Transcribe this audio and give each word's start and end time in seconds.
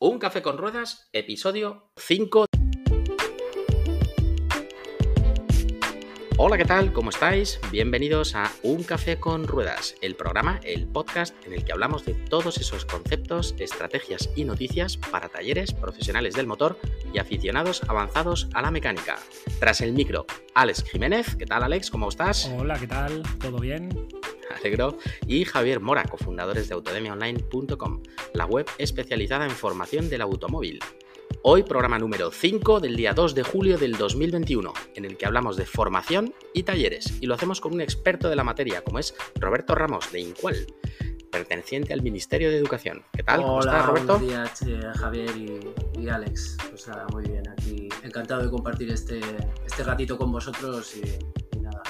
Un 0.00 0.20
café 0.20 0.42
con 0.42 0.58
ruedas, 0.58 1.08
episodio 1.12 1.90
5. 1.96 2.46
Hola, 6.36 6.56
¿qué 6.56 6.64
tal? 6.64 6.92
¿Cómo 6.92 7.10
estáis? 7.10 7.58
Bienvenidos 7.72 8.36
a 8.36 8.48
Un 8.62 8.84
Café 8.84 9.18
con 9.18 9.48
Ruedas, 9.48 9.96
el 10.00 10.14
programa, 10.14 10.60
el 10.62 10.86
podcast 10.86 11.34
en 11.44 11.52
el 11.52 11.64
que 11.64 11.72
hablamos 11.72 12.04
de 12.04 12.14
todos 12.14 12.58
esos 12.58 12.84
conceptos, 12.84 13.56
estrategias 13.58 14.30
y 14.36 14.44
noticias 14.44 14.96
para 14.96 15.30
talleres, 15.30 15.74
profesionales 15.74 16.34
del 16.34 16.46
motor 16.46 16.78
y 17.12 17.18
aficionados 17.18 17.82
avanzados 17.88 18.48
a 18.54 18.62
la 18.62 18.70
mecánica. 18.70 19.18
Tras 19.58 19.80
el 19.80 19.94
micro, 19.94 20.26
Alex 20.54 20.84
Jiménez. 20.84 21.34
¿Qué 21.34 21.46
tal, 21.46 21.64
Alex? 21.64 21.90
¿Cómo 21.90 22.08
estás? 22.08 22.48
Hola, 22.56 22.78
¿qué 22.78 22.86
tal? 22.86 23.24
¿Todo 23.40 23.58
bien? 23.58 23.88
Alegro. 24.58 24.98
Y 25.26 25.44
Javier 25.44 25.80
Mora, 25.80 26.04
cofundadores 26.04 26.68
de 26.68 26.74
autodemiaonline.com, 26.74 28.02
la 28.34 28.46
web 28.46 28.66
especializada 28.78 29.44
en 29.44 29.52
formación 29.52 30.08
del 30.08 30.22
automóvil. 30.22 30.80
Hoy 31.42 31.62
programa 31.62 31.98
número 31.98 32.30
5 32.30 32.80
del 32.80 32.96
día 32.96 33.12
2 33.12 33.34
de 33.34 33.42
julio 33.42 33.78
del 33.78 33.96
2021, 33.96 34.72
en 34.94 35.04
el 35.04 35.16
que 35.16 35.26
hablamos 35.26 35.56
de 35.56 35.66
formación 35.66 36.34
y 36.52 36.64
talleres, 36.64 37.18
y 37.20 37.26
lo 37.26 37.34
hacemos 37.34 37.60
con 37.60 37.74
un 37.74 37.80
experto 37.80 38.28
de 38.28 38.36
la 38.36 38.44
materia, 38.44 38.82
como 38.82 38.98
es 38.98 39.14
Roberto 39.36 39.74
Ramos, 39.74 40.10
de 40.10 40.20
Incual, 40.20 40.66
perteneciente 41.30 41.92
al 41.92 42.02
Ministerio 42.02 42.50
de 42.50 42.56
Educación. 42.56 43.04
¿Qué 43.12 43.22
tal? 43.22 43.42
¿Cómo 43.42 43.60
estás, 43.60 43.86
Roberto? 43.86 44.18
Buenos 44.18 44.28
días, 44.28 44.62
eh, 44.62 44.80
Javier 44.98 45.30
y, 45.98 46.08
Alex. 46.08 46.56
Pues 46.70 46.88
nada, 46.88 47.06
muy 47.12 47.24
bien, 47.24 47.48
aquí 47.48 47.88
encantado 48.02 48.42
de 48.42 48.50
compartir 48.50 48.90
este, 48.90 49.20
este 49.64 49.84
ratito 49.84 50.18
con 50.18 50.32
vosotros 50.32 50.96
y, 50.96 51.56
y 51.56 51.60
nada, 51.60 51.82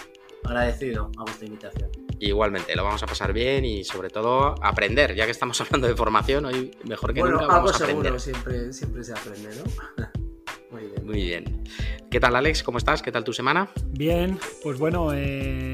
agradecido 0.45 1.11
a 1.17 1.23
vuestra 1.23 1.47
invitación. 1.47 2.08
Igualmente, 2.21 2.75
lo 2.75 2.85
vamos 2.85 3.03
a 3.03 3.07
pasar 3.07 3.33
bien 3.33 3.65
y 3.65 3.85
sobre 3.85 4.11
todo 4.11 4.55
aprender, 4.63 5.15
ya 5.15 5.25
que 5.25 5.31
estamos 5.31 5.61
hablando 5.61 5.87
de 5.87 5.95
formación, 5.95 6.45
hoy 6.47 6.71
mejor 6.85 7.15
que 7.15 7.23
nunca 7.23 7.47
vamos 7.47 7.81
a 7.81 7.85
aprender. 7.85 8.21
siempre, 8.21 8.73
siempre 8.73 9.05
se 9.05 9.13
aprende, 9.13 9.49
¿no? 9.57 10.05
Muy 10.71 10.83
bien. 10.83 11.07
Muy 11.07 11.23
bien. 11.23 11.65
¿Qué 12.11 12.21
tal, 12.21 12.37
Alex? 12.37 12.63
¿Cómo 12.63 12.77
estás? 12.77 13.01
¿Qué 13.01 13.11
tal 13.11 13.25
tu 13.25 13.33
semana? 13.33 13.71
Bien, 13.87 14.39
pues 14.63 14.79
bueno, 14.79 15.13
eh, 15.15 15.73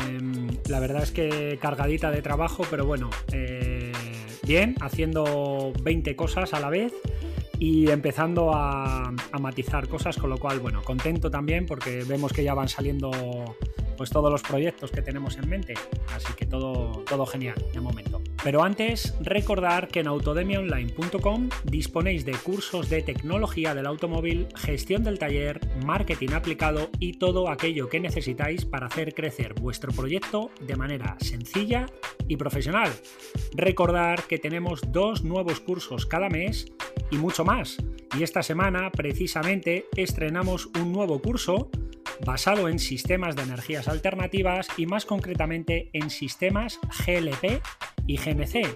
la 0.68 0.78
verdad 0.78 1.02
es 1.02 1.10
que 1.10 1.58
cargadita 1.60 2.12
de 2.12 2.22
trabajo, 2.22 2.64
pero 2.70 2.86
bueno, 2.86 3.10
eh, 3.32 3.92
bien, 4.44 4.76
haciendo 4.80 5.72
20 5.82 6.14
cosas 6.14 6.54
a 6.54 6.60
la 6.60 6.70
vez 6.70 6.92
y 7.58 7.90
empezando 7.90 8.54
a, 8.54 9.08
a, 9.08 9.38
matizar 9.40 9.88
cosas, 9.88 10.16
con 10.16 10.30
lo 10.30 10.38
cual, 10.38 10.60
bueno, 10.60 10.82
contento 10.82 11.28
también 11.28 11.66
porque 11.66 12.04
vemos 12.04 12.32
que 12.32 12.44
ya 12.44 12.54
van 12.54 12.68
saliendo 12.68 13.10
pues 13.96 14.10
todos 14.10 14.30
los 14.30 14.42
proyectos 14.42 14.90
que 14.90 15.02
tenemos 15.02 15.36
en 15.36 15.48
mente. 15.48 15.74
Así 16.14 16.32
que 16.34 16.46
todo, 16.46 17.02
todo 17.08 17.26
genial 17.26 17.56
de 17.72 17.80
momento. 17.80 18.20
Pero 18.44 18.62
antes, 18.62 19.14
recordar 19.22 19.88
que 19.88 20.00
en 20.00 20.06
autodemiaonline.com 20.06 21.48
disponéis 21.64 22.26
de 22.26 22.32
cursos 22.32 22.90
de 22.90 23.00
tecnología 23.00 23.74
del 23.74 23.86
automóvil, 23.86 24.48
gestión 24.54 25.02
del 25.02 25.18
taller, 25.18 25.60
marketing 25.82 26.34
aplicado 26.34 26.90
y 27.00 27.14
todo 27.14 27.48
aquello 27.48 27.88
que 27.88 28.00
necesitáis 28.00 28.66
para 28.66 28.88
hacer 28.88 29.14
crecer 29.14 29.54
vuestro 29.54 29.92
proyecto 29.92 30.50
de 30.60 30.76
manera 30.76 31.16
sencilla 31.20 31.86
y 32.28 32.36
profesional. 32.36 32.92
Recordar 33.54 34.24
que 34.24 34.38
tenemos 34.38 34.82
dos 34.92 35.24
nuevos 35.24 35.60
cursos 35.60 36.04
cada 36.04 36.28
mes 36.28 36.70
y 37.10 37.16
mucho 37.16 37.46
más. 37.46 37.78
Y 38.18 38.24
esta 38.24 38.42
semana, 38.42 38.90
precisamente, 38.90 39.86
estrenamos 39.96 40.66
un 40.78 40.92
nuevo 40.92 41.18
curso 41.22 41.70
basado 42.26 42.68
en 42.68 42.78
sistemas 42.78 43.36
de 43.36 43.42
energías 43.42 43.88
alternativas 43.88 44.68
y 44.76 44.84
más 44.84 45.06
concretamente 45.06 45.88
en 45.94 46.10
sistemas 46.10 46.78
GLP 47.06 47.62
y 48.06 48.16
GNC. 48.16 48.66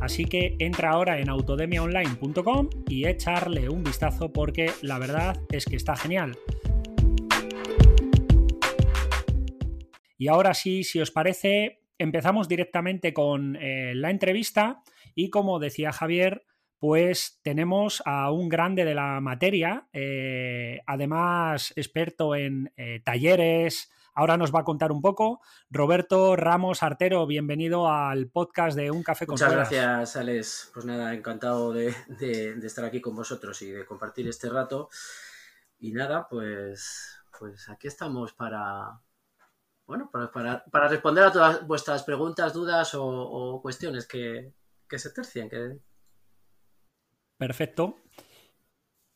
Así 0.00 0.24
que 0.24 0.56
entra 0.58 0.90
ahora 0.90 1.20
en 1.20 1.28
autodemiaonline.com 1.28 2.70
y 2.88 3.06
echarle 3.06 3.68
un 3.68 3.84
vistazo 3.84 4.32
porque 4.32 4.70
la 4.82 4.98
verdad 4.98 5.40
es 5.50 5.64
que 5.64 5.76
está 5.76 5.96
genial. 5.96 6.36
Y 10.18 10.28
ahora 10.28 10.54
sí, 10.54 10.84
si 10.84 11.00
os 11.00 11.10
parece, 11.10 11.80
empezamos 11.98 12.48
directamente 12.48 13.12
con 13.12 13.56
eh, 13.56 13.94
la 13.94 14.10
entrevista 14.10 14.82
y 15.14 15.30
como 15.30 15.58
decía 15.58 15.92
Javier, 15.92 16.44
pues 16.78 17.40
tenemos 17.42 18.02
a 18.06 18.32
un 18.32 18.48
grande 18.48 18.84
de 18.84 18.94
la 18.94 19.20
materia, 19.20 19.86
eh, 19.92 20.80
además 20.86 21.72
experto 21.76 22.34
en 22.34 22.72
eh, 22.76 23.00
talleres. 23.04 23.92
Ahora 24.14 24.36
nos 24.36 24.54
va 24.54 24.60
a 24.60 24.64
contar 24.64 24.92
un 24.92 25.00
poco. 25.00 25.40
Roberto 25.70 26.36
Ramos 26.36 26.82
Artero, 26.82 27.26
bienvenido 27.26 27.90
al 27.90 28.28
podcast 28.28 28.76
de 28.76 28.90
Un 28.90 29.02
Café 29.02 29.26
con 29.26 29.34
Muchas 29.34 29.52
gracias, 29.52 30.16
Alex. 30.16 30.70
Pues 30.74 30.84
nada, 30.84 31.14
encantado 31.14 31.72
de, 31.72 31.94
estar 32.62 32.84
aquí 32.84 33.00
con 33.00 33.16
vosotros 33.16 33.62
y 33.62 33.70
de 33.70 33.86
compartir 33.86 34.28
este 34.28 34.50
rato. 34.50 34.90
Y 35.78 35.92
nada, 35.92 36.28
pues, 36.28 37.22
pues 37.38 37.68
aquí 37.70 37.88
estamos 37.88 38.34
para, 38.34 39.00
bueno, 39.86 40.10
para, 40.10 40.88
responder 40.88 41.24
a 41.24 41.32
todas 41.32 41.66
vuestras 41.66 42.02
preguntas, 42.02 42.52
dudas 42.52 42.92
o, 42.94 43.60
cuestiones 43.62 44.06
que, 44.06 44.52
que 44.86 44.98
se 44.98 45.10
tercien, 45.10 45.48
que, 45.48 45.78
Perfecto. 47.38 47.96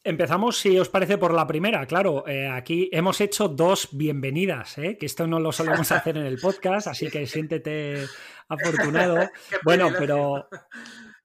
Empezamos, 0.07 0.61
si 0.61 0.79
os 0.79 0.89
parece, 0.89 1.19
por 1.19 1.35
la 1.35 1.49
primera. 1.49 1.85
Claro, 1.85 2.29
eh, 2.29 2.47
aquí 2.47 2.89
hemos 2.93 3.21
hecho 3.21 3.49
dos 3.49 3.89
bienvenidas, 3.91 4.79
¿eh? 4.79 4.97
que 4.97 5.07
esto 5.07 5.27
no 5.27 5.41
lo 5.41 5.51
solemos 5.51 5.91
hacer 5.91 6.17
en 6.17 6.27
el 6.27 6.39
podcast, 6.39 6.87
así 6.87 7.11
que 7.11 7.27
siéntete 7.27 8.05
afortunado. 8.49 9.29
bueno, 9.65 9.91
pero 9.99 10.49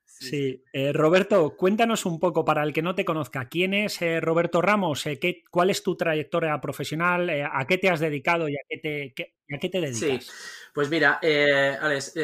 sí. 0.03 0.63
Eh, 0.73 0.91
Roberto, 0.93 1.55
cuéntanos 1.55 2.07
un 2.07 2.19
poco 2.19 2.43
para 2.43 2.63
el 2.63 2.73
que 2.73 2.81
no 2.81 2.95
te 2.95 3.05
conozca. 3.05 3.47
¿Quién 3.49 3.75
es 3.75 3.99
Roberto 4.19 4.63
Ramos? 4.63 5.03
¿qué, 5.03 5.43
¿Cuál 5.51 5.69
es 5.69 5.83
tu 5.83 5.95
trayectoria 5.95 6.59
profesional? 6.59 7.29
¿A 7.29 7.67
qué 7.67 7.77
te 7.77 7.87
has 7.87 7.99
dedicado 7.99 8.49
y 8.49 8.55
a 8.55 8.61
qué 8.67 8.77
te, 8.79 9.13
a 9.53 9.59
qué 9.59 9.69
te 9.69 9.79
dedicas? 9.79 10.23
Sí, 10.25 10.31
pues 10.73 10.89
mira, 10.89 11.19
Alex, 11.21 12.15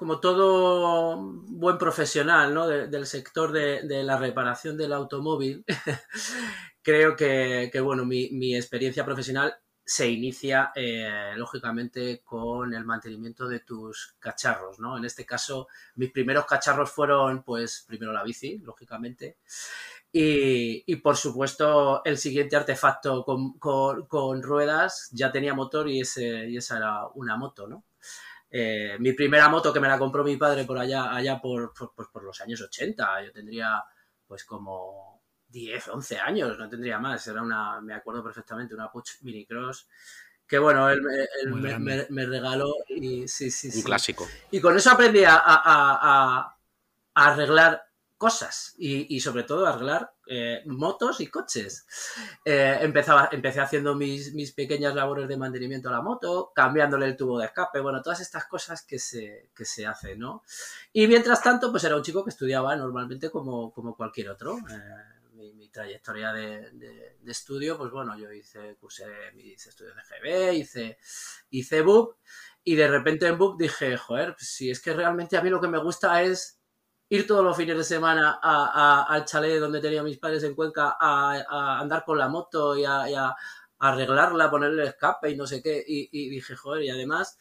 como 0.00 0.18
todo 0.18 1.18
buen 1.20 1.76
profesional 1.76 2.54
¿no? 2.54 2.66
del 2.66 3.04
sector 3.04 3.52
de, 3.52 4.02
la 4.02 4.16
reparación 4.16 4.78
del 4.78 4.94
automóvil, 4.94 5.62
creo 6.82 7.14
que, 7.14 7.70
bueno, 7.84 8.06
mi, 8.06 8.56
experiencia 8.56 9.04
profesional 9.04 9.54
se 9.84 10.08
inicia 10.08 10.72
eh, 10.74 11.34
lógicamente 11.36 12.22
con 12.24 12.72
el 12.72 12.86
mantenimiento 12.86 13.46
de 13.46 13.60
tus 13.60 14.16
cacharros, 14.18 14.80
¿no? 14.80 14.96
En 14.96 15.04
este 15.04 15.26
caso, 15.26 15.68
mis 15.96 16.10
primeros 16.10 16.46
cacharros 16.46 16.90
fueron, 16.90 17.42
pues, 17.42 17.84
primero 17.86 18.10
la 18.10 18.24
bici, 18.24 18.56
lógicamente, 18.56 19.36
y, 20.10 20.96
por 20.96 21.18
supuesto 21.18 22.02
el 22.06 22.16
siguiente 22.16 22.56
artefacto 22.56 23.22
con, 23.26 24.42
ruedas 24.42 25.10
ya 25.12 25.30
tenía 25.30 25.52
motor 25.52 25.90
y, 25.90 26.00
ese, 26.00 26.48
y 26.48 26.56
esa 26.56 26.78
era 26.78 27.06
una 27.08 27.36
moto, 27.36 27.68
¿no? 27.68 27.84
Eh, 28.50 28.96
mi 28.98 29.12
primera 29.12 29.48
moto 29.48 29.72
que 29.72 29.80
me 29.80 29.88
la 29.88 29.98
compró 29.98 30.24
mi 30.24 30.36
padre 30.36 30.64
por 30.64 30.78
allá, 30.78 31.14
allá 31.14 31.40
por, 31.40 31.72
por, 31.72 32.24
los 32.24 32.40
años 32.40 32.60
80, 32.60 33.24
yo 33.24 33.32
tendría 33.32 33.82
pues 34.26 34.44
como 34.44 35.22
10, 35.48 35.88
11 35.88 36.18
años, 36.18 36.58
no 36.58 36.68
tendría 36.68 36.98
más, 36.98 37.26
era 37.28 37.42
una, 37.42 37.80
me 37.80 37.94
acuerdo 37.94 38.24
perfectamente, 38.24 38.74
una 38.74 38.90
Puch 38.90 39.22
Minicross, 39.22 39.88
que 40.46 40.58
bueno, 40.58 40.90
él, 40.90 41.00
me, 42.10 42.26
regaló 42.26 42.74
y 42.88 43.28
sí, 43.28 43.52
sí, 43.52 43.70
Un 43.76 43.82
clásico. 43.82 44.26
Y 44.50 44.60
con 44.60 44.76
eso 44.76 44.90
aprendí 44.90 45.22
a, 45.24 45.40
a 45.44 46.56
arreglar 47.14 47.89
cosas 48.20 48.74
y, 48.76 49.18
sobre 49.20 49.44
todo 49.44 49.66
arreglar 49.66 50.12
eh, 50.26 50.62
motos 50.66 51.22
y 51.22 51.28
coches. 51.28 51.86
Eh, 52.44 52.76
empezaba, 52.82 53.30
empecé 53.32 53.60
haciendo 53.60 53.94
mis, 53.94 54.34
mis, 54.34 54.52
pequeñas 54.52 54.94
labores 54.94 55.26
de 55.26 55.38
mantenimiento 55.38 55.88
a 55.88 55.92
la 55.92 56.02
moto, 56.02 56.52
cambiándole 56.54 57.06
el 57.06 57.16
tubo 57.16 57.38
de 57.38 57.46
escape, 57.46 57.80
bueno, 57.80 58.02
todas 58.02 58.20
estas 58.20 58.44
cosas 58.44 58.84
que 58.84 58.98
se, 58.98 59.48
que 59.56 59.64
se 59.64 59.86
hacen, 59.86 60.18
¿no? 60.18 60.42
Y 60.92 61.08
mientras 61.08 61.42
tanto, 61.42 61.70
pues 61.70 61.82
era 61.84 61.96
un 61.96 62.02
chico 62.02 62.22
que 62.22 62.28
estudiaba 62.28 62.76
normalmente 62.76 63.30
como, 63.30 63.72
como 63.72 63.96
cualquier 63.96 64.28
otro. 64.28 64.58
Eh, 64.58 65.52
mi, 65.54 65.70
trayectoria 65.70 66.34
de, 66.34 66.70
de, 66.72 67.30
estudio, 67.32 67.78
pues 67.78 67.90
bueno, 67.90 68.18
yo 68.18 68.30
hice, 68.30 68.76
cursé 68.78 69.06
mis 69.34 69.66
estudios 69.66 69.94
de 69.96 70.02
GB, 70.02 70.54
hice, 70.56 70.98
hice 71.48 71.80
BUP, 71.80 72.16
y 72.64 72.74
de 72.74 72.86
repente 72.86 73.28
en 73.28 73.38
BUP 73.38 73.58
dije, 73.58 73.96
joder, 73.96 74.34
pues 74.34 74.48
si 74.48 74.68
es 74.68 74.80
que 74.80 74.92
realmente 74.92 75.38
a 75.38 75.42
mí 75.42 75.48
lo 75.48 75.60
que 75.60 75.68
me 75.68 75.78
gusta 75.78 76.22
es 76.22 76.59
ir 77.10 77.26
todos 77.26 77.44
los 77.44 77.56
fines 77.56 77.76
de 77.76 77.84
semana 77.84 78.38
al 78.40 79.24
chalet 79.24 79.58
donde 79.58 79.80
tenía 79.80 80.02
mis 80.02 80.18
padres 80.18 80.44
en 80.44 80.54
Cuenca 80.54 80.96
a, 80.98 81.80
andar 81.80 82.04
con 82.04 82.16
la 82.16 82.28
moto 82.28 82.76
y 82.76 82.84
a, 82.84 83.34
arreglarla, 83.80 84.50
ponerle 84.50 84.86
escape 84.86 85.30
y 85.30 85.36
no 85.36 85.46
sé 85.46 85.60
qué. 85.60 85.82
Y, 85.86 86.28
dije, 86.30 86.54
joder, 86.54 86.84
y 86.84 86.90
además, 86.90 87.36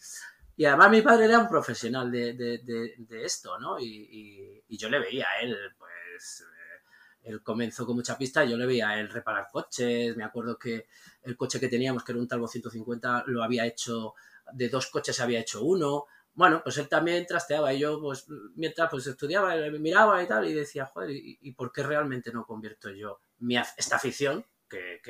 y 0.57 0.65
además 0.65 0.89
mi 0.89 1.01
padre 1.01 1.25
era 1.25 1.39
un 1.39 1.47
profesional 1.47 2.11
de, 2.11 3.23
esto, 3.23 3.59
¿no? 3.59 3.79
Y, 3.79 4.63
yo 4.69 4.89
le 4.89 4.99
veía 4.99 5.27
a 5.29 5.41
él, 5.41 5.55
pues, 5.77 6.41
eh, 6.41 7.29
él 7.29 7.43
comenzó 7.43 7.85
con 7.85 7.95
mucha 7.95 8.17
pista, 8.17 8.43
yo 8.45 8.57
le 8.57 8.65
veía 8.65 8.89
a 8.89 8.99
él 8.99 9.09
reparar 9.09 9.49
coches, 9.51 10.15
me 10.17 10.23
acuerdo 10.23 10.57
que 10.57 10.87
el 11.23 11.37
coche 11.37 11.59
que 11.59 11.67
teníamos, 11.67 12.03
que 12.03 12.13
era 12.13 12.21
un 12.21 12.27
Talbot 12.27 12.49
150, 12.49 13.25
lo 13.27 13.43
había 13.43 13.67
hecho, 13.67 14.15
de 14.51 14.69
dos 14.69 14.87
coches 14.87 15.19
había 15.19 15.41
hecho 15.41 15.63
uno, 15.63 16.05
bueno, 16.33 16.61
pues 16.63 16.77
él 16.77 16.87
también 16.87 17.25
trasteaba 17.25 17.73
y 17.73 17.79
yo, 17.79 17.99
pues, 17.99 18.25
mientras 18.55 18.89
pues 18.89 19.07
estudiaba, 19.07 19.55
me 19.55 19.79
miraba 19.79 20.23
y 20.23 20.27
tal, 20.27 20.47
y 20.47 20.53
decía, 20.53 20.85
joder, 20.85 21.11
¿y, 21.11 21.51
por 21.53 21.71
qué 21.71 21.83
realmente 21.83 22.31
no 22.31 22.45
convierto 22.45 22.89
yo 22.91 23.21
mi, 23.39 23.57
esta 23.57 23.97
afición, 23.97 24.45
que, 24.69 25.01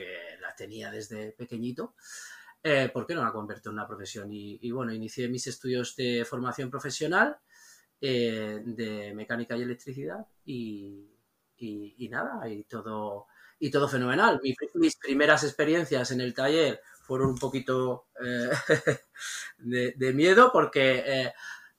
la 0.42 0.56
tenía 0.56 0.90
desde 0.90 1.32
pequeñito, 1.34 1.96
eh, 2.64 2.90
¿por 2.92 3.06
qué 3.06 3.14
no 3.14 3.24
la 3.24 3.32
convierto 3.32 3.70
en 3.70 3.76
una 3.76 3.88
profesión? 3.88 4.30
Y, 4.32 4.72
bueno, 4.72 4.94
inicié 4.94 5.28
mis 5.28 5.46
estudios 5.48 5.96
de 5.96 6.26
formación 6.26 6.70
profesional 6.70 7.38
eh, 8.02 8.62
de 8.64 9.14
mecánica 9.14 9.58
y 9.58 9.62
electricidad 9.62 10.26
y, 10.46 11.10
nada, 12.10 12.48
y 12.50 12.64
todo, 12.64 13.28
y 13.60 13.70
todo 13.70 13.88
fenomenal. 13.88 14.40
mis 14.76 14.98
primeras 14.98 15.44
experiencias 15.44 16.12
en 16.12 16.22
el 16.22 16.34
taller 16.34 16.82
fueron 17.10 17.30
un 17.30 17.40
poquito 17.40 18.06
eh, 18.24 18.52
de, 19.98 20.14
miedo 20.14 20.52
porque 20.54 21.00
eh, 21.00 21.34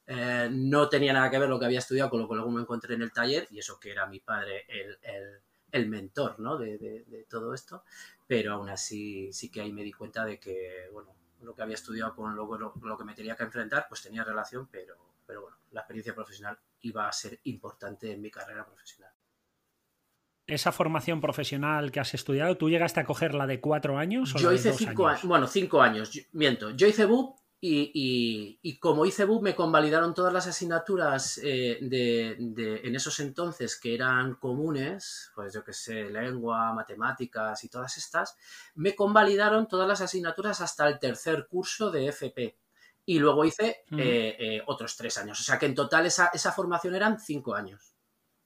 eh, 0.09 0.49
no 0.51 0.89
tenía 0.89 1.13
nada 1.13 1.31
que 1.31 1.39
ver 1.39 1.49
lo 1.49 1.57
que 1.57 1.67
había 1.67 1.79
estudiado 1.79 2.11
con 2.11 2.19
lo 2.19 2.29
que 2.29 2.35
luego 2.35 2.51
me 2.51 2.63
encontré 2.63 2.97
en 2.97 3.03
el 3.03 3.13
taller 3.13 3.47
y 3.53 3.61
eso 3.61 3.79
que 3.79 3.93
era 3.93 4.07
mi 4.07 4.19
padre 4.19 4.67
el, 5.71 5.89
mentor 5.89 6.41
¿no? 6.41 6.59
de, 6.59 7.27
todo 7.31 7.55
esto, 7.55 7.85
pero 8.27 8.55
aún 8.55 8.71
así 8.71 9.33
sí 9.33 9.53
que 9.53 9.61
ahí 9.61 9.73
me 9.73 9.85
di 9.85 9.93
cuenta 9.93 10.25
de 10.25 10.41
que 10.41 10.89
bueno, 10.93 11.15
lo 11.43 11.55
que 11.55 11.63
había 11.63 11.77
estudiado 11.77 12.17
con 12.17 12.35
lo, 12.35 12.59
lo, 12.59 12.99
que 12.99 13.05
me 13.05 13.15
tenía 13.15 13.37
que 13.37 13.45
enfrentar 13.45 13.87
pues 13.89 14.03
tenía 14.03 14.25
relación, 14.25 14.67
pero, 14.67 14.97
pero 15.25 15.43
bueno, 15.43 15.59
la 15.71 15.83
experiencia 15.83 16.13
profesional 16.13 16.59
iba 16.81 17.07
a 17.07 17.13
ser 17.13 17.39
importante 17.45 18.11
en 18.11 18.21
mi 18.21 18.33
carrera 18.33 18.67
profesional 18.67 19.13
esa 20.51 20.73
formación 20.73 21.21
profesional 21.21 21.91
que 21.91 22.01
has 22.01 22.15
estudiado, 22.15 22.57
¿tú 22.57 22.69
llegaste 22.69 23.01
a 23.01 23.05
coger 23.05 23.35
la 23.35 23.47
de 23.47 23.61
cuatro 23.61 23.99
años? 23.99 24.35
O 24.35 24.39
yo 24.39 24.53
hice 24.53 24.73
cinco 24.73 25.07
años? 25.07 25.25
bueno, 25.25 25.47
cinco 25.47 25.81
años, 25.81 26.11
miento. 26.33 26.71
Yo 26.71 26.87
hice 26.87 27.07
BUP 27.07 27.41
y, 27.63 28.79
como 28.81 29.05
hice 29.05 29.27
BUP 29.27 29.43
me 29.43 29.55
convalidaron 29.55 30.15
todas 30.15 30.33
las 30.33 30.47
asignaturas 30.47 31.39
eh, 31.43 31.79
de, 31.83 32.81
en 32.85 32.97
esos 32.97 33.21
entonces 33.21 33.79
que 33.79 33.95
eran 33.95 34.37
comunes, 34.37 35.31
pues 35.35 35.53
yo 35.53 35.63
que 35.63 35.75
sé, 35.75 36.09
lengua, 36.09 36.73
matemáticas 36.73 37.63
y 37.65 37.69
todas 37.69 37.99
estas, 37.99 38.37
me 38.75 38.95
convalidaron 38.95 39.69
todas 39.69 39.87
las 39.87 40.01
asignaturas 40.01 40.61
hasta 40.63 40.89
el 40.89 40.99
tercer 40.99 41.47
curso 41.49 41.91
de 41.91 42.09
FP. 42.09 42.57
Y 43.05 43.19
luego 43.19 43.45
hice 43.45 43.85
eh, 43.97 44.37
eh, 44.39 44.63
otros 44.67 44.97
tres 44.97 45.19
años. 45.19 45.41
O 45.41 45.43
sea 45.43 45.59
que 45.59 45.67
en 45.67 45.75
total 45.75 46.07
esa, 46.07 46.31
esa 46.33 46.53
formación 46.53 46.95
eran 46.95 47.19
cinco 47.19 47.55
años. 47.55 47.90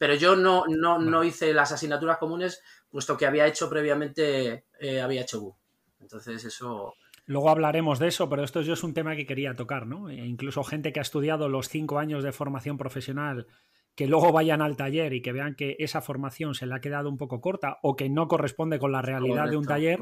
Pero 0.05 0.17
yo 0.17 0.37
no, 0.37 0.65
no, 0.69 0.99
no 0.99 1.25
hice 1.25 1.55
las 1.55 1.73
asignaturas 1.73 2.19
comunes, 2.19 2.63
puesto 2.91 3.17
que 3.17 3.25
había 3.25 3.47
hecho 3.47 3.71
previamente, 3.71 4.67
eh, 4.79 5.01
había 5.01 5.23
hecho 5.23 5.41
BU. 5.41 5.57
Entonces 5.99 6.45
eso... 6.45 6.93
Luego 7.25 7.49
hablaremos 7.49 7.99
de 7.99 8.09
eso, 8.09 8.29
pero 8.29 8.45
esto 8.45 8.61
yo 8.61 8.75
es 8.75 8.85
un 8.85 8.93
tema 8.93 9.17
que 9.17 9.25
quería 9.25 9.55
tocar, 9.55 9.87
¿no? 9.87 10.11
E 10.11 10.17
incluso 10.17 10.63
gente 10.63 10.93
que 10.93 11.01
ha 11.01 11.03
estudiado 11.03 11.49
los 11.49 11.71
cinco 11.71 11.99
años 11.99 12.23
de 12.23 12.33
formación 12.33 12.77
profesional, 12.77 13.47
que 13.95 14.07
luego 14.07 14.31
vayan 14.31 14.61
al 14.61 14.77
taller 14.77 15.15
y 15.15 15.23
que 15.23 15.33
vean 15.33 15.55
que 15.55 15.77
esa 15.79 16.03
formación 16.03 16.55
se 16.55 16.67
le 16.67 16.75
ha 16.75 16.83
quedado 16.83 17.09
un 17.09 17.17
poco 17.17 17.41
corta 17.41 17.79
o 17.83 17.97
que 17.97 18.11
no 18.11 18.29
corresponde 18.29 18.79
con 18.79 18.93
la 18.93 19.01
realidad 19.01 19.49
de 19.49 19.57
un 19.57 19.65
taller, 19.65 19.99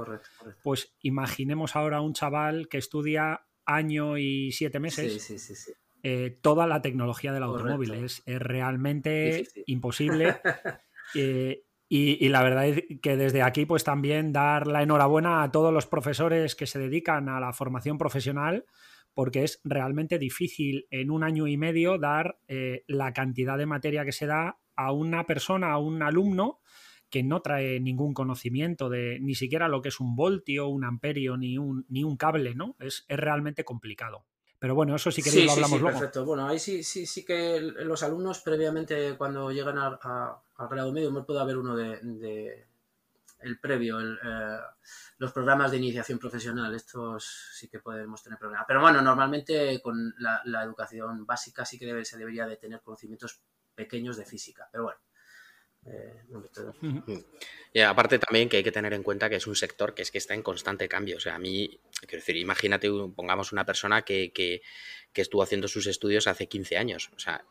pues 0.64 0.96
imaginemos 1.00 1.76
ahora 1.76 2.00
un 2.00 2.12
chaval 2.12 2.66
que 2.66 2.78
estudia 2.78 3.46
año 3.64 4.18
y 4.18 4.50
siete 4.50 4.80
meses 4.80 5.22
sí, 5.22 5.38
sí, 5.38 5.54
sí, 5.54 5.72
eh, 6.02 6.36
toda 6.42 6.66
la 6.66 6.82
tecnología 6.82 7.32
del 7.32 7.44
automóvil. 7.44 7.92
Es, 7.92 8.22
realmente 8.26 9.44
imposible. 9.66 10.36
Eh, 11.14 11.64
y, 11.94 12.26
la 12.30 12.42
verdad 12.42 12.68
es 12.68 12.84
que 13.02 13.18
desde 13.18 13.42
aquí, 13.42 13.66
pues 13.66 13.84
también 13.84 14.32
dar 14.32 14.66
la 14.66 14.82
enhorabuena 14.82 15.42
a 15.42 15.52
todos 15.52 15.74
los 15.74 15.86
profesores 15.86 16.54
que 16.54 16.66
se 16.66 16.78
dedican 16.78 17.28
a 17.28 17.38
la 17.38 17.52
formación 17.52 17.98
profesional, 17.98 18.64
porque 19.12 19.42
es 19.42 19.60
realmente 19.62 20.18
difícil 20.18 20.86
en 20.90 21.10
un 21.10 21.22
año 21.22 21.46
y 21.48 21.58
medio 21.58 21.98
dar 21.98 22.38
eh, 22.48 22.84
la 22.86 23.12
cantidad 23.12 23.58
de 23.58 23.66
materia 23.66 24.06
que 24.06 24.12
se 24.12 24.24
da 24.24 24.58
a 24.74 24.92
una 24.92 25.26
persona, 25.26 25.72
a 25.72 25.78
un 25.78 26.02
alumno 26.02 26.60
que 27.10 27.22
no 27.22 27.42
trae 27.42 27.78
ningún 27.78 28.14
conocimiento 28.14 28.88
de 28.88 29.18
ni 29.20 29.34
siquiera 29.34 29.68
lo 29.68 29.82
que 29.82 29.90
es 29.90 30.00
un 30.00 30.16
voltio, 30.16 30.68
un 30.68 30.84
amperio, 30.84 31.36
ni 31.36 31.58
un, 31.58 31.84
ni 31.90 32.04
un 32.04 32.16
cable, 32.16 32.54
¿no? 32.54 32.74
Es, 32.80 33.04
es 33.06 33.20
realmente 33.20 33.64
complicado. 33.64 34.24
Pero 34.62 34.76
bueno, 34.76 34.94
eso 34.94 35.10
sí 35.10 35.24
que 35.24 35.44
lo 35.44 35.50
hablamos 35.50 35.80
sí, 35.80 35.84
Perfecto. 35.84 36.24
Bueno, 36.24 36.46
ahí 36.46 36.56
sí, 36.60 36.84
sí, 36.84 37.04
sí 37.04 37.24
que 37.24 37.60
los 37.60 38.00
alumnos 38.04 38.42
previamente 38.42 39.16
cuando 39.16 39.50
llegan 39.50 39.76
al 39.76 39.98
grado 40.70 40.92
medio, 40.92 41.10
me 41.10 41.24
puede 41.24 41.40
haber 41.40 41.56
uno 41.56 41.74
de, 41.74 42.64
el 43.40 43.58
previo, 43.58 44.00
eh, 44.00 44.60
los 45.18 45.32
programas 45.32 45.72
de 45.72 45.78
iniciación 45.78 46.20
profesional, 46.20 46.72
estos 46.76 47.50
sí 47.54 47.66
que 47.66 47.80
podemos 47.80 48.22
tener 48.22 48.38
problemas. 48.38 48.64
Pero 48.68 48.80
bueno, 48.80 49.02
normalmente 49.02 49.82
con 49.82 50.14
la, 50.18 50.62
educación 50.62 51.26
básica 51.26 51.64
sí 51.64 51.76
que 51.76 51.86
debe, 51.86 52.04
se 52.04 52.16
debería 52.16 52.46
de 52.46 52.56
tener 52.56 52.82
conocimientos 52.82 53.40
pequeños 53.74 54.16
de 54.16 54.26
física. 54.26 54.68
Pero 54.70 54.84
bueno, 54.84 55.00
eh, 55.86 56.14
y 57.72 57.80
aparte 57.80 58.18
también 58.18 58.48
que 58.48 58.58
hay 58.58 58.62
que 58.62 58.72
tener 58.72 58.92
en 58.92 59.02
cuenta 59.02 59.28
que 59.28 59.36
es 59.36 59.46
un 59.46 59.56
sector 59.56 59.94
que 59.94 60.02
es 60.02 60.10
que 60.10 60.18
está 60.18 60.34
en 60.34 60.42
constante 60.42 60.88
cambio. 60.88 61.16
O 61.16 61.20
sea, 61.20 61.34
a 61.34 61.38
mí, 61.38 61.80
quiero 62.00 62.18
decir, 62.18 62.36
imagínate, 62.36 62.88
pongamos 63.14 63.52
una 63.52 63.64
persona 63.64 64.02
que, 64.02 64.62
estuvo 65.14 65.42
haciendo 65.42 65.68
sus 65.68 65.86
estudios 65.86 66.26
hace 66.26 66.46
15 66.46 66.76
años. 66.76 67.10
O 67.16 67.18
sea, 67.18 67.44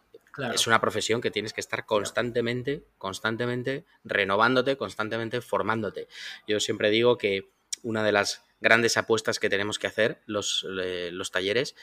es 0.53 0.67
una 0.67 0.79
profesión 0.79 1.21
que 1.21 1.31
tienes 1.31 1.53
que 1.53 1.61
estar 1.61 1.85
constantemente, 1.85 2.83
constantemente 2.97 3.85
renovándote, 4.03 4.77
constantemente 4.77 5.41
formándote. 5.41 6.07
Yo 6.47 6.59
siempre 6.59 6.89
digo 6.89 7.17
que 7.17 7.49
una 7.83 8.03
de 8.03 8.11
las 8.11 8.45
grandes 8.61 8.95
apuestas 8.95 9.39
que 9.39 9.49
tenemos 9.49 9.79
que 9.79 9.87
hacer 9.87 10.21
los, 10.27 10.65
eh, 10.81 11.09
los 11.11 11.31
talleres 11.31 11.75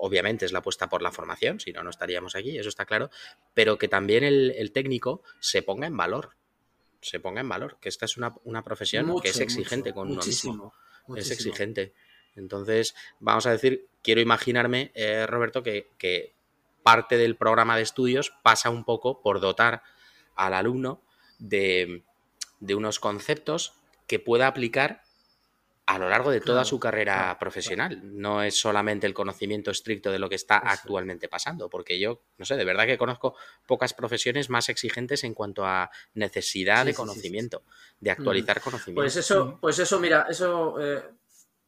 obviamente 0.00 0.46
es 0.46 0.52
la 0.52 0.60
apuesta 0.60 0.88
por 0.88 1.02
la 1.02 1.12
formación, 1.12 1.60
si 1.60 1.72
no, 1.72 1.82
no 1.82 1.90
estaríamos 1.90 2.34
aquí, 2.34 2.58
eso 2.58 2.68
está 2.68 2.86
claro, 2.86 3.10
pero 3.54 3.78
que 3.78 3.88
también 3.88 4.24
el, 4.24 4.72
técnico 4.72 5.22
se 5.40 5.62
ponga 5.62 5.86
en 5.86 5.96
valor, 5.96 6.36
se 7.00 7.20
ponga 7.20 7.40
en 7.40 7.48
valor, 7.48 7.78
que 7.80 7.88
esta 7.88 8.06
es 8.06 8.16
una, 8.16 8.34
profesión 8.64 9.20
que 9.20 9.28
es 9.28 9.40
exigente 9.40 9.92
con 9.92 10.10
uno 10.10 10.22
mismo, 10.22 10.72
es 11.16 11.30
exigente. 11.30 11.92
Entonces, 12.36 12.94
vamos 13.18 13.46
a 13.46 13.50
decir, 13.50 13.88
quiero 14.02 14.20
imaginarme, 14.20 14.92
eh, 14.94 15.26
Roberto, 15.26 15.62
que, 15.62 15.88
que 15.98 16.34
parte 16.82 17.16
del 17.16 17.36
programa 17.36 17.76
de 17.76 17.82
estudios 17.82 18.32
pasa 18.42 18.70
un 18.70 18.84
poco 18.84 19.20
por 19.20 19.40
dotar 19.40 19.82
al 20.34 20.54
alumno 20.54 21.02
de, 21.38 22.04
de 22.60 22.74
unos 22.74 23.00
conceptos 23.00 23.74
que 24.06 24.18
pueda 24.18 24.46
aplicar 24.46 25.02
a 25.90 25.98
lo 25.98 26.08
largo 26.08 26.30
de 26.30 26.40
toda 26.40 26.64
su 26.64 26.78
carrera 26.78 27.36
profesional. 27.38 28.00
No 28.04 28.44
es 28.44 28.58
solamente 28.58 29.08
el 29.08 29.14
conocimiento 29.14 29.72
estricto 29.72 30.12
de 30.12 30.20
lo 30.20 30.28
que 30.28 30.36
está 30.36 30.58
actualmente 30.58 31.28
pasando, 31.28 31.68
porque 31.68 31.98
yo, 31.98 32.22
no 32.38 32.44
sé, 32.44 32.56
de 32.56 32.64
verdad 32.64 32.86
que 32.86 32.96
conozco 32.96 33.34
pocas 33.66 33.92
profesiones 33.92 34.50
más 34.50 34.68
exigentes 34.68 35.24
en 35.24 35.34
cuanto 35.34 35.66
a 35.66 35.90
necesidad 36.14 36.86
de 36.86 36.94
conocimiento, 36.94 37.64
de 37.98 38.12
actualizar 38.12 38.60
conocimiento. 38.60 39.02
Pues 39.02 39.16
eso, 39.16 39.58
pues 39.60 39.80
eso, 39.80 39.98
mira, 39.98 40.26
eso 40.30 40.80
eh, 40.80 41.02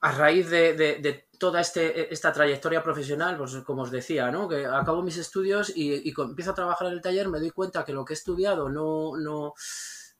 a 0.03 0.13
raíz 0.13 0.49
de, 0.51 1.27
toda 1.37 1.61
este, 1.61 2.13
esta 2.15 2.33
trayectoria 2.33 2.81
profesional, 2.81 3.37
pues 3.37 3.57
como 3.67 3.83
os 3.83 3.91
decía, 3.91 4.31
¿no? 4.31 4.49
Que 4.49 4.67
acabo 4.67 5.03
mis 5.03 5.17
estudios 5.17 5.73
y, 5.75 6.09
y 6.09 6.15
empiezo 6.17 6.53
a 6.53 6.55
trabajar 6.55 6.87
en 6.87 6.95
el 6.95 7.03
taller, 7.03 7.29
me 7.29 7.41
doy 7.41 7.51
cuenta 7.51 7.85
que 7.85 7.93
lo 7.93 8.05
que 8.05 8.13
he 8.13 8.15
estudiado 8.15 8.69
no, 8.69 9.17
no 9.17 9.55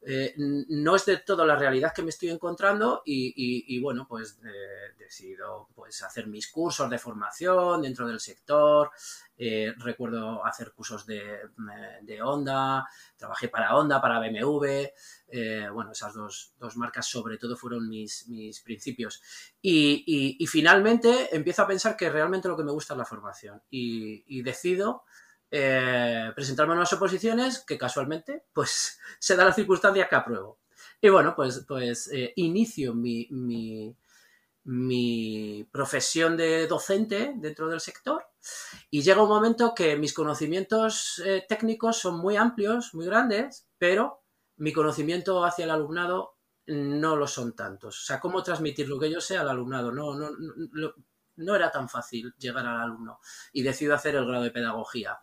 eh, 0.05 0.35
no 0.37 0.97
es 0.97 1.07
de 1.07 1.19
todo 1.19 1.47
la 1.47 1.55
realidad 1.55 1.93
que 1.95 2.03
me 2.03 2.11
estoy 2.11 2.31
encontrando 2.31 3.03
y, 3.05 3.81
bueno, 3.81 4.07
pues 4.09 4.41
eh, 4.45 4.95
decido 4.99 5.69
pues, 5.75 6.03
hacer 6.03 6.27
mis 6.27 6.51
cursos 6.51 6.91
de 6.91 6.99
formación 6.99 7.83
dentro 7.83 8.07
del 8.07 8.19
sector. 8.19 8.91
Eh, 9.37 9.73
recuerdo 9.79 10.45
hacer 10.45 10.73
cursos 10.73 11.07
de, 11.07 11.41
de, 12.03 12.23
Honda, 12.23 12.87
trabajé 13.17 13.49
para 13.49 13.77
Honda, 13.77 14.01
para 14.01 14.21
BMW. 14.21 14.89
bueno, 15.73 15.93
esas 15.93 16.15
dos, 16.15 16.53
marcas 16.77 17.07
sobre 17.07 17.39
todo 17.39 17.57
fueron 17.57 17.89
mis, 17.89 18.29
mis 18.29 18.61
principios. 18.61 19.23
Y, 19.61 20.45
finalmente 20.49 21.35
empiezo 21.35 21.63
a 21.63 21.67
pensar 21.67 21.97
que 21.97 22.11
realmente 22.11 22.49
lo 22.49 22.57
que 22.57 22.65
me 22.65 22.73
gusta 22.73 22.95
es 22.95 22.99
la 22.99 23.05
formación 23.05 23.63
y 23.71 24.43
decido 24.43 25.05
eh, 25.55 26.33
presentarme 26.35 26.73
a 26.73 26.77
unas 26.77 26.93
oposiciones 26.95 27.61
que 27.61 27.77
casualmente 27.77 28.47
pues 28.55 28.99
se 29.19 29.37
da 29.37 29.45
la 29.45 29.53
circunstancia 29.53 30.09
que 30.09 30.17
apruebo. 30.17 30.61
Y 30.99 31.11
bueno, 31.11 31.35
pues, 31.37 31.65
pues 31.69 32.09
eh, 32.11 32.33
inicio 32.37 32.95
mi, 32.95 33.29
mi, 34.65 35.69
profesión 35.71 36.39
de 36.39 36.67
docente 36.67 37.35
dentro 37.37 37.69
del 37.69 37.81
sector 37.81 38.25
y 38.91 39.03
llega 39.03 39.23
un 39.23 39.29
momento 39.29 39.75
que 39.75 39.97
mis 39.97 40.15
conocimientos 40.15 41.21
eh, 41.25 41.45
técnicos 41.47 41.99
son 41.99 42.19
muy 42.19 42.37
amplios, 42.37 42.95
muy 42.95 43.05
grandes, 43.05 43.69
pero 43.77 44.23
mi 44.57 44.73
conocimiento 44.73 45.45
hacia 45.45 45.65
el 45.65 45.73
alumnado 45.73 46.37
no 46.67 47.17
lo 47.17 47.27
son 47.27 47.55
tantos. 47.55 48.01
O 48.01 48.05
sea, 48.07 48.21
cómo 48.21 48.43
transmitir 48.43 48.89
lo 48.89 48.99
que 48.99 49.11
yo 49.11 49.21
sé 49.21 49.37
al 49.37 49.51
alumnado. 49.51 49.93
No, 49.93 50.15
no, 50.15 50.31
no, 50.31 50.95
no 51.43 51.55
era 51.55 51.71
tan 51.71 51.89
fácil 51.89 52.35
llegar 52.39 52.67
al 52.67 52.81
alumno 52.81 53.21
y 53.53 53.63
decido 53.63 53.95
hacer 53.95 54.15
el 54.17 54.27
grado 54.27 54.45
de 54.45 54.51
pedagogía. 54.51 55.19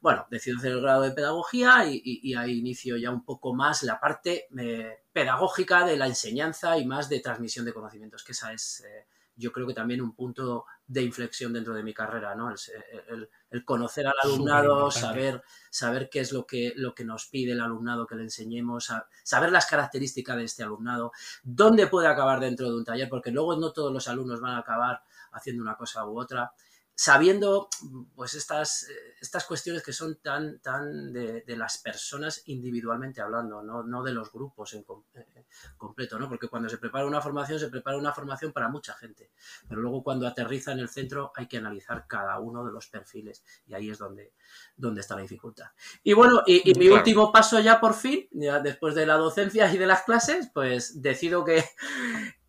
Bueno, 0.00 0.26
decido 0.30 0.58
hacer 0.58 0.72
el 0.72 0.82
grado 0.82 1.02
de 1.02 1.12
pedagogía 1.12 1.84
y, 1.86 2.34
ahí 2.34 2.58
inicio 2.58 2.96
ya 2.96 3.10
un 3.10 3.24
poco 3.24 3.54
más 3.54 3.82
la 3.82 3.98
parte 3.98 4.46
eh, 4.58 5.04
pedagógica 5.12 5.84
de 5.84 5.96
la 5.96 6.06
enseñanza 6.06 6.78
y 6.78 6.86
más 6.86 7.08
de 7.08 7.20
transmisión 7.20 7.64
de 7.64 7.72
conocimientos, 7.72 8.22
que 8.22 8.32
esa 8.32 8.52
es, 8.52 8.84
eh, 8.86 9.06
yo 9.36 9.52
creo 9.52 9.66
que 9.66 9.74
también 9.74 10.00
un 10.00 10.14
punto 10.14 10.64
de 10.86 11.02
inflexión 11.02 11.52
dentro 11.52 11.74
de 11.74 11.82
mi 11.82 11.92
carrera, 11.92 12.34
¿no? 12.34 12.50
El, 12.50 13.64
conocer 13.64 14.06
al 14.06 14.14
alumnado, 14.22 14.90
saber, 14.90 15.42
saber 15.70 16.08
qué 16.10 16.20
es 16.20 16.32
lo 16.32 16.46
que, 16.46 16.74
lo 16.76 16.94
que 16.94 17.04
nos 17.04 17.26
pide 17.26 17.52
el 17.52 17.60
alumnado 17.60 18.06
que 18.06 18.14
le 18.14 18.22
enseñemos, 18.22 18.92
saber 19.22 19.50
las 19.50 19.66
características 19.66 20.36
de 20.36 20.44
este 20.44 20.62
alumnado, 20.62 21.12
dónde 21.42 21.86
puede 21.86 22.06
acabar 22.06 22.38
dentro 22.38 22.68
de 22.68 22.76
un 22.76 22.84
taller, 22.84 23.08
porque 23.08 23.30
luego 23.30 23.56
no 23.56 23.72
todos 23.72 23.92
los 23.92 24.08
alumnos 24.08 24.40
van 24.40 24.54
a 24.54 24.58
acabar 24.58 25.02
haciendo 25.32 25.62
una 25.62 25.76
cosa 25.76 26.06
u 26.06 26.18
otra 26.18 26.52
sabiendo 26.98 27.68
pues 28.14 28.34
estas, 28.34 28.88
estas 29.20 29.44
cuestiones 29.44 29.82
que 29.82 29.92
son 29.92 30.16
tan, 30.22 30.60
tan 30.60 31.12
de, 31.12 31.44
las 31.48 31.76
personas 31.76 32.42
individualmente 32.46 33.20
hablando, 33.20 33.62
no, 33.62 34.02
de 34.02 34.12
los 34.12 34.32
grupos 34.32 34.72
en 34.72 34.84
eh, 35.14 35.44
completo, 35.76 36.18
¿no? 36.18 36.26
Porque 36.26 36.48
cuando 36.48 36.70
se 36.70 36.78
prepara 36.78 37.06
una 37.06 37.20
formación, 37.20 37.60
se 37.60 37.68
prepara 37.68 37.98
una 37.98 38.14
formación 38.14 38.50
para 38.50 38.70
mucha 38.70 38.94
gente, 38.94 39.30
pero 39.68 39.82
luego 39.82 40.02
cuando 40.02 40.26
aterriza 40.26 40.72
en 40.72 40.78
el 40.78 40.88
centro 40.88 41.32
hay 41.36 41.46
que 41.46 41.58
analizar 41.58 42.06
cada 42.08 42.38
uno 42.40 42.64
de 42.64 42.72
los 42.72 42.88
perfiles 42.88 43.44
y 43.66 43.74
ahí 43.74 43.90
es 43.90 43.98
donde, 43.98 44.32
donde 44.74 45.02
está 45.02 45.16
la 45.16 45.22
dificultad. 45.22 45.66
Y 46.02 46.14
bueno, 46.14 46.42
y, 46.46 46.72
mi 46.78 46.88
último 46.88 47.30
paso 47.30 47.60
ya 47.60 47.78
por 47.78 47.92
fin, 47.92 48.26
ya 48.32 48.60
después 48.60 48.94
de 48.94 49.04
la 49.04 49.16
docencia 49.16 49.70
y 49.70 49.76
de 49.76 49.86
las 49.86 50.04
clases, 50.04 50.50
pues 50.54 51.02
decido 51.02 51.44
que, 51.44 51.62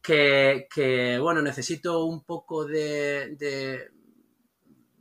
que, 0.01 1.17
bueno, 1.21 1.41
necesito 1.41 2.05
un 2.05 2.23
poco 2.23 2.65
de 2.65 3.35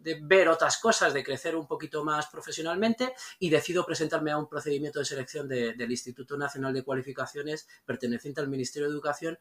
de 0.07 0.21
ver 0.23 0.49
otras 0.49 0.79
cosas, 0.79 1.13
de 1.13 1.25
crecer 1.25 1.57
un 1.57 1.67
poquito 1.67 2.05
más 2.05 2.29
profesionalmente 2.29 3.13
y 3.41 3.51
decido 3.51 3.85
presentarme 3.85 4.31
a 4.31 4.39
un 4.39 4.49
procedimiento 4.49 5.01
de 5.01 5.05
selección 5.05 5.49
del 5.49 5.91
Instituto 5.91 6.39
Nacional 6.39 6.73
de 6.73 6.85
Cualificaciones 6.85 7.67
perteneciente 7.85 8.41
al 8.41 8.47
Ministerio 8.47 8.87
de 8.87 8.95
Educación 8.95 9.37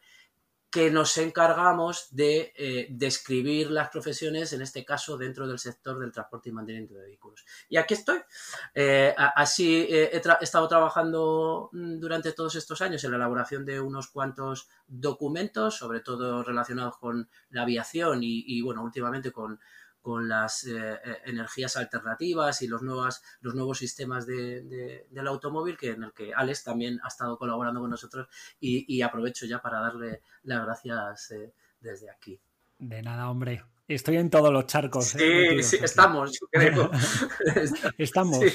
que 0.76 0.92
nos 0.92 1.18
encargamos 1.18 2.10
de 2.12 2.52
eh, 2.58 2.88
describir 2.90 3.72
las 3.72 3.88
profesiones, 3.88 4.52
en 4.52 4.62
este 4.62 4.84
caso 4.84 5.18
dentro 5.18 5.48
del 5.48 5.58
sector 5.58 5.98
del 5.98 6.12
transporte 6.12 6.50
y 6.50 6.52
mantenimiento 6.52 6.96
de 6.96 7.06
vehículos. 7.06 7.46
Y 7.70 7.78
aquí 7.78 7.94
estoy. 7.94 8.20
Eh, 8.74 9.16
así 9.18 9.88
eh, 9.90 10.10
he, 10.12 10.44
estado 10.44 10.68
trabajando 10.68 11.70
mm, 11.72 11.98
durante 11.98 12.34
todos 12.34 12.56
estos 12.56 12.82
años 12.82 13.02
en 13.06 13.12
la 13.12 13.16
elaboración 13.16 13.66
de 13.66 13.80
unos 13.80 14.10
cuantos 14.10 14.68
documentos, 14.86 15.78
sobre 15.78 16.02
todo 16.02 16.44
relacionados 16.44 16.98
con 16.98 17.30
la 17.52 17.62
aviación 17.62 18.20
y 18.22 18.62
bueno, 18.62 18.84
últimamente 18.84 19.32
con, 19.32 19.58
con 20.06 20.30
las 20.30 20.66
eh, 20.66 21.00
eh, 21.04 21.18
energías 21.26 21.78
alternativas 21.78 22.62
y 22.62 22.68
los, 22.68 22.84
nuevas, 22.84 23.24
los 23.42 23.56
nuevos 23.56 23.80
sistemas 23.80 24.28
de, 24.28 25.08
del 25.10 25.28
automóvil, 25.28 25.76
que 25.76 25.90
en 25.90 26.04
el 26.04 26.14
que 26.14 26.32
Alex 26.32 26.64
también 26.64 27.00
ha 27.04 27.08
estado 27.08 27.40
colaborando 27.40 27.82
con 27.82 27.90
nosotros 27.90 28.28
y, 28.60 29.02
aprovecho 29.02 29.48
ya 29.48 29.64
para 29.64 29.80
darle 29.80 30.22
las 30.44 30.64
gracias 30.64 31.32
eh, 31.32 31.52
desde 31.80 32.12
aquí. 32.12 32.40
De 32.78 33.02
nada, 33.02 33.32
hombre. 33.32 33.64
Estoy 33.88 34.18
en 34.18 34.30
todos 34.30 34.54
los 34.54 34.68
charcos. 34.68 35.06
Sí, 35.06 35.64
sí, 35.64 35.78
estamos, 35.82 36.38
creo. 36.52 36.92
estamos. 37.98 38.46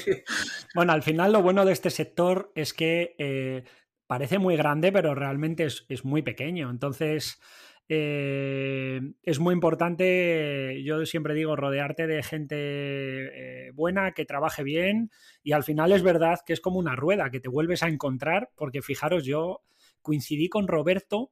Bueno, 0.73 0.93
al 0.93 1.03
final 1.03 1.33
lo 1.33 1.41
bueno 1.41 1.65
de 1.65 1.73
este 1.73 1.89
sector 1.89 2.53
es 2.55 2.73
que 2.73 3.65
parece 4.07 4.39
muy 4.39 4.55
grande, 4.55 4.93
pero 4.93 5.15
realmente 5.15 5.65
es, 5.65 5.85
es 5.89 6.05
muy 6.05 6.21
pequeño. 6.21 6.69
Entonces, 6.69 7.41
eh, 7.89 9.01
es 9.23 9.39
muy 9.39 9.53
importante, 9.53 10.81
yo 10.83 11.05
siempre 11.05 11.33
digo, 11.33 11.55
rodearte 11.55 12.07
de 12.07 12.23
gente 12.23 12.55
eh, 12.57 13.71
buena, 13.73 14.13
que 14.13 14.25
trabaje 14.25 14.63
bien 14.63 15.11
y 15.43 15.51
al 15.51 15.63
final 15.63 15.91
es 15.91 16.03
verdad 16.03 16.39
que 16.45 16.53
es 16.53 16.61
como 16.61 16.79
una 16.79 16.95
rueda, 16.95 17.29
que 17.29 17.39
te 17.39 17.49
vuelves 17.49 17.83
a 17.83 17.89
encontrar, 17.89 18.49
porque 18.55 18.81
fijaros, 18.81 19.25
yo 19.25 19.61
coincidí 20.01 20.47
con 20.47 20.67
Roberto 20.67 21.31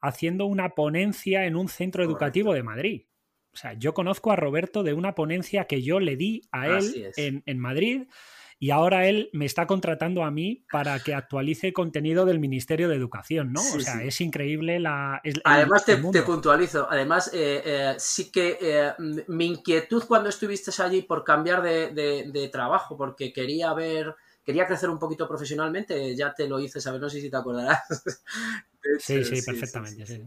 haciendo 0.00 0.46
una 0.46 0.70
ponencia 0.70 1.46
en 1.46 1.56
un 1.56 1.68
centro 1.68 2.02
educativo 2.02 2.54
de 2.54 2.62
Madrid. 2.62 3.06
O 3.52 3.56
sea, 3.56 3.74
yo 3.74 3.94
conozco 3.94 4.30
a 4.30 4.36
Roberto 4.36 4.82
de 4.82 4.94
una 4.94 5.14
ponencia 5.14 5.64
que 5.64 5.82
yo 5.82 6.00
le 6.00 6.16
di 6.16 6.42
a 6.52 6.68
él 6.68 7.12
en, 7.16 7.42
en 7.46 7.58
Madrid 7.58 8.04
y 8.62 8.72
ahora 8.72 9.08
él 9.08 9.30
me 9.32 9.46
está 9.46 9.66
contratando 9.66 10.22
a 10.22 10.30
mí 10.30 10.66
para 10.70 11.00
que 11.00 11.14
actualice 11.14 11.72
contenido 11.72 12.26
del 12.26 12.38
Ministerio 12.38 12.90
de 12.90 12.94
Educación, 12.94 13.54
¿no? 13.54 13.62
o 13.62 13.80
sea, 13.80 14.02
es 14.02 14.20
increíble 14.20 14.78
la... 14.78 15.22
además, 15.44 15.86
te, 15.86 15.96
puntualizo, 15.96 16.86
además, 16.90 17.30
eh, 17.32 17.62
eh, 17.64 17.94
sí 17.96 18.30
que 18.30 18.58
eh, 18.60 18.92
mi 19.28 19.46
inquietud 19.46 20.04
cuando 20.06 20.28
estuviste 20.28 20.70
allí 20.82 21.00
por 21.00 21.24
cambiar 21.24 21.62
de, 21.62 22.50
trabajo, 22.52 22.98
porque 22.98 23.32
quería 23.32 23.72
ver 23.72 24.14
quería 24.44 24.66
crecer 24.66 24.90
un 24.90 24.98
poquito 24.98 25.26
profesionalmente, 25.26 26.14
ya 26.14 26.34
te 26.34 26.46
lo 26.46 26.60
hice 26.60 26.82
saber, 26.82 27.00
no 27.00 27.08
sé 27.08 27.20
si 27.20 27.30
te 27.30 27.36
acordarás. 27.38 27.80
sí, 28.98 29.24
sí, 29.24 29.40
perfectamente, 29.40 30.04
sí. 30.04 30.22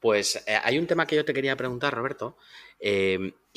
Pues 0.00 0.44
hay 0.46 0.78
un 0.78 0.86
tema 0.86 1.06
que 1.06 1.16
yo 1.16 1.24
te 1.24 1.32
quería 1.32 1.56
preguntar, 1.56 1.94
Roberto, 1.94 2.36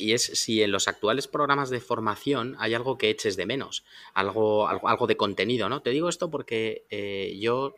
y 0.02 0.14
es 0.14 0.24
si 0.24 0.62
en 0.62 0.72
los 0.72 0.88
actuales 0.88 1.28
programas 1.28 1.70
de 1.70 1.80
formación 1.80 2.56
hay 2.58 2.74
algo 2.74 2.98
que 2.98 3.08
eches 3.08 3.36
de 3.36 3.46
menos, 3.46 3.84
algo, 4.14 4.66
algo, 4.66 5.06
de 5.06 5.16
contenido, 5.16 5.68
¿no? 5.68 5.80
Te 5.80 5.90
digo 5.90 6.08
esto 6.08 6.28
porque 6.28 6.84
eh, 6.90 7.38
yo, 7.40 7.76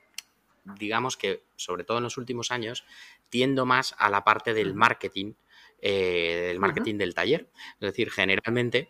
digamos 0.79 1.19
que, 1.19 1.43
sobre 1.57 1.85
todo 1.85 1.99
en 1.99 2.05
los 2.05 2.17
últimos 2.17 2.51
años, 2.51 2.85
tiendo 3.29 3.67
más 3.67 3.95
a 3.99 4.09
la 4.09 4.25
parte 4.25 4.55
del 4.55 4.75
marketing, 4.75 5.35
eh, 5.83 6.47
del 6.49 6.61
marketing 6.61 6.97
del 6.97 7.15
taller. 7.15 7.51
Es 7.75 7.81
decir, 7.81 8.11
generalmente, 8.11 8.89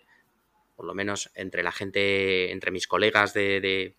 por 0.76 0.86
lo 0.86 0.94
menos 0.94 1.30
entre 1.34 1.64
la 1.64 1.72
gente, 1.72 2.52
entre 2.52 2.70
mis 2.70 2.86
colegas 2.86 3.34
de, 3.34 3.96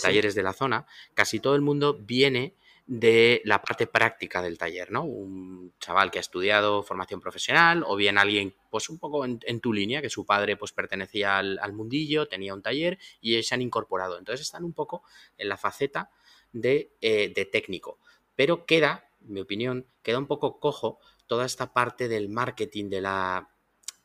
talleres 0.00 0.34
de 0.34 0.42
la 0.42 0.54
zona, 0.54 0.86
casi 1.12 1.38
todo 1.38 1.54
el 1.54 1.60
mundo 1.60 1.98
viene 2.00 2.54
de 2.86 3.42
la 3.44 3.62
parte 3.62 3.86
práctica 3.86 4.42
del 4.42 4.58
taller, 4.58 4.90
¿no? 4.90 5.04
Un 5.04 5.72
chaval 5.78 6.10
que 6.10 6.18
ha 6.18 6.20
estudiado 6.20 6.82
formación 6.82 7.20
profesional 7.20 7.84
o 7.86 7.96
bien 7.96 8.18
alguien, 8.18 8.54
pues 8.70 8.88
un 8.88 8.98
poco 8.98 9.24
en, 9.24 9.60
tu 9.60 9.72
línea, 9.72 10.02
que 10.02 10.10
su 10.10 10.26
padre 10.26 10.56
pues 10.56 10.72
pertenecía 10.72 11.38
al, 11.38 11.72
mundillo, 11.72 12.26
tenía 12.26 12.54
un 12.54 12.62
taller 12.62 12.98
y 13.20 13.42
se 13.42 13.54
han 13.54 13.62
incorporado. 13.62 14.18
Entonces 14.18 14.46
están 14.46 14.64
un 14.64 14.72
poco 14.72 15.02
en 15.38 15.48
la 15.48 15.56
faceta 15.56 16.10
de, 16.52 16.92
eh, 17.00 17.32
de 17.34 17.44
técnico. 17.44 17.98
Pero 18.34 18.66
queda, 18.66 19.08
en 19.22 19.34
mi 19.34 19.40
opinión, 19.40 19.86
queda 20.02 20.18
un 20.18 20.26
poco 20.26 20.58
cojo 20.58 20.98
toda 21.26 21.46
esta 21.46 21.72
parte 21.72 22.08
del 22.08 22.28
marketing, 22.28 22.88
de 22.88 23.00
la... 23.00 23.50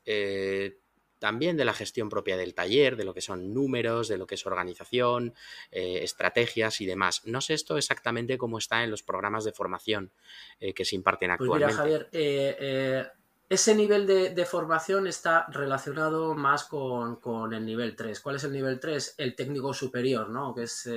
Eh, 0.05 0.77
también 1.19 1.57
de 1.57 1.65
la 1.65 1.74
gestión 1.74 2.10
propia 2.10 2.38
del 2.38 2.53
taller, 2.53 2.95
de 2.95 3.05
lo 3.05 3.13
que 3.13 3.22
son 3.22 3.53
números, 3.53 4.07
de 4.07 4.17
lo 4.17 4.27
que 4.27 4.36
es 4.36 4.45
organización, 4.45 5.34
eh, 5.72 6.00
estrategias 6.03 6.81
y 6.81 6.86
demás. 6.86 7.22
No 7.25 7.41
sé 7.41 7.53
esto 7.53 7.77
exactamente 7.77 8.38
cómo 8.38 8.57
está 8.57 8.84
en 8.84 8.91
los 8.91 9.03
programas 9.03 9.43
de 9.43 9.51
formación 9.51 10.12
eh, 10.60 10.74
que 10.74 10.86
se 10.86 10.95
imparten 10.95 11.31
actualmente. 11.31 11.75
Pues 11.75 11.88
mira, 11.89 12.00
Javier, 12.00 12.10
eh, 12.12 13.07
ese 13.48 13.75
nivel 13.75 14.07
de, 14.07 14.45
formación 14.45 15.07
está 15.07 15.45
relacionado 15.50 16.34
más 16.34 16.63
con, 16.63 17.53
el 17.53 17.65
nivel 17.65 17.95
3. 17.95 18.19
¿Cuál 18.19 18.38
es 18.38 18.43
el 18.43 18.51
nivel 18.51 18.79
3? 18.79 19.15
El 19.17 19.36
técnico 19.36 19.74
superior, 19.74 20.29
¿no? 20.29 20.53
Que 20.53 20.63
es, 20.63 20.89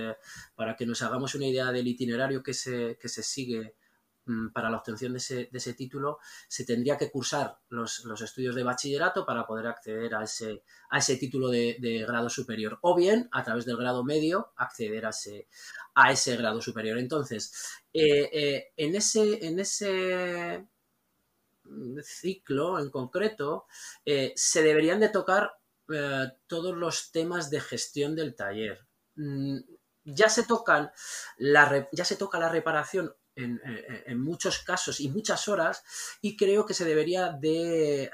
para 0.55 0.75
que 0.75 0.87
nos 0.87 1.03
hagamos 1.03 1.35
una 1.35 1.47
idea 1.47 1.71
del 1.71 1.87
itinerario 1.87 2.43
que 2.43 2.55
se, 2.55 2.97
que 2.99 3.09
se 3.09 3.23
sigue 3.23 3.75
para 4.53 4.71
la 4.71 4.77
obtención 4.77 5.13
de 5.13 5.19
ese, 5.19 5.75
título 5.75 6.19
se 6.49 6.65
tendría 6.65 6.99
que 6.99 7.11
cursar 7.11 7.59
los, 7.71 8.05
estudios 8.21 8.55
de 8.55 8.63
bachillerato 8.63 9.25
para 9.25 9.47
poder 9.47 9.67
acceder 9.67 10.15
a 10.15 10.25
ese, 10.25 10.63
a 10.91 10.99
ese 10.99 11.17
título 11.17 11.49
de, 11.49 12.05
grado 12.07 12.29
superior 12.29 12.79
o 12.83 12.95
bien 12.95 13.29
a 13.33 13.43
través 13.43 13.65
del 13.65 13.77
grado 13.77 14.05
medio 14.05 14.53
acceder 14.57 15.07
a 15.07 15.11
ese, 15.11 15.49
a 15.95 16.13
ese 16.13 16.37
grado 16.37 16.61
superior. 16.61 16.99
Entonces, 16.99 17.53
eh, 17.93 18.29
eh, 18.33 18.73
en, 18.77 18.97
ese, 18.97 19.47
en 19.47 19.59
ese 19.61 20.67
ciclo 22.03 22.79
en 22.79 22.91
concreto 22.91 23.67
eh, 24.05 24.33
se 24.37 24.63
deberían 24.63 25.01
de 25.01 25.09
tocar 25.09 25.53
todos 26.47 26.77
los 26.77 27.13
temas 27.13 27.49
de 27.49 27.61
gestión 27.63 28.15
del 28.15 28.35
taller. 28.35 28.87
Mm, 29.17 29.57
ya 30.05 30.29
se 30.29 30.43
tocan 30.43 30.91
la, 31.39 31.89
ya 31.93 32.05
se 32.05 32.17
toca 32.17 32.39
la 32.39 32.51
reparación 32.51 33.15
en, 33.39 34.21
muchos 34.21 34.59
casos 34.61 35.01
y 35.01 35.09
muchas 35.09 35.49
horas 35.49 35.85
y 36.21 36.37
creo 36.37 36.67
que 36.67 36.75
se 36.75 36.85
debería 36.85 37.31
de, 37.33 38.11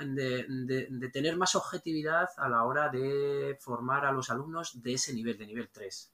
tener 1.12 1.36
más 1.36 1.54
objetividad 1.54 2.28
a 2.36 2.48
la 2.48 2.64
hora 2.64 2.88
de 2.88 3.56
formar 3.60 4.04
a 4.04 4.12
los 4.12 4.30
alumnos 4.30 4.82
de 4.82 4.94
ese 4.94 5.14
nivel, 5.14 5.38
de 5.38 5.46
nivel 5.46 5.68
3, 5.70 6.12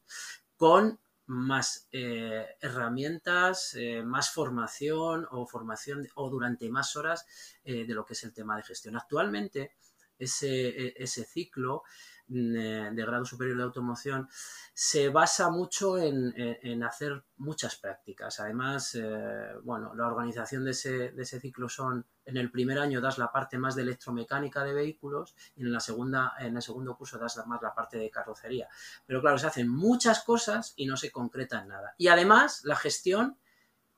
con 0.56 0.98
más 1.26 1.88
eh, 1.92 2.44
herramientas, 2.60 3.74
eh, 3.74 4.02
más 4.02 4.30
formación 4.32 5.26
o 5.30 5.46
formación 5.46 6.08
o 6.14 6.28
durante 6.28 6.68
más 6.70 6.96
horas 6.96 7.26
eh, 7.64 7.84
de 7.86 7.94
lo 7.94 8.04
que 8.04 8.14
es 8.14 8.24
el 8.24 8.32
tema 8.32 8.56
de 8.56 8.64
gestión. 8.64 8.96
Actualmente 8.96 9.72
ese, 10.18 10.92
ese 11.02 11.24
ciclo 11.24 11.84
de 12.30 13.04
grado 13.04 13.24
superior 13.24 13.56
de 13.56 13.64
automoción 13.64 14.28
se 14.72 15.08
basa 15.08 15.50
mucho 15.50 15.98
en, 15.98 16.82
hacer 16.82 17.24
muchas 17.36 17.76
prácticas. 17.76 18.40
Además, 18.40 18.94
eh, 18.94 19.52
bueno, 19.62 19.94
la 19.94 20.06
organización 20.06 20.64
de 20.64 20.70
ese, 20.70 21.40
ciclo 21.40 21.68
son, 21.68 22.06
en 22.24 22.36
el 22.36 22.50
primer 22.50 22.78
año 22.78 23.00
das 23.00 23.18
la 23.18 23.30
parte 23.30 23.58
más 23.58 23.74
de 23.74 23.82
electromecánica 23.82 24.64
de 24.64 24.72
vehículos 24.72 25.34
y 25.56 25.62
en, 25.62 25.72
la 25.72 25.80
segunda, 25.80 26.32
en 26.38 26.56
el 26.56 26.62
segundo 26.62 26.96
curso 26.96 27.18
das 27.18 27.44
más 27.46 27.60
la 27.60 27.74
parte 27.74 27.98
de 27.98 28.10
carrocería. 28.10 28.68
Pero 29.06 29.20
claro, 29.20 29.38
se 29.38 29.48
hacen 29.48 29.68
muchas 29.68 30.22
cosas 30.22 30.72
y 30.76 30.86
no 30.86 30.96
se 30.96 31.10
concreta 31.10 31.60
en 31.60 31.68
nada. 31.68 31.94
Y 31.98 32.08
además, 32.08 32.62
la 32.64 32.76
gestión 32.76 33.36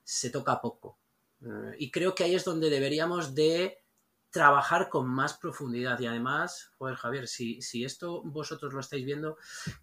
se 0.02 0.30
toca 0.30 0.60
poco. 0.60 0.98
Eh, 1.42 1.76
y 1.78 1.90
creo 1.90 2.14
que 2.14 2.24
ahí 2.24 2.34
es 2.34 2.44
donde 2.44 2.70
deberíamos 2.70 3.34
de 3.34 3.81
trabajar 4.32 4.88
con 4.88 5.08
más 5.08 5.34
profundidad. 5.34 6.00
Y 6.00 6.06
además, 6.06 6.72
joder, 6.78 6.96
Javier, 6.96 7.28
si, 7.28 7.60
si 7.60 7.84
esto 7.84 8.22
vosotros 8.24 8.72
lo 8.72 8.80
estáis 8.80 9.04
viendo, 9.04 9.36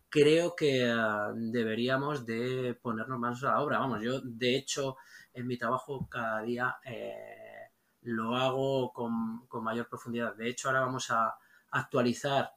creo 0.10 0.56
que 0.56 0.91
uh, 0.91 1.34
deberíamos 1.36 2.25
de 2.25 2.77
ponernos 2.82 3.20
más 3.20 3.41
a 3.44 3.51
la 3.51 3.62
obra. 3.62 3.79
Vamos, 3.79 4.01
yo 4.01 4.20
de 4.22 4.58
hecho 4.58 4.98
en 5.34 5.46
mi 5.46 5.58
trabajo 5.58 6.10
cada 6.10 6.41
día 6.41 6.77
eh, 6.84 7.70
lo 8.01 8.36
hago 8.36 8.91
con, 8.91 9.46
con, 9.48 9.63
mayor 9.63 9.88
profundidad. 9.88 10.36
De 10.36 10.50
hecho, 10.50 10.68
ahora 10.68 10.82
vamos 10.82 11.12
a 11.12 11.38
actualizar 11.70 12.51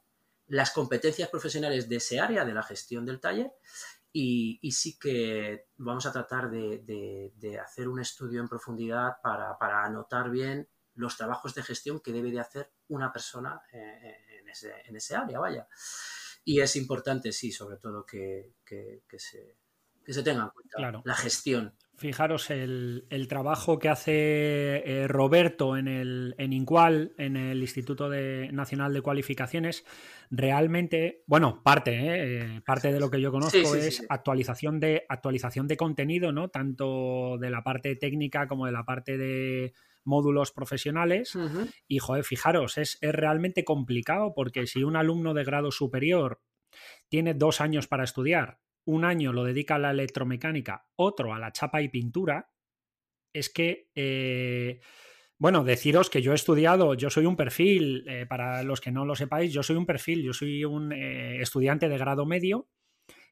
las 0.47 0.71
competencias 0.71 1.29
profesionales 1.29 1.87
de 1.87 1.97
ese 1.97 2.19
área, 2.19 2.43
de 2.43 2.53
la 2.53 2.63
gestión 2.63 3.05
del 3.05 3.19
taller, 3.19 3.51
y, 4.11 4.59
y 4.61 4.71
sí 4.71 4.97
que 4.97 5.67
vamos 5.77 6.07
a 6.07 6.11
tratar 6.11 6.49
de, 6.49 6.79
de, 6.79 7.33
de, 7.35 7.59
hacer 7.59 7.87
un 7.87 7.99
estudio 7.99 8.41
en 8.41 8.47
profundidad 8.47 9.17
para, 9.21 9.57
para 9.57 9.85
anotar 9.85 10.29
bien 10.29 10.67
los 10.95 11.17
trabajos 11.17 11.55
de 11.55 11.63
gestión 11.63 11.99
que 11.99 12.11
debe 12.11 12.31
de 12.31 12.39
hacer 12.39 12.71
una 12.89 13.11
persona 13.11 13.61
eh, 13.71 14.17
en, 14.39 14.49
ese, 14.49 14.73
en, 14.85 14.95
ese, 14.95 15.15
área, 15.15 15.39
vaya. 15.39 15.67
Y 16.45 16.59
es 16.59 16.75
importante, 16.75 17.31
sí, 17.31 17.51
sobre 17.51 17.77
todo 17.77 18.05
que, 18.05 18.53
que, 18.65 19.03
que 19.07 19.19
se, 19.19 19.57
se, 20.05 20.23
tenga 20.23 20.43
en 20.43 20.49
cuenta 20.49 20.77
claro. 20.77 21.01
la 21.05 21.15
gestión. 21.15 21.75
Fijaros 21.95 22.49
el, 22.49 23.05
el 23.11 23.27
trabajo 23.27 23.77
que 23.77 23.87
hace 23.87 24.83
eh, 24.83 25.07
Roberto 25.07 25.77
en, 25.77 25.87
el, 25.87 26.35
en 26.39 26.51
INCUAL, 26.51 27.13
en 27.17 27.37
el 27.37 27.61
Instituto 27.61 28.09
de, 28.09 28.49
Nacional 28.51 28.93
de 28.93 29.01
Cualificaciones, 29.01 29.85
realmente, 30.31 31.23
bueno, 31.27 31.61
parte, 31.63 31.93
¿eh? 31.93 32.61
parte 32.65 32.91
de 32.91 32.99
lo 32.99 33.11
que 33.11 33.21
yo 33.21 33.31
conozco 33.31 33.57
sí, 33.57 33.65
sí, 33.65 33.77
es 33.77 33.97
sí, 33.97 34.05
Actualización, 34.09 34.79
de, 34.79 35.05
actualización 35.07 35.67
de 35.67 35.77
contenido, 35.77 36.31
¿no? 36.31 36.49
Tanto 36.49 37.37
de 37.37 37.51
la 37.51 37.63
parte 37.63 37.95
técnica 37.95 38.47
como 38.47 38.65
de 38.65 38.71
la 38.71 38.83
parte 38.83 39.17
de, 39.17 39.73
módulos 40.05 40.51
profesionales. 40.51 41.35
Uh 41.35 41.41
-huh. 41.41 41.73
Y, 41.87 41.99
joder, 41.99 42.23
fijaros, 42.23 42.77
es, 42.77 42.97
es, 43.01 43.13
realmente 43.13 43.63
complicado 43.63 44.33
porque 44.35 44.67
si 44.67 44.83
un 44.83 44.95
alumno 44.95 45.33
de 45.33 45.43
grado 45.43 45.71
superior 45.71 46.41
tiene 47.09 47.33
dos 47.33 47.61
años 47.61 47.87
para 47.87 48.03
estudiar, 48.03 48.59
un 48.85 49.05
año 49.05 49.31
lo 49.33 49.43
dedica 49.43 49.75
a 49.75 49.79
la 49.79 49.91
electromecánica, 49.91 50.87
otro 50.95 51.33
a 51.33 51.39
la 51.39 51.51
chapa 51.51 51.81
y 51.81 51.89
pintura, 51.89 52.49
es 53.33 53.49
que... 53.49 53.89
Eh, 53.95 54.79
bueno, 55.43 55.65
deciros 55.65 56.09
que 56.09 56.21
yo 56.21 56.31
he 56.31 56.35
estudiado, 56.35 56.93
yo 56.93 57.09
soy 57.09 57.25
un 57.25 57.35
perfil, 57.35 58.05
eh, 58.07 58.25
para 58.25 58.63
los 58.63 58.79
que 58.79 58.91
no 58.91 59.03
lo 59.03 59.13
sepáis, 59.13 59.51
yo 59.51 59.61
soy 59.61 59.75
un 59.75 59.85
perfil, 59.85 60.23
yo 60.23 60.31
soy 60.31 60.63
un 60.63 60.93
eh, 60.93 61.41
estudiante 61.41 61.89
de 61.89 61.97
grado 61.97 62.25
medio 62.25 62.69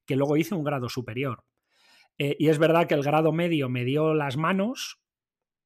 que 0.06 0.18
luego 0.18 0.36
hice 0.36 0.56
un 0.56 0.66
grado 0.66 0.90
superior. 0.90 1.46
Eh, 2.18 2.36
y 2.38 2.50
es 2.50 2.58
verdad 2.58 2.88
que 2.88 2.96
el 2.96 3.04
grado 3.04 3.32
medio 3.32 3.70
me 3.70 3.86
dio 3.86 4.13
las 4.13 4.36
manos, 4.36 5.00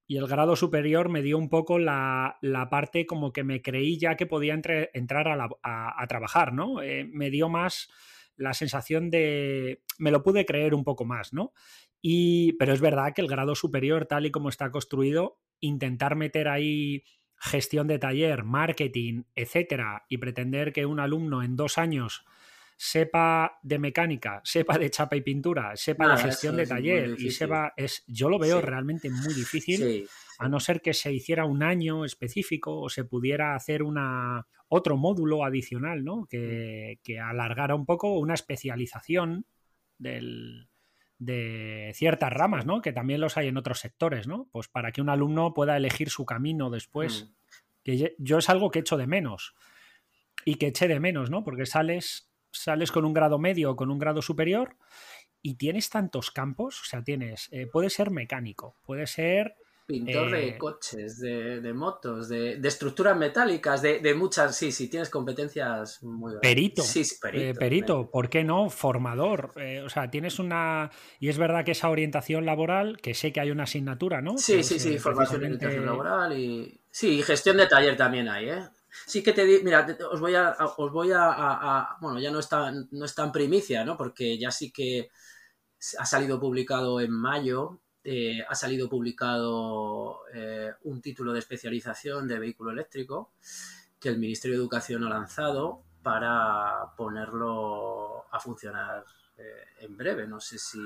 y 0.08 0.18
el 0.18 0.28
grado 0.28 0.56
superior 0.56 1.10
me 1.10 1.22
dio 1.22 1.38
un 1.38 1.50
poco 1.50 1.80
la, 1.80 2.38
la 2.42 2.70
parte 2.70 3.06
como 3.06 3.34
que 3.34 3.44
me 3.44 3.62
creí 3.62 3.98
ya 3.98 4.16
que 4.16 4.28
podía 4.28 4.54
entre, 4.54 4.92
entrar 4.94 5.28
a, 5.28 6.08
trabajar, 6.08 6.54
¿no? 6.54 6.82
Eh, 6.82 7.10
me 7.12 7.32
dio 7.32 7.50
más 7.50 7.90
la 8.36 8.54
sensación 8.54 9.10
de... 9.10 9.82
me 9.98 10.12
lo 10.12 10.22
pude 10.22 10.46
creer 10.46 10.76
un 10.76 10.84
poco 10.84 11.06
más, 11.06 11.34
¿no? 11.34 11.54
Y, 12.02 12.54
pero 12.54 12.74
es 12.74 12.82
verdad 12.82 13.14
que 13.16 13.22
el 13.22 13.28
grado 13.28 13.56
superior, 13.56 14.06
tal 14.06 14.28
y 14.28 14.32
como 14.32 14.50
está 14.50 14.70
construido, 14.70 15.40
intentar 15.60 16.16
meter 16.16 16.50
ahí 16.50 17.04
gestión 17.38 17.88
de 17.88 18.00
taller, 18.00 18.44
marketing, 18.44 19.24
etcétera, 19.34 20.06
y 20.08 20.18
pretender 20.18 20.72
que 20.72 20.86
un 20.86 21.00
alumno 21.00 21.42
en 21.42 21.56
dos 21.56 21.78
años 21.78 22.26
sepa 22.78 23.60
de 23.64 23.80
mecánica, 23.80 24.42
sepa 24.44 24.78
de 24.78 24.90
chapa 24.90 25.16
y 25.16 25.22
pintura, 25.22 25.76
sepa 25.76 26.16
de 26.16 26.24
gestión 26.24 26.58
de 26.58 26.68
taller 26.68 27.16
y 27.18 27.32
sepa 27.32 27.74
es 27.78 28.04
yo 28.08 28.30
lo 28.30 28.38
veo 28.38 28.60
sí. 28.60 28.66
realmente 28.66 29.10
muy 29.10 29.34
difícil 29.34 29.78
sí, 29.78 29.84
sí. 29.84 30.08
a 30.40 30.50
no 30.50 30.60
ser 30.60 30.82
que 30.82 30.94
se 30.94 31.14
hiciera 31.14 31.46
un 31.46 31.64
año 31.64 32.04
específico 32.04 32.78
o 32.82 32.90
se 32.90 33.06
pudiera 33.06 33.56
hacer 33.56 33.82
una 33.82 34.46
otro 34.68 34.98
módulo 34.98 35.46
adicional, 35.46 36.04
¿no? 36.04 36.26
Que, 36.26 37.00
que 37.04 37.20
alargara 37.20 37.76
un 37.76 37.86
poco 37.86 38.18
una 38.20 38.34
especialización 38.34 39.46
del, 39.98 40.68
de 41.18 41.92
ciertas 41.94 42.32
ramas, 42.32 42.66
¿no? 42.66 42.82
Que 42.82 42.92
también 42.92 43.22
los 43.22 43.38
hay 43.38 43.48
en 43.48 43.58
otros 43.58 43.80
sectores, 43.80 44.28
¿no? 44.28 44.50
Pues 44.52 44.68
para 44.68 44.92
que 44.92 45.02
un 45.02 45.10
alumno 45.10 45.54
pueda 45.54 45.78
elegir 45.78 46.10
su 46.10 46.26
camino 46.26 46.70
después. 46.70 47.26
Mm. 47.26 47.36
Que 47.84 48.16
yo 48.18 48.40
es 48.40 48.50
algo 48.50 48.72
que 48.72 48.80
echo 48.80 48.98
de 48.98 49.06
menos 49.06 49.54
y 50.44 50.56
que 50.56 50.68
eché 50.68 50.88
de 50.88 51.00
menos, 51.00 51.30
¿no? 51.30 51.44
Porque 51.44 51.68
sales 51.68 52.32
sales 52.58 52.92
con 52.92 53.06
un 53.06 53.14
grado 53.14 53.40
medio 53.40 53.72
o 53.72 53.76
con 53.76 53.92
un 53.92 54.00
grado 54.00 54.22
superior 54.22 54.76
y 55.46 55.56
tienes 55.56 55.92
tantos 55.92 56.32
campos, 56.32 56.82
o 56.82 56.86
sea, 56.86 57.04
tienes, 57.04 57.50
eh, 57.52 57.68
puede 57.68 57.92
ser 57.92 58.10
mecánico, 58.10 58.78
puede 58.84 59.06
ser... 59.06 59.56
Pintor 59.86 60.34
eh, 60.34 60.46
de 60.46 60.58
coches, 60.58 61.20
de, 61.20 61.62
de 61.62 61.74
motos, 61.74 62.28
de, 62.28 62.56
de, 62.56 62.68
estructuras 62.68 63.16
metálicas, 63.16 63.84
de, 63.84 64.00
de, 64.00 64.16
muchas, 64.16 64.58
sí, 64.58 64.72
sí, 64.72 64.90
tienes 64.90 65.12
competencias 65.12 66.02
muy. 66.02 66.34
Perito, 66.42 66.82
sí, 66.82 67.06
sí, 67.06 67.18
perito, 67.22 67.44
eh, 67.44 67.54
perito 67.54 68.10
¿por 68.10 68.28
qué 68.28 68.44
no? 68.44 68.72
Formador, 68.72 69.52
eh, 69.58 69.84
o 69.86 69.90
sea, 69.90 70.10
tienes 70.10 70.40
una... 70.40 70.90
Y 71.20 71.30
es 71.30 71.38
verdad 71.38 71.64
que 71.64 71.74
esa 71.74 71.92
orientación 71.92 72.48
laboral, 72.48 72.98
que 72.98 73.14
sé 73.14 73.32
que 73.32 73.42
hay 73.42 73.52
una 73.52 73.66
asignatura, 73.66 74.24
¿no? 74.24 74.40
Sí, 74.40 74.64
sí, 74.64 74.80
sí, 74.80 74.98
formación 74.98 75.44
y 75.44 75.46
orientación 75.46 75.86
laboral 75.86 76.36
y... 76.36 76.82
Sí, 76.90 77.22
gestión 77.22 77.58
de 77.58 77.68
taller 77.68 77.96
también 77.96 78.28
hay, 78.28 78.50
¿eh? 78.50 78.64
Sí 79.06 79.22
que 79.22 79.34
te 79.34 79.46
di, 79.46 79.64
mira, 79.64 79.86
os 80.12 80.20
voy 80.20 80.36
a, 80.36 80.56
os 80.78 80.92
voy 80.92 81.12
a, 81.14 81.98
bueno, 82.02 82.20
ya 82.20 82.32
no 82.32 82.40
está, 82.40 82.72
no 82.92 83.06
está 83.06 83.24
en 83.24 83.32
primicia, 83.32 83.84
¿no? 83.84 83.98
Porque 83.98 84.38
ya 84.38 84.52
sí 84.52 84.72
que 84.72 85.10
ha 86.00 86.06
salido 86.06 86.40
publicado 86.40 87.00
en 87.02 87.12
mayo, 87.12 87.80
eh, 88.04 88.44
ha 88.48 88.56
salido 88.56 88.88
publicado 88.88 90.22
eh, 90.34 90.72
un 90.84 91.02
título 91.02 91.34
de 91.34 91.40
especialización 91.40 92.28
de 92.28 92.40
vehículo 92.40 92.72
eléctrico 92.72 93.32
que 94.00 94.10
el 94.10 94.20
Ministerio 94.20 94.58
de 94.58 94.62
Educación 94.62 95.04
ha 95.04 95.10
lanzado 95.10 95.84
para 96.04 96.94
ponerlo 96.96 98.26
a 98.32 98.40
funcionar 98.40 99.04
eh, 99.38 99.66
en 99.80 99.98
breve. 99.98 100.28
No 100.28 100.40
sé 100.40 100.60
si, 100.60 100.80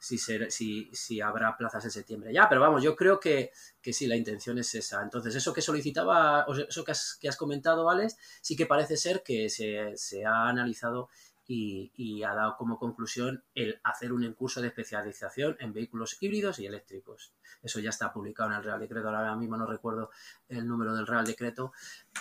si, 0.00 0.16
si, 0.16 0.90
si, 0.92 1.20
habrá 1.20 1.56
plazas 1.56 1.84
en 1.84 1.90
septiembre 1.90 2.32
ya, 2.32 2.48
pero 2.48 2.62
vamos, 2.62 2.82
yo 2.82 2.96
creo 2.96 3.20
que, 3.20 3.52
que 3.82 3.92
sí, 3.92 4.06
la 4.06 4.16
intención 4.16 4.58
es 4.58 4.74
esa. 4.74 5.02
Entonces, 5.02 5.34
eso 5.34 5.52
que 5.52 5.60
solicitaba, 5.60 6.46
o 6.46 6.54
eso 6.54 6.84
que 6.84 6.92
has, 6.92 7.18
que 7.20 7.28
has 7.28 7.36
comentado, 7.36 7.88
Alex, 7.90 8.16
sí 8.40 8.56
que 8.56 8.66
parece 8.66 8.96
ser 8.96 9.22
que 9.22 9.50
se, 9.50 9.92
se 9.96 10.24
ha 10.24 10.48
analizado 10.48 11.10
y, 11.52 11.90
y, 11.96 12.22
ha 12.22 12.32
dado 12.32 12.56
como 12.56 12.78
conclusión 12.78 13.42
el 13.56 13.80
hacer 13.82 14.12
un 14.12 14.32
curso 14.34 14.60
de 14.60 14.68
especialización 14.68 15.56
en 15.58 15.72
vehículos 15.72 16.16
híbridos 16.20 16.60
y 16.60 16.66
eléctricos. 16.66 17.32
Eso 17.60 17.80
ya 17.80 17.90
está 17.90 18.12
publicado 18.12 18.50
en 18.50 18.58
el 18.58 18.62
Real 18.62 18.78
Decreto, 18.78 19.08
ahora 19.08 19.34
mismo 19.34 19.56
no 19.56 19.66
recuerdo 19.66 20.10
el 20.48 20.64
número 20.64 20.94
del 20.94 21.08
Real 21.08 21.24
Decreto, 21.24 21.72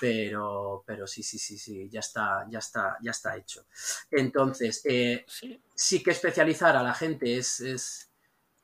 pero, 0.01 0.83
pero 0.83 1.05
sí, 1.05 1.21
sí, 1.21 1.37
sí, 1.37 1.59
sí, 1.59 1.87
ya 1.91 1.99
está, 1.99 2.47
ya 2.49 2.57
está, 2.57 2.97
ya 3.03 3.11
está 3.11 3.37
hecho. 3.37 3.67
Entonces, 4.09 4.81
eh, 4.85 5.25
sí. 5.27 5.61
sí. 5.75 6.01
que 6.01 6.09
especializar 6.09 6.75
a 6.75 6.81
la 6.81 6.95
gente 6.95 7.37
es, 7.37 7.59
es 7.59 8.09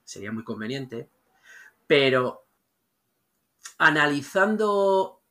sería 0.03 0.31
muy 0.31 0.43
conveniente, 0.43 1.11
pero 1.85 2.47
analizando 3.77 5.21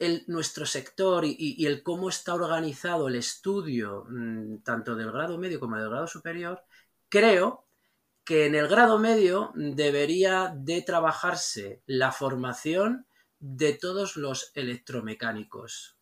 el, 0.00 0.24
nuestro 0.26 0.66
sector 0.66 1.24
y, 1.24 1.64
el 1.66 1.82
cómo 1.84 2.08
está 2.08 2.34
organizado 2.34 3.06
el 3.06 3.14
estudio, 3.14 4.06
mmm, 4.08 4.56
tanto 4.64 4.96
del 4.96 5.12
grado 5.12 5.38
medio 5.38 5.60
como 5.60 5.76
del 5.76 5.90
grado 5.90 6.08
superior, 6.08 6.64
creo 7.08 7.66
que 8.24 8.46
en 8.46 8.54
el 8.54 8.66
grado 8.66 8.98
medio 8.98 9.52
debería 9.54 10.52
de 10.56 10.82
trabajarse 10.82 11.82
la 11.86 12.12
formación 12.12 13.06
de 13.38 13.74
todos 13.74 14.16
los 14.16 14.52
electromecánicos, 14.54 15.96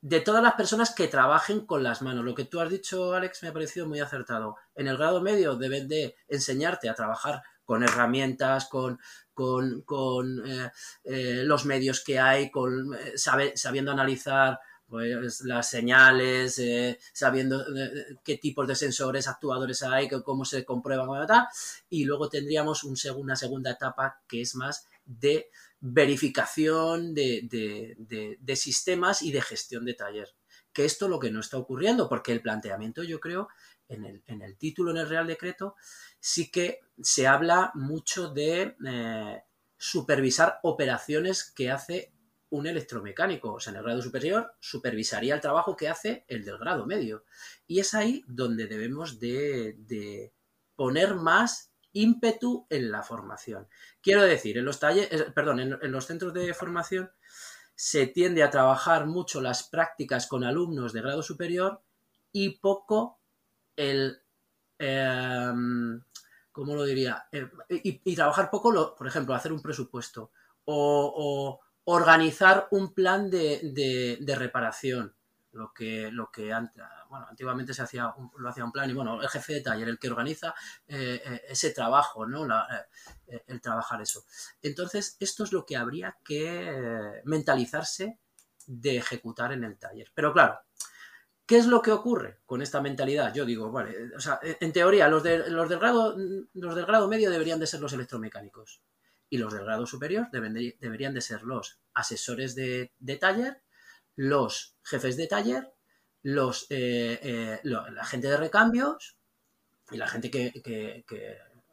de 0.00 0.20
todas 0.20 0.42
las 0.42 0.54
personas 0.54 0.94
que 0.94 1.08
trabajen 1.08 1.64
con 1.64 1.82
las 1.82 2.02
manos. 2.02 2.24
Lo 2.24 2.34
que 2.34 2.44
tú 2.44 2.60
has 2.60 2.70
dicho, 2.70 3.14
Alex, 3.14 3.42
me 3.42 3.48
ha 3.48 3.52
parecido 3.52 3.86
muy 3.86 4.00
acertado. 4.00 4.56
En 4.74 4.88
el 4.88 4.96
grado 4.98 5.22
medio 5.22 5.56
deben 5.56 5.88
de 5.88 6.16
enseñarte 6.28 6.88
a 6.88 6.94
trabajar 6.94 7.42
con 7.64 7.82
herramientas, 7.82 8.66
con, 8.66 8.98
con, 9.38 10.42
eh, 10.46 10.70
eh, 11.04 11.42
los 11.44 11.64
medios 11.64 12.02
que 12.02 12.18
hay, 12.18 12.50
eh, 12.50 13.52
sabiendo 13.54 13.92
analizar 13.92 14.58
pues, 14.86 15.42
las 15.42 15.70
señales, 15.70 16.60
sabiendo 17.12 17.64
qué 18.24 18.38
tipos 18.38 18.66
de 18.66 18.74
sensores, 18.74 19.28
actuadores 19.28 19.82
hay, 19.82 20.08
cómo 20.08 20.44
se 20.44 20.64
comprueban, 20.64 21.08
y 21.90 22.04
luego 22.04 22.28
tendríamos 22.28 22.84
un, 22.84 22.96
una 23.16 23.36
segunda 23.36 23.72
etapa 23.72 24.22
que 24.26 24.40
es 24.40 24.54
más 24.54 24.88
de 25.04 25.50
verificación 25.80 27.14
de, 27.14 28.56
sistemas 28.56 29.22
y 29.22 29.30
de 29.30 29.42
gestión 29.42 29.84
de 29.84 29.94
taller. 29.94 30.34
Que 30.72 30.84
esto 30.84 31.04
es 31.04 31.10
lo 31.10 31.18
que 31.18 31.30
no 31.30 31.40
está 31.40 31.58
ocurriendo, 31.58 32.08
porque 32.08 32.32
el 32.32 32.40
planteamiento, 32.40 33.02
yo 33.02 33.20
creo, 33.20 33.48
en 33.88 34.42
el 34.42 34.56
título, 34.56 34.90
en 34.90 34.98
el 34.98 35.08
Real 35.08 35.26
Decreto, 35.26 35.76
sí 36.20 36.50
que 36.50 36.80
se 37.00 37.26
habla 37.26 37.70
mucho 37.74 38.28
de 38.28 38.76
eh, 38.86 39.42
supervisar 39.76 40.60
operaciones 40.62 41.44
que 41.44 41.70
hace 41.70 42.12
un 42.50 42.66
electromecánico, 42.66 43.52
o 43.54 43.60
sea, 43.60 43.72
en 43.72 43.78
el 43.78 43.84
grado 43.84 44.02
superior, 44.02 44.54
supervisaría 44.58 45.34
el 45.34 45.40
trabajo 45.40 45.76
que 45.76 45.88
hace 45.88 46.24
el 46.28 46.44
del 46.44 46.58
grado 46.58 46.86
medio. 46.86 47.24
Y 47.66 47.80
es 47.80 47.94
ahí 47.94 48.24
donde 48.26 48.66
debemos 48.66 49.20
de, 49.20 49.74
de 49.78 50.32
poner 50.74 51.14
más 51.14 51.72
ímpetu 51.92 52.66
en 52.70 52.90
la 52.90 53.02
formación. 53.02 53.68
Quiero 54.00 54.22
decir, 54.22 54.58
en 54.58 54.64
los 54.64 54.78
talleres, 54.78 55.24
perdón, 55.34 55.60
en, 55.60 55.92
los 55.92 56.06
centros 56.06 56.32
de 56.32 56.54
formación 56.54 57.10
se 57.74 58.06
tiende 58.06 58.42
a 58.42 58.50
trabajar 58.50 59.06
mucho 59.06 59.40
las 59.40 59.64
prácticas 59.68 60.26
con 60.26 60.44
alumnos 60.44 60.92
de 60.92 61.02
grado 61.02 61.22
superior 61.22 61.82
y 62.32 62.58
poco 62.58 63.20
el, 63.76 64.22
em, 64.78 66.02
¿cómo 66.58 66.74
lo 66.74 66.84
diría? 66.84 67.26
Eh, 67.30 67.48
y, 67.70 68.16
trabajar 68.16 68.50
poco, 68.50 68.72
lo, 68.72 68.94
por 68.94 69.06
ejemplo, 69.06 69.34
hacer 69.34 69.52
un 69.52 69.62
presupuesto 69.62 70.32
o, 70.64 71.60
organizar 71.84 72.68
un 72.72 72.92
plan 72.92 73.30
de, 73.30 74.18
de 74.20 74.34
reparación 74.34 75.14
lo 75.52 75.72
que, 75.72 76.10
lo 76.12 76.30
que 76.30 76.52
bueno, 77.08 77.26
antiguamente 77.28 77.72
se 77.72 77.82
hacía 77.82 78.12
lo 78.36 78.48
hacía 78.48 78.64
un 78.64 78.72
plan 78.72 78.90
y 78.90 78.92
bueno, 78.92 79.20
el 79.20 79.28
jefe 79.28 79.54
de 79.54 79.60
taller, 79.62 79.88
el 79.88 79.98
que 79.98 80.08
organiza 80.10 80.54
eh, 80.86 81.22
eh, 81.24 81.42
ese 81.48 81.70
trabajo, 81.70 82.26
¿no? 82.26 82.46
El 83.26 83.60
trabajar 83.60 84.02
eso. 84.02 84.24
Entonces, 84.62 85.16
esto 85.20 85.44
es 85.44 85.52
lo 85.52 85.64
que 85.64 85.76
habría 85.76 86.16
que 86.24 87.22
mentalizarse 87.24 88.18
de 88.66 88.98
ejecutar 88.98 89.52
en 89.52 89.64
el 89.64 89.78
taller. 89.78 90.10
Pero 90.14 90.32
claro, 90.32 90.60
¿Qué 91.48 91.56
es 91.56 91.64
lo 91.64 91.80
que 91.80 91.92
ocurre 91.92 92.40
con 92.44 92.60
esta 92.60 92.82
mentalidad? 92.82 93.32
Yo 93.32 93.46
digo, 93.46 93.72
vale, 93.72 94.14
o 94.14 94.20
sea, 94.20 94.38
en 94.42 94.70
teoría, 94.70 95.08
los, 95.08 95.22
de, 95.22 95.48
los, 95.48 95.66
del 95.66 95.78
grado, 95.78 96.14
los 96.52 96.74
del 96.74 96.84
grado 96.84 97.08
medio 97.08 97.30
deberían 97.30 97.58
de 97.58 97.66
ser 97.66 97.80
los 97.80 97.94
electromecánicos 97.94 98.82
y 99.30 99.38
los 99.38 99.54
del 99.54 99.64
grado 99.64 99.86
superior 99.86 100.28
deberían 100.30 101.14
de 101.14 101.20
ser 101.22 101.44
los 101.44 101.80
asesores 101.94 102.54
de, 102.54 102.92
taller 103.18 103.62
los 104.14 104.76
jefes 104.82 105.16
de 105.16 105.26
taller, 105.26 105.72
los, 106.20 106.66
eh, 106.68 107.18
eh, 107.22 107.60
la 107.62 108.04
gente 108.04 108.28
de 108.28 108.36
recambios 108.36 109.16
y 109.90 109.96
la 109.96 110.06
gente 110.06 110.30
que, 110.30 111.02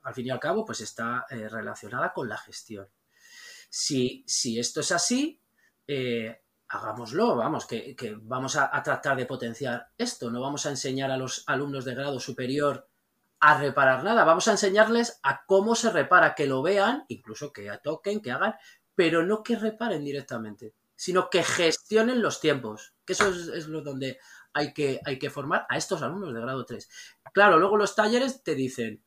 al 0.03 0.13
fin 0.13 0.27
y 0.27 0.29
al 0.29 0.39
cabo 0.39 0.63
pues 0.63 0.79
está 0.79 1.25
eh, 1.29 1.49
relacionada 1.49 2.13
con 2.13 2.29
la 2.29 2.37
gestión. 2.37 2.87
Si, 3.69 4.23
si, 4.25 4.57
esto 4.57 4.79
es 4.79 4.93
así, 4.93 5.41
hagámoslo, 6.67 7.35
vamos, 7.35 7.65
que, 7.65 7.95
vamos 8.21 8.55
a, 8.55 8.71
tratar 8.83 9.17
de 9.17 9.25
potenciar 9.25 9.89
esto, 9.97 10.31
no 10.31 10.41
vamos 10.41 10.65
a 10.65 10.69
enseñar 10.69 11.11
a 11.11 11.17
los 11.17 11.43
alumnos 11.47 11.85
de 11.85 11.95
grado 11.95 12.19
superior 12.19 12.87
a 13.39 13.57
reparar 13.59 14.03
nada, 14.03 14.23
vamos 14.23 14.47
a 14.47 14.51
enseñarles 14.51 15.19
a 15.23 15.45
cómo 15.45 15.75
se 15.75 15.91
repara, 15.91 16.33
que 16.35 16.47
lo 16.47 16.61
vean, 16.61 17.05
incluso 17.09 17.53
que 17.53 17.69
toquen, 17.83 18.21
que 18.21 18.31
hagan, 18.31 18.55
pero 18.95 19.23
no 19.23 19.43
que 19.43 19.55
reparen 19.55 20.03
directamente 20.03 20.73
sino 20.95 21.29
que 21.29 21.43
gestionen 21.43 22.21
los 22.21 22.39
tiempos, 22.39 22.93
que 23.05 23.13
eso 23.13 23.27
es, 23.29 23.67
lo 23.67 23.81
donde 23.81 24.17
hay 24.53 24.73
que, 24.73 25.01
hay 25.03 25.19
que 25.19 25.29
formar 25.29 25.65
a 25.69 25.77
estos 25.77 26.01
alumnos 26.01 26.33
de 26.33 26.41
grado 26.41 26.65
3. 26.65 26.89
Claro, 27.33 27.59
luego 27.59 27.77
los 27.77 27.95
talleres 27.95 28.43
te 28.43 28.55
dicen, 28.55 29.03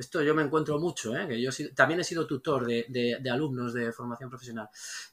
esto 0.00 0.22
yo 0.22 0.34
me 0.34 0.42
encuentro 0.42 0.78
mucho, 0.78 1.14
¿eh? 1.14 1.28
que 1.28 1.40
yo 1.40 1.50
también 1.74 2.00
he 2.00 2.04
sido 2.04 2.26
tutor 2.26 2.66
de, 2.66 3.22
alumnos 3.30 3.74
de 3.74 3.92
formación 3.92 4.30
profesional. 4.30 4.68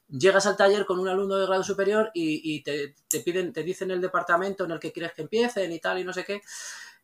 Llegas 0.07 0.45
al 0.47 0.55
taller 0.55 0.85
con 0.85 0.99
un 0.99 1.09
alumno 1.09 1.35
de 1.35 1.45
grado 1.45 1.63
superior 1.63 2.09
y, 2.13 2.63
te, 2.63 2.95
piden, 3.23 3.51
te 3.51 3.63
dicen 3.63 3.91
el 3.91 3.99
departamento 3.99 4.63
en 4.65 4.71
el 4.71 4.79
que 4.79 4.91
quieres 4.93 5.13
que 5.13 5.23
empiecen 5.23 5.71
y 5.71 5.79
tal 5.79 5.99
y 5.99 6.03
no 6.03 6.13
sé 6.13 6.23
qué. 6.23 6.41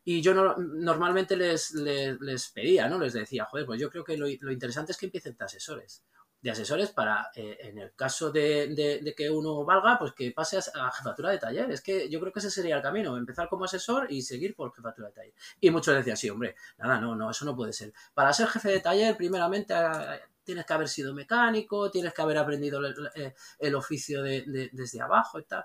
Y 0.06 0.22
yo 0.22 0.34
no, 0.34 0.56
normalmente 0.58 1.36
les, 1.36 1.72
les, 1.74 2.50
pedía, 2.50 2.88
¿no? 2.88 2.98
Les 3.00 3.14
decía, 3.14 3.46
joder, 3.46 3.66
pues 3.66 3.80
yo 3.80 3.90
creo 3.90 4.04
que 4.04 4.18
lo, 4.18 4.28
lo 4.40 4.52
interesante 4.52 4.92
es 4.92 4.98
que 4.98 5.06
empiecen 5.06 5.36
de 5.38 5.46
asesores 5.46 6.04
de 6.44 6.52
asesores 6.52 6.92
para, 6.92 7.32
eh, 7.36 7.58
en 7.62 7.78
el 7.78 7.96
caso 7.96 8.30
de, 8.30 9.14
que 9.16 9.30
uno 9.30 9.64
valga, 9.64 9.98
pues 9.98 10.12
que 10.12 10.30
pase 10.32 10.58
a, 10.58 10.92
jefatura 10.92 11.32
de 11.32 11.38
taller. 11.40 11.72
Es 11.72 11.80
que 11.80 12.10
yo 12.10 12.20
creo 12.20 12.34
que 12.34 12.40
ese 12.40 12.52
sería 12.52 12.76
el 12.76 12.82
camino, 12.82 13.16
empezar 13.16 13.48
como 13.48 13.64
asesor 13.64 14.12
y 14.12 14.22
seguir 14.22 14.54
por 14.54 14.76
jefatura 14.76 15.08
de 15.08 15.14
taller. 15.14 15.34
Y 15.62 15.72
muchos 15.72 15.96
decían, 15.96 16.18
sí, 16.18 16.30
hombre, 16.30 16.58
nada, 16.78 17.00
no, 17.00 17.16
no, 17.16 17.32
eso 17.32 17.46
no 17.46 17.56
puede 17.56 17.72
ser. 17.72 17.94
Para 18.14 18.34
ser 18.34 18.50
jefe 18.50 18.72
de 18.72 18.82
taller, 18.82 19.16
primeramente 19.16 19.74
eh, 19.74 20.20
tienes 20.44 20.66
que 20.66 20.74
haber 20.74 20.90
sido 20.90 21.14
mecánico, 21.14 21.90
tienes 21.90 22.14
que 22.14 22.22
haber 22.22 22.38
aprendido 22.38 22.86
el, 22.86 23.10
eh, 23.16 23.74
oficio 23.74 24.22
desde 24.22 25.02
abajo 25.02 25.40
y 25.40 25.46
tal. 25.46 25.64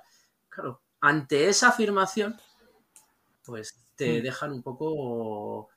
Claro, 0.48 0.80
ante 1.00 1.48
esa 1.48 1.70
afirmación, 1.70 2.40
pues 3.44 3.84
te 3.96 4.20
mm. 4.20 4.22
dejan 4.22 4.52
un 4.52 4.62
poco 4.62 5.70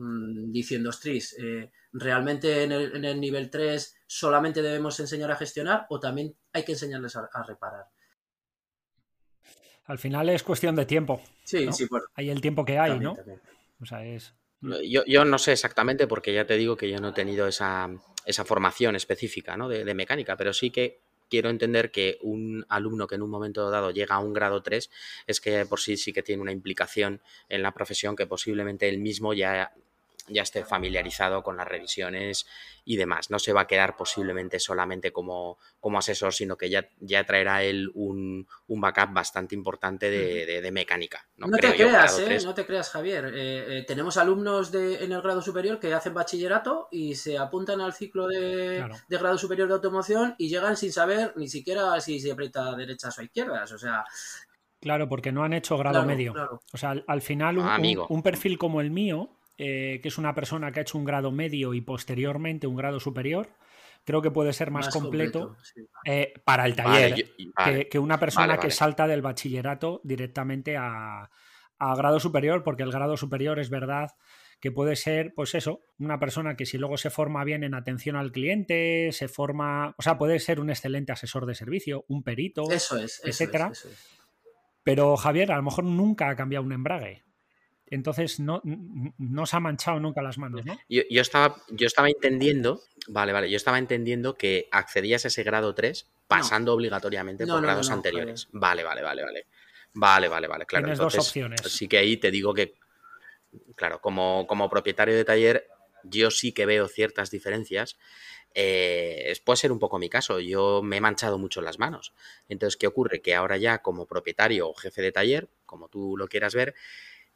mm, 0.00 0.50
diciendo, 0.50 0.90
ostris, 0.90 1.36
¿realmente 1.92 2.64
en 2.64 2.72
el, 2.72 2.96
en 2.96 3.04
el 3.04 3.20
nivel 3.20 3.50
3 3.50 4.00
solamente 4.06 4.60
debemos 4.60 4.98
enseñar 4.98 5.30
a 5.30 5.36
gestionar 5.36 5.86
o 5.88 6.00
también 6.00 6.34
hay 6.52 6.64
que 6.64 6.72
enseñarles 6.72 7.14
a, 7.14 7.42
reparar. 7.46 7.86
Al 9.84 9.98
final 10.00 10.28
es 10.30 10.42
cuestión 10.42 10.74
de 10.74 10.84
tiempo. 10.84 11.22
Sí, 11.44 11.72
sí, 11.72 11.86
Hay 12.14 12.28
el 12.28 12.40
tiempo 12.40 12.64
que 12.64 12.76
hay, 12.76 12.98
¿no? 12.98 13.16
O 13.80 13.86
sea, 13.86 14.04
es. 14.04 14.34
Yo, 14.60 15.24
no 15.24 15.38
sé 15.38 15.52
exactamente 15.52 16.08
porque 16.08 16.34
ya 16.34 16.44
te 16.44 16.56
digo 16.56 16.76
que 16.76 16.90
yo 16.90 16.98
no 16.98 17.10
he 17.10 17.12
tenido 17.12 17.46
esa, 17.46 17.88
formación 18.44 18.96
específica 18.96 19.56
¿no? 19.56 19.68
de, 19.68 19.94
mecánica, 19.94 20.36
pero 20.36 20.52
sí 20.52 20.70
que 20.70 21.00
quiero 21.30 21.48
entender 21.48 21.92
que 21.92 22.18
un 22.20 22.66
alumno 22.68 23.06
que 23.06 23.14
en 23.14 23.22
un 23.22 23.30
momento 23.30 23.70
dado 23.70 23.92
llega 23.92 24.16
a 24.16 24.18
un 24.18 24.32
grado 24.32 24.62
3 24.62 24.90
es 25.28 25.40
que 25.40 25.64
por 25.64 25.80
sí 25.80 25.96
sí 25.96 26.12
que 26.12 26.24
tiene 26.24 26.42
una 26.42 26.52
implicación 26.52 27.22
en 27.48 27.62
la 27.62 27.72
profesión 27.72 28.16
que 28.16 28.26
posiblemente 28.26 28.88
él 28.88 28.98
mismo 28.98 29.32
ya 29.32 29.72
ya 30.30 30.42
esté 30.42 30.64
familiarizado 30.64 31.42
con 31.42 31.56
las 31.56 31.68
revisiones 31.68 32.46
y 32.84 32.96
demás. 32.96 33.30
No 33.30 33.38
se 33.38 33.52
va 33.52 33.62
a 33.62 33.66
quedar 33.66 33.96
posiblemente 33.96 34.58
solamente 34.58 35.12
como, 35.12 35.58
como 35.78 35.98
asesor, 35.98 36.32
sino 36.32 36.56
que 36.56 36.70
ya, 36.70 36.88
ya 37.00 37.24
traerá 37.24 37.62
él 37.62 37.90
un, 37.94 38.46
backup 38.68 39.12
bastante 39.12 39.54
importante 39.54 40.10
de, 40.10 40.70
mecánica. 40.70 41.26
No, 41.36 41.48
te 41.56 41.74
creas, 41.74 42.18
¿eh? 42.20 42.38
no 42.44 42.54
te 42.54 42.64
creas, 42.64 42.90
Javier. 42.90 43.26
Eh, 43.26 43.78
eh, 43.78 43.84
tenemos 43.86 44.16
alumnos 44.16 44.70
de, 44.70 45.04
en 45.04 45.12
el 45.12 45.20
grado 45.20 45.42
superior 45.42 45.80
que 45.80 45.92
hacen 45.92 46.14
bachillerato 46.14 46.88
y 46.90 47.16
se 47.16 47.36
apuntan 47.36 47.80
al 47.80 47.92
ciclo 47.92 48.28
de, 48.28 48.88
grado 49.08 49.36
superior 49.36 49.68
de 49.68 49.74
automoción 49.74 50.34
y 50.38 50.48
llegan 50.48 50.76
sin 50.76 50.92
saber 50.92 51.32
ni 51.36 51.48
siquiera 51.48 52.00
si 52.00 52.20
se 52.20 52.32
aprieta 52.32 52.74
derechas 52.76 53.18
o 53.18 53.22
izquierdas. 53.22 53.72
O 53.72 53.78
sea, 53.78 54.04
Claro, 54.80 55.08
porque 55.08 55.30
no 55.30 55.44
han 55.44 55.52
hecho 55.52 55.76
grado 55.76 56.04
medio. 56.04 56.32
O 56.72 56.78
sea, 56.78 56.94
al, 57.06 57.20
final 57.20 57.58
un, 57.58 57.66
ah, 57.66 57.78
un, 58.08 58.22
perfil 58.22 58.56
como 58.56 58.80
el 58.80 58.90
mío, 58.90 59.28
eh, 59.62 60.00
que 60.00 60.08
es 60.08 60.16
una 60.16 60.34
persona 60.34 60.72
que 60.72 60.80
ha 60.80 60.82
hecho 60.82 60.96
un 60.96 61.04
grado 61.04 61.30
medio 61.30 61.74
y 61.74 61.82
posteriormente 61.82 62.66
un 62.66 62.76
grado 62.76 62.98
superior, 62.98 63.50
creo 64.06 64.22
que 64.22 64.30
puede 64.30 64.54
ser 64.54 64.70
más, 64.70 64.88
completo, 64.88 65.54
eh, 66.06 66.32
para 66.46 66.64
el 66.64 66.74
taller 66.74 67.26
que, 67.90 67.98
una 67.98 68.18
persona 68.18 68.56
que 68.56 68.70
salta 68.70 69.06
del 69.06 69.20
bachillerato 69.20 70.00
directamente 70.02 70.78
a, 70.78 71.28
grado 71.78 72.20
superior, 72.20 72.62
porque 72.62 72.84
el 72.84 72.90
grado 72.90 73.18
superior 73.18 73.58
es 73.58 73.68
verdad 73.68 74.12
que 74.60 74.72
puede 74.72 74.96
ser, 74.96 75.34
pues 75.34 75.54
eso, 75.54 75.82
una 75.98 76.18
persona 76.18 76.56
que 76.56 76.64
si 76.64 76.78
luego 76.78 76.96
se 76.96 77.10
forma 77.10 77.44
bien 77.44 77.62
en 77.62 77.74
atención 77.74 78.16
al 78.16 78.32
cliente, 78.32 79.10
se 79.12 79.28
forma, 79.28 79.94
o 79.98 80.02
sea, 80.02 80.16
puede 80.16 80.38
ser 80.38 80.58
un 80.58 80.70
excelente 80.70 81.12
asesor 81.12 81.44
de 81.44 81.54
servicio, 81.54 82.06
un 82.08 82.22
perito, 82.22 82.70
eso 82.70 82.96
es, 82.96 83.20
etcétera. 83.26 83.72
Pero 84.84 85.18
Javier 85.18 85.52
a 85.52 85.56
lo 85.56 85.62
mejor 85.62 85.84
nunca 85.84 86.30
ha 86.30 86.36
cambiado 86.36 86.64
un 86.64 86.72
embrague 86.72 87.24
entonces 87.90 88.38
no, 88.38 88.62
no 88.64 89.46
se 89.46 89.56
ha 89.56 89.60
manchado 89.60 89.98
nunca 89.98 90.22
las 90.22 90.38
manos, 90.38 90.64
¿no? 90.64 90.78
Yo, 90.88 91.02
estaba, 91.20 91.56
yo 91.70 91.86
estaba 91.86 92.08
entendiendo, 92.08 92.82
vale, 93.08 93.32
vale, 93.32 93.50
yo 93.50 93.56
estaba 93.56 93.78
entendiendo 93.78 94.36
que 94.36 94.68
accedías 94.70 95.24
a 95.24 95.28
ese 95.28 95.42
grado 95.42 95.74
3 95.74 96.08
pasando 96.28 96.72
obligatoriamente 96.72 97.46
por 97.46 97.60
grados 97.60 97.90
anteriores. 97.90 98.48
Vale, 98.52 98.84
vale, 98.84 99.02
vale, 99.02 99.22
vale. 99.22 99.46
Vale, 99.92 100.28
vale, 100.28 100.46
vale, 100.46 100.66
claro. 100.66 100.84
Tienes 100.84 100.98
dos 100.98 101.18
opciones. 101.18 101.60
Sí 101.62 101.88
que 101.88 101.98
ahí 101.98 102.16
te 102.16 102.30
digo 102.30 102.54
que, 102.54 102.74
claro, 103.74 104.00
como, 104.00 104.46
como 104.46 104.70
propietario 104.70 105.16
de 105.16 105.24
taller, 105.24 105.66
yo 106.04 106.30
sí 106.30 106.52
que 106.52 106.66
veo 106.66 106.86
ciertas 106.86 107.32
diferencias. 107.32 107.98
Eh, 108.54 109.32
puede 109.44 109.56
ser 109.56 109.72
un 109.72 109.78
poco 109.78 109.98
mi 109.98 110.08
caso, 110.08 110.40
yo 110.40 110.82
me 110.82 110.96
he 110.98 111.00
manchado 111.00 111.38
mucho 111.38 111.60
las 111.60 111.78
manos. 111.78 112.14
Entonces, 112.48 112.76
¿qué 112.76 112.86
ocurre? 112.86 113.20
Que 113.20 113.34
ahora 113.34 113.56
ya 113.56 113.78
como 113.78 114.06
propietario 114.06 114.68
o 114.68 114.74
jefe 114.74 115.02
de 115.02 115.12
taller, 115.12 115.48
como 115.66 115.88
tú 115.88 116.16
lo 116.16 116.28
quieras 116.28 116.54
ver, 116.54 116.74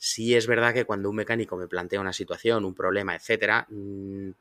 Sí 0.06 0.34
es 0.34 0.46
verdad 0.46 0.74
que 0.74 0.84
cuando 0.84 1.08
un 1.08 1.16
mecánico 1.16 1.56
me 1.56 1.66
plantea 1.66 1.98
una 1.98 2.12
situación, 2.12 2.66
un 2.66 2.74
problema, 2.74 3.16
etcétera, 3.16 3.66
mm, 3.70 4.32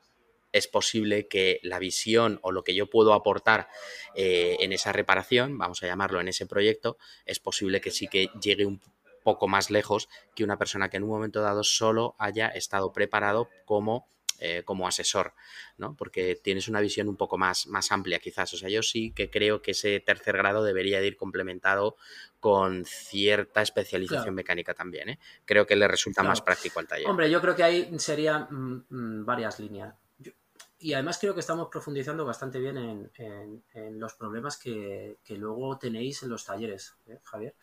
es 0.52 0.68
posible 0.68 1.26
que 1.26 1.58
la 1.62 1.78
visión 1.78 2.38
o 2.42 2.52
lo 2.52 2.62
que 2.62 2.74
yo 2.74 2.90
puedo 2.90 3.14
aportar 3.14 3.68
eh, 4.14 4.58
en 4.60 4.74
esa 4.74 4.92
reparación, 4.92 5.56
vamos 5.56 5.82
a 5.82 5.86
llamarlo 5.86 6.20
en 6.20 6.28
ese 6.28 6.44
proyecto, 6.44 6.98
es 7.24 7.40
posible 7.40 7.80
que 7.80 7.90
sí 7.90 8.08
que 8.08 8.28
llegue 8.42 8.66
un 8.66 8.78
poco 9.22 9.48
más 9.48 9.70
lejos 9.70 10.10
que 10.36 10.44
una 10.44 10.58
persona 10.58 10.90
que 10.90 10.98
en 10.98 11.04
un 11.04 11.08
momento 11.08 11.40
dado 11.40 11.64
solo 11.64 12.14
haya 12.18 12.48
estado 12.48 12.92
preparado 12.92 13.48
como 13.64 14.06
eh, 14.40 14.62
como 14.64 14.88
asesor, 14.88 15.32
¿no? 15.78 15.94
Porque 15.96 16.34
tienes 16.34 16.66
una 16.66 16.80
visión 16.80 17.08
un 17.08 17.16
poco 17.16 17.38
más, 17.38 17.68
más 17.68 17.92
amplia 17.92 18.18
quizás. 18.18 18.52
O 18.52 18.56
sea, 18.56 18.68
yo 18.68 18.82
sí 18.82 19.12
que 19.12 19.30
creo 19.30 19.62
que 19.62 19.70
ese 19.70 20.00
tercer 20.00 20.36
grado 20.36 20.64
debería 20.64 21.00
ir 21.02 21.16
complementado 21.16 21.96
con 22.44 22.84
cierta 22.84 23.62
especialización 23.62 24.34
mecánica 24.34 24.74
también. 24.74 25.08
¿eh? 25.08 25.18
Creo 25.46 25.66
que 25.66 25.76
le 25.76 25.88
resulta 25.88 26.22
más 26.22 26.42
práctico 26.42 26.78
al 26.78 26.86
taller. 26.86 27.08
Hombre, 27.08 27.30
yo 27.30 27.40
creo 27.40 27.56
que 27.56 27.62
ahí 27.62 27.98
serían 27.98 28.46
mm, 28.50 28.84
mm, 28.90 29.24
varias 29.24 29.58
líneas. 29.60 29.94
y 30.78 30.92
además 30.92 31.16
creo 31.18 31.32
que 31.32 31.40
estamos 31.40 31.68
profundizando 31.70 32.22
bastante 32.26 32.58
bien 32.58 32.76
en, 32.76 33.98
los 33.98 34.12
problemas 34.12 34.58
que, 34.58 35.16
luego 35.30 35.78
tenéis 35.78 36.22
en 36.22 36.28
los 36.28 36.44
talleres, 36.44 36.94
¿eh, 37.06 37.18
Javier, 37.22 37.54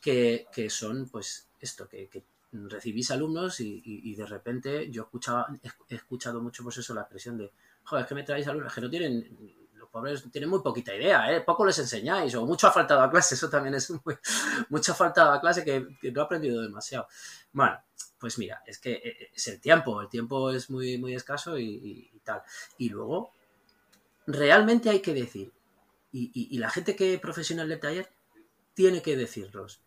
que, 0.00 0.48
son 0.68 1.08
pues 1.08 1.48
esto, 1.60 1.88
que 1.88 2.24
recibís 2.50 3.12
alumnos 3.12 3.60
y, 3.60 4.16
de 4.16 4.26
repente 4.26 4.90
yo 4.90 5.02
escuchaba, 5.02 5.46
he, 5.88 5.94
escuchado 5.94 6.42
mucho 6.42 6.64
pues 6.64 6.78
eso, 6.78 6.92
la 6.92 7.02
expresión 7.02 7.38
de, 7.38 7.52
joder, 7.84 8.02
es 8.02 8.08
que 8.08 8.14
me 8.16 8.24
traéis 8.24 8.48
alumnos 8.48 8.74
que 8.74 8.80
no 8.80 8.90
tienen, 8.90 9.63
pobres 9.94 10.24
tienen 10.32 10.50
muy 10.50 10.60
poquita 10.60 10.92
idea, 10.92 11.32
¿eh? 11.32 11.40
poco 11.42 11.64
les 11.64 11.78
enseñáis, 11.78 12.34
o 12.34 12.44
mucho 12.44 12.66
ha 12.66 12.72
faltado 12.72 13.00
a 13.00 13.08
clase, 13.08 13.34
eso 13.36 13.48
también 13.48 13.76
es 13.76 13.90
muy, 14.04 14.16
mucho 14.68 14.90
ha 14.90 14.94
faltado 14.96 15.30
a 15.30 15.40
clase 15.40 15.64
que, 15.64 16.10
no 16.10 16.20
he 16.20 16.24
aprendido 16.24 16.60
demasiado. 16.60 17.06
Bueno, 17.52 17.80
pues 18.18 18.36
mira, 18.36 18.60
es 18.66 18.80
que 18.80 18.94
eh, 18.94 19.02
eh, 19.04 19.30
es 19.32 19.46
el 19.46 19.60
tiempo, 19.60 20.00
el 20.00 20.08
tiempo 20.08 20.50
es 20.50 20.68
muy, 20.68 20.98
muy 20.98 21.14
escaso 21.14 21.56
y, 21.56 22.10
tal. 22.24 22.42
Y 22.76 22.88
luego, 22.88 23.30
realmente 24.26 24.90
hay 24.90 25.00
que 25.00 25.14
decir, 25.14 25.52
y, 26.10 26.58
la 26.58 26.70
gente 26.70 26.96
que 26.96 27.14
es 27.14 27.20
profesional 27.20 27.68
del 27.68 27.78
taller 27.78 28.10
tiene 28.74 29.00
que 29.00 29.16
decirlos, 29.16 29.80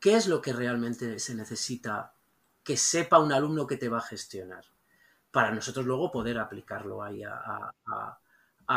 ¿qué 0.00 0.16
es 0.16 0.28
lo 0.28 0.40
que 0.40 0.54
realmente 0.54 1.18
se 1.18 1.34
necesita 1.34 2.14
que 2.64 2.78
sepa 2.78 3.18
un 3.18 3.32
alumno 3.32 3.66
que 3.66 3.76
te 3.76 3.90
va 3.90 3.98
a 3.98 4.08
gestionar? 4.12 4.64
Para 5.30 5.50
nosotros 5.50 5.84
luego 5.84 6.10
poder 6.10 6.38
aplicarlo 6.38 7.02
ahí 7.02 7.22
a, 7.22 8.18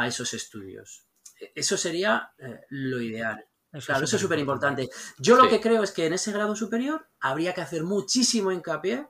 esos 0.06 0.34
estudios. 0.34 1.06
E, 1.40 1.52
eso 1.56 1.78
sería 1.78 2.32
eh, 2.38 2.62
lo 2.70 3.02
ideal. 3.02 3.46
claro, 3.86 4.06
eso 4.06 4.16
es 4.16 4.22
súper 4.22 4.40
importante. 4.40 4.90
Yo 5.18 5.36
lo 5.36 5.50
que 5.50 5.60
creo 5.60 5.84
es 5.84 5.92
que 5.92 6.06
en 6.06 6.14
ese 6.14 6.32
grado 6.32 6.56
superior 6.56 7.08
habría 7.20 7.54
que 7.54 7.62
hacer 7.62 7.84
muchísimo 7.84 8.52
hincapié 8.52 9.08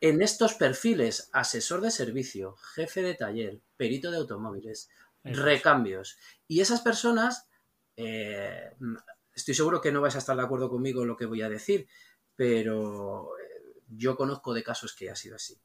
en 0.00 0.22
estos 0.22 0.54
perfiles, 0.54 1.30
asesor 1.32 1.80
de 1.80 1.90
servicio, 1.90 2.56
jefe 2.74 3.02
de 3.02 3.14
taller, 3.14 3.60
perito 3.76 4.10
de 4.10 4.18
automóviles, 4.18 4.90
recambios. 5.24 6.18
Y 6.46 6.60
esas 6.60 6.80
personas, 6.82 7.48
eh, 7.96 8.72
estoy 9.34 9.54
seguro 9.54 9.80
que 9.80 9.92
no 9.92 10.00
vais 10.00 10.14
a 10.14 10.18
estar 10.18 10.36
de 10.36 10.42
acuerdo 10.42 10.68
conmigo 10.68 11.02
en 11.02 11.08
lo 11.08 11.16
que 11.16 11.26
voy 11.26 11.42
a 11.42 11.48
decir, 11.48 11.88
pero 12.34 13.30
eh, 13.38 13.82
yo 13.88 14.16
conozco 14.16 14.52
de 14.52 14.62
casos 14.62 14.94
que 14.94 15.10
ha 15.10 15.16
sido 15.16 15.36
así. 15.36 15.58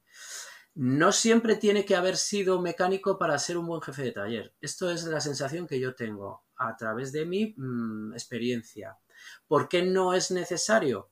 No 0.73 1.11
siempre 1.11 1.55
tiene 1.55 1.85
que 1.85 1.95
haber 1.95 2.15
sido 2.15 2.61
mecánico 2.61 3.17
para 3.17 3.37
ser 3.39 3.57
un 3.57 3.67
buen 3.67 3.81
jefe 3.81 4.03
de 4.03 4.11
taller. 4.11 4.53
Esto 4.61 4.89
es 4.89 5.03
la 5.03 5.19
sensación 5.19 5.67
que 5.67 5.79
yo 5.79 5.95
tengo 5.95 6.43
a 6.55 6.75
través 6.77 7.11
de 7.11 7.25
mi 7.25 7.53
mm, 7.57 8.13
experiencia. 8.13 8.97
¿Por 9.47 9.67
qué 9.67 9.83
no 9.83 10.13
es 10.13 10.31
necesario? 10.31 11.09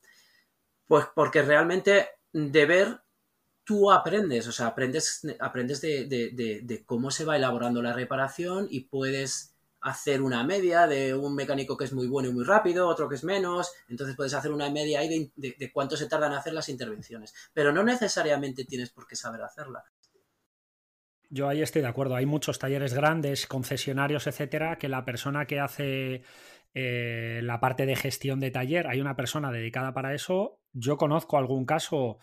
Pues 0.86 1.06
porque 1.14 1.42
realmente 1.42 2.08
de 2.32 2.66
ver 2.66 3.02
tú 3.64 3.92
aprendes, 3.92 4.48
o 4.48 4.52
sea, 4.52 4.66
aprendes, 4.66 5.20
aprendes 5.38 5.80
de, 5.80 6.82
cómo 6.86 7.10
se 7.10 7.24
va 7.24 7.36
elaborando 7.36 7.82
la 7.82 7.92
reparación 7.92 8.66
y 8.68 8.80
puedes 8.80 9.54
hacer 9.80 10.20
una 10.22 10.44
media 10.44 10.86
de 10.86 11.14
un 11.14 11.34
mecánico 11.34 11.76
que 11.76 11.84
es 11.84 11.92
muy 11.92 12.06
bueno 12.06 12.28
y 12.28 12.32
muy 12.32 12.44
rápido, 12.44 12.88
otro 12.88 13.08
que 13.08 13.14
es 13.14 13.24
menos, 13.24 13.72
entonces 13.88 14.16
puedes 14.16 14.34
hacer 14.34 14.52
una 14.52 14.70
media 14.70 15.00
ahí 15.00 15.32
de, 15.36 15.72
cuánto 15.72 15.96
se 15.96 16.06
tardan 16.06 16.32
en 16.32 16.38
hacer 16.38 16.52
las 16.52 16.68
intervenciones, 16.68 17.34
pero 17.52 17.72
no 17.72 17.82
necesariamente 17.82 18.64
tienes 18.64 18.90
por 18.90 19.06
qué 19.06 19.16
saber 19.16 19.42
hacerla. 19.42 19.84
Yo 21.32 21.48
ahí 21.48 21.62
estoy 21.62 21.82
de 21.82 21.88
acuerdo. 21.88 22.16
Hay 22.16 22.26
muchos 22.26 22.58
talleres 22.58 22.92
grandes, 22.92 23.46
concesionarios, 23.46 24.26
etcétera, 24.26 24.78
que 24.78 24.88
la 24.88 25.04
persona 25.04 25.46
que 25.46 25.60
hace 25.60 26.24
eh, 26.74 27.40
la 27.44 27.60
parte 27.60 27.86
de 27.86 27.94
gestión 27.94 28.40
de 28.40 28.50
taller, 28.50 28.88
hay 28.88 29.00
una 29.00 29.14
persona 29.14 29.52
dedicada 29.52 29.94
para 29.94 30.12
eso. 30.12 30.60
Yo 30.72 30.96
conozco 30.96 31.38
algún 31.38 31.66
caso 31.66 32.18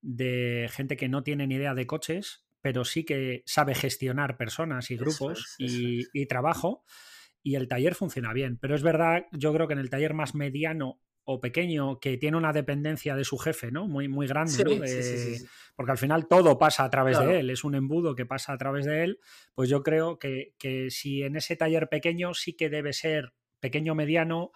de 0.00 0.68
gente 0.70 0.96
que 0.96 1.08
no 1.08 1.24
tiene 1.24 1.48
ni 1.48 1.56
idea 1.56 1.74
de 1.74 1.86
coches, 1.86 2.44
pero 2.62 2.84
sí 2.84 3.04
que 3.04 3.42
sabe 3.44 3.74
gestionar 3.74 4.36
personas 4.36 4.90
y 4.90 4.96
grupos 4.96 5.56
y, 5.58 6.26
trabajo, 6.26 6.84
y 7.42 7.56
el 7.56 7.68
taller 7.68 7.94
funciona 7.94 8.32
bien. 8.32 8.56
Pero 8.56 8.74
es 8.74 8.82
verdad, 8.82 9.26
yo 9.32 9.52
creo 9.52 9.66
que 9.66 9.74
en 9.74 9.80
el 9.80 9.90
taller 9.90 10.14
más 10.14 10.34
mediano 10.34 11.00
o 11.24 11.40
pequeño 11.40 12.00
que 12.00 12.16
tiene 12.16 12.36
una 12.36 12.52
dependencia 12.52 13.14
de 13.14 13.24
su 13.24 13.36
jefe, 13.36 13.70
¿no? 13.70 13.86
Muy, 13.86 14.08
muy 14.08 14.26
grande, 14.26 14.64
¿no? 14.64 14.70
porque 15.74 15.92
al 15.92 15.98
final 15.98 16.26
todo 16.28 16.58
pasa 16.58 16.84
a 16.84 16.90
través 16.90 17.18
de 17.18 17.40
él, 17.40 17.50
es 17.50 17.64
un 17.64 17.74
embudo 17.74 18.14
que 18.14 18.26
pasa 18.26 18.52
a 18.52 18.58
través 18.58 18.84
de 18.84 19.04
él, 19.04 19.20
pues 19.54 19.68
yo 19.68 19.82
creo 19.82 20.18
que, 20.18 20.54
que 20.58 20.90
si 20.90 21.22
en 21.22 21.36
ese 21.36 21.56
taller 21.56 21.88
pequeño 21.88 22.34
sí 22.34 22.54
que 22.54 22.68
debe 22.68 22.92
ser 22.92 23.32
pequeño 23.60 23.94
mediano, 23.94 24.52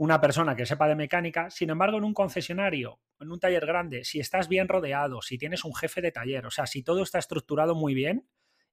una 0.00 0.18
persona 0.18 0.56
que 0.56 0.64
sepa 0.64 0.88
de 0.88 0.96
mecánica. 0.96 1.50
Sin 1.50 1.68
embargo, 1.68 1.98
en 1.98 2.04
un 2.04 2.14
concesionario, 2.14 3.00
en 3.20 3.30
un 3.30 3.38
taller 3.38 3.66
grande, 3.66 4.02
si 4.04 4.18
estás 4.18 4.48
bien 4.48 4.66
rodeado, 4.66 5.20
si 5.20 5.36
tienes 5.36 5.62
un 5.62 5.74
jefe 5.74 6.00
de 6.00 6.10
taller, 6.10 6.46
o 6.46 6.50
sea, 6.50 6.66
si 6.66 6.82
todo 6.82 7.02
está 7.02 7.18
estructurado 7.18 7.74
muy 7.74 7.92
bien 7.92 8.26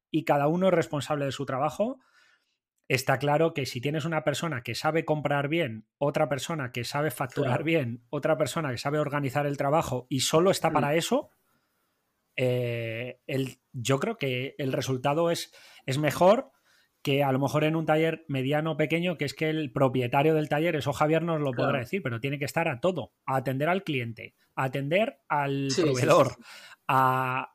y 0.09 0.23
cada 0.23 0.47
uno 0.47 0.69
es 0.69 0.73
responsable 0.73 1.25
de 1.25 1.33
su 1.33 1.45
trabajo, 1.45 1.99
está 2.87 3.19
claro 3.19 3.53
que 3.53 3.65
si 3.65 3.81
tienes 3.81 4.05
una 4.05 4.23
persona 4.23 4.63
que 4.63 4.73
sabe 4.73 5.03
comprar 5.03 5.49
bien, 5.49 5.85
otra 5.97 6.29
persona 6.29 6.71
que 6.71 6.85
sabe 6.85 7.11
facturar 7.11 7.65
bien, 7.65 8.05
otra 8.09 8.37
persona 8.37 8.71
que 8.71 8.77
sabe 8.77 8.97
organizar 8.97 9.45
el 9.45 9.57
trabajo 9.57 10.07
y 10.09 10.21
solo 10.21 10.49
está 10.49 10.71
para 10.71 10.93
mm. 10.93 10.97
eso, 10.97 11.31
eh, 12.37 13.19
el, 13.27 13.59
yo 13.73 13.99
creo 13.99 14.17
que 14.17 14.55
el 14.57 14.71
resultado 14.71 15.29
es, 15.29 15.53
es 15.85 15.97
mejor 15.97 16.53
que 17.07 17.23
a 17.23 17.31
lo 17.31 17.39
mejor 17.39 17.63
en 17.63 17.77
un 17.77 17.85
taller 17.85 18.25
mediano 18.27 18.73
o 18.73 18.75
pequeño, 18.75 19.17
que 19.17 19.23
es 19.23 19.33
que 19.33 19.49
el 19.49 19.71
propietario 19.71 20.33
del 20.33 20.49
taller, 20.49 20.75
eso 20.75 20.91
Javier 20.91 21.23
nos 21.23 21.39
lo 21.39 21.53
podrá 21.53 21.79
decir, 21.79 22.03
pero 22.03 22.19
tiene 22.19 22.37
que 22.37 22.43
estar 22.43 22.67
a 22.67 22.81
todo, 22.81 23.13
a 23.25 23.37
atender 23.37 23.69
al 23.69 23.85
cliente, 23.85 24.35
a 24.55 24.65
atender 24.65 25.19
al 25.29 25.69
proveedor, 25.73 26.35
A, 26.85 27.53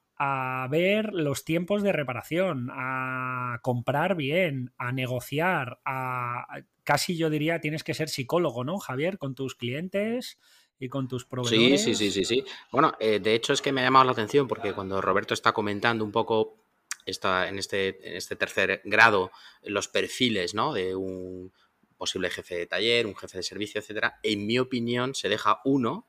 ver 0.70 1.12
los 1.12 1.44
tiempos 1.44 1.82
de 1.82 1.92
reparación, 1.92 2.70
a 2.72 3.58
comprar 3.60 4.14
bien, 4.14 4.72
a 4.78 4.90
negociar, 4.90 5.80
a 5.84 6.46
casi 6.82 7.18
yo 7.18 7.28
diría 7.28 7.60
tienes 7.60 7.84
que 7.84 7.92
ser 7.92 8.08
psicólogo, 8.08 8.64
¿no, 8.64 8.78
Javier? 8.78 9.18
Con 9.18 9.34
tus 9.34 9.54
clientes 9.54 10.38
y 10.78 10.88
con 10.88 11.08
tus 11.08 11.26
proveedores. 11.26 11.82
Sí, 11.82 11.94
sí, 11.94 12.10
sí, 12.10 12.24
sí, 12.24 12.24
sí. 12.24 12.44
Bueno, 12.70 12.94
eh, 12.98 13.20
de 13.20 13.34
hecho 13.34 13.52
es 13.52 13.60
que 13.60 13.70
me 13.70 13.82
ha 13.82 13.84
llamado 13.84 14.06
la 14.06 14.12
atención 14.12 14.48
porque 14.48 14.72
cuando 14.72 15.02
Roberto 15.02 15.34
está 15.34 15.52
comentando 15.52 16.06
un 16.06 16.12
poco 16.12 16.62
en, 17.06 17.58
este, 17.58 18.08
en 18.08 18.16
este 18.16 18.36
tercer 18.36 18.80
grado 18.84 19.30
los 19.62 19.88
perfiles 19.88 20.54
¿no? 20.54 20.72
de 20.72 20.94
un 20.94 21.52
posible 21.96 22.30
jefe 22.30 22.56
de 22.56 22.66
taller, 22.66 23.06
un 23.06 23.16
jefe 23.16 23.38
de 23.38 23.42
servicio, 23.42 23.80
etcétera, 23.80 24.18
en 24.22 24.46
mi 24.46 24.58
opinión 24.58 25.14
se 25.14 25.28
deja 25.28 25.60
uno 25.64 26.06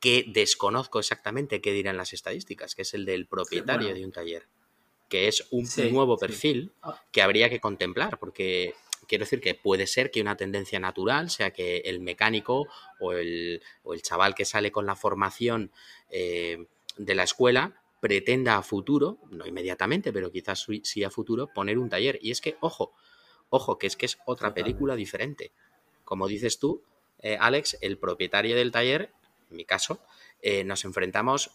que 0.00 0.24
desconozco 0.26 0.98
exactamente 0.98 1.60
qué 1.60 1.72
dirán 1.72 1.98
las 1.98 2.14
estadísticas, 2.14 2.74
que 2.74 2.82
es 2.82 2.94
el 2.94 3.04
del 3.04 3.26
propietario 3.26 3.92
de 3.92 4.04
un 4.04 4.12
taller, 4.12 4.48
que 5.10 5.28
es 5.28 5.46
un 5.50 5.68
nuevo 5.92 6.16
perfil 6.16 6.72
ah. 6.82 7.02
que 7.12 7.20
habría 7.20 7.50
que 7.50 7.60
contemplar, 7.60 8.18
porque 8.18 8.74
quiero 9.06 9.24
decir 9.24 9.40
que 9.40 9.54
puede 9.54 9.86
ser 9.86 10.10
que 10.10 10.22
una 10.22 10.36
tendencia 10.36 10.80
natural 10.80 11.30
sea 11.30 11.50
que 11.50 11.78
el 11.78 12.00
mecánico 12.00 12.66
o 12.98 13.12
el, 13.12 13.60
o 13.82 13.92
el 13.92 14.00
chaval 14.00 14.34
que 14.34 14.44
sale 14.44 14.72
con 14.72 14.86
la 14.86 14.96
formación 14.96 15.70
eh, 16.10 16.66
de 16.96 17.14
la 17.14 17.24
escuela 17.24 17.79
pretenda 18.00 18.56
a 18.56 18.62
futuro, 18.62 19.18
no 19.30 19.46
inmediatamente, 19.46 20.12
pero 20.12 20.32
quizás 20.32 20.66
sí 20.82 21.04
a 21.04 21.10
futuro, 21.10 21.48
poner 21.48 21.78
un 21.78 21.90
taller. 21.90 22.18
Y 22.22 22.30
es 22.30 22.40
que, 22.40 22.56
ojo, 22.60 22.92
ojo, 23.50 23.78
que 23.78 23.86
es 23.86 23.96
que 23.96 24.06
es 24.06 24.18
otra 24.24 24.54
película 24.54 24.96
diferente. 24.96 25.52
Como 26.04 26.26
dices 26.26 26.58
tú, 26.58 26.82
eh, 27.20 27.36
Alex, 27.38 27.76
el 27.82 27.98
propietario 27.98 28.56
del 28.56 28.72
taller, 28.72 29.12
en 29.50 29.56
mi 29.56 29.64
caso, 29.64 30.00
eh, 30.40 30.64
nos 30.64 30.84
enfrentamos 30.84 31.50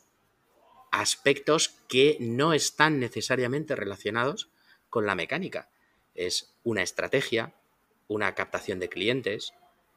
a 0.92 1.02
aspectos 1.02 1.70
que 1.90 2.18
no 2.20 2.54
están 2.54 3.00
necesariamente 3.00 3.76
relacionados 3.76 4.50
con 4.90 5.06
la 5.06 5.16
mecánica. 5.16 5.70
Es 6.14 6.56
una 6.64 6.84
estrategia, 6.84 7.56
una 8.08 8.36
captación 8.36 8.80
de 8.80 8.90
clientes. 8.90 9.54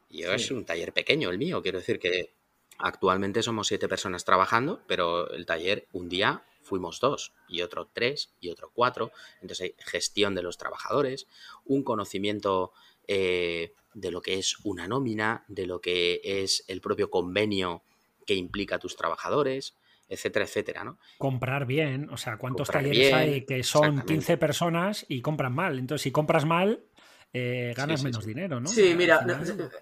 Y 0.08 0.22
es 0.22 0.50
un 0.50 0.64
taller 0.64 0.94
pequeño 0.94 1.28
el 1.28 1.36
mío, 1.36 1.62
quiero 1.62 1.78
decir 1.78 1.98
que 1.98 2.32
Actualmente 2.78 3.42
somos 3.42 3.66
siete 3.66 3.88
personas 3.88 4.24
trabajando, 4.24 4.80
pero 4.86 5.30
el 5.30 5.46
taller 5.46 5.86
un 5.92 6.08
día 6.08 6.44
fuimos 6.62 7.00
dos 7.00 7.32
y 7.48 7.62
otro 7.62 7.88
tres 7.92 8.30
y 8.40 8.50
otro 8.50 8.70
cuatro. 8.72 9.10
Entonces 9.42 9.60
hay 9.60 9.74
gestión 9.78 10.34
de 10.34 10.42
los 10.42 10.58
trabajadores, 10.58 11.26
un 11.64 11.82
conocimiento 11.82 12.72
eh, 13.08 13.72
de 13.94 14.10
lo 14.10 14.22
que 14.22 14.38
es 14.38 14.58
una 14.64 14.86
nómina, 14.86 15.44
de 15.48 15.66
lo 15.66 15.80
que 15.80 16.20
es 16.22 16.64
el 16.68 16.80
propio 16.80 17.10
convenio 17.10 17.82
que 18.26 18.34
implica 18.34 18.76
a 18.76 18.78
tus 18.78 18.94
trabajadores, 18.94 19.74
etcétera, 20.08 20.44
etcétera, 20.44 20.84
¿no? 20.84 20.98
Comprar 21.18 21.66
bien, 21.66 22.08
o 22.10 22.16
sea, 22.16 22.36
¿cuántos 22.36 22.68
talleres 22.68 23.12
hay 23.12 23.44
que 23.44 23.62
son 23.62 24.02
15 24.02 24.36
personas 24.36 25.04
y 25.08 25.20
compran 25.20 25.54
mal? 25.54 25.78
Entonces, 25.78 26.02
si 26.02 26.12
compras 26.12 26.44
mal, 26.44 26.84
eh, 27.30 27.74
ganas 27.76 28.02
menos 28.02 28.24
dinero, 28.24 28.58
¿no? 28.58 28.68
Sí, 28.68 28.94
mira, 28.94 29.24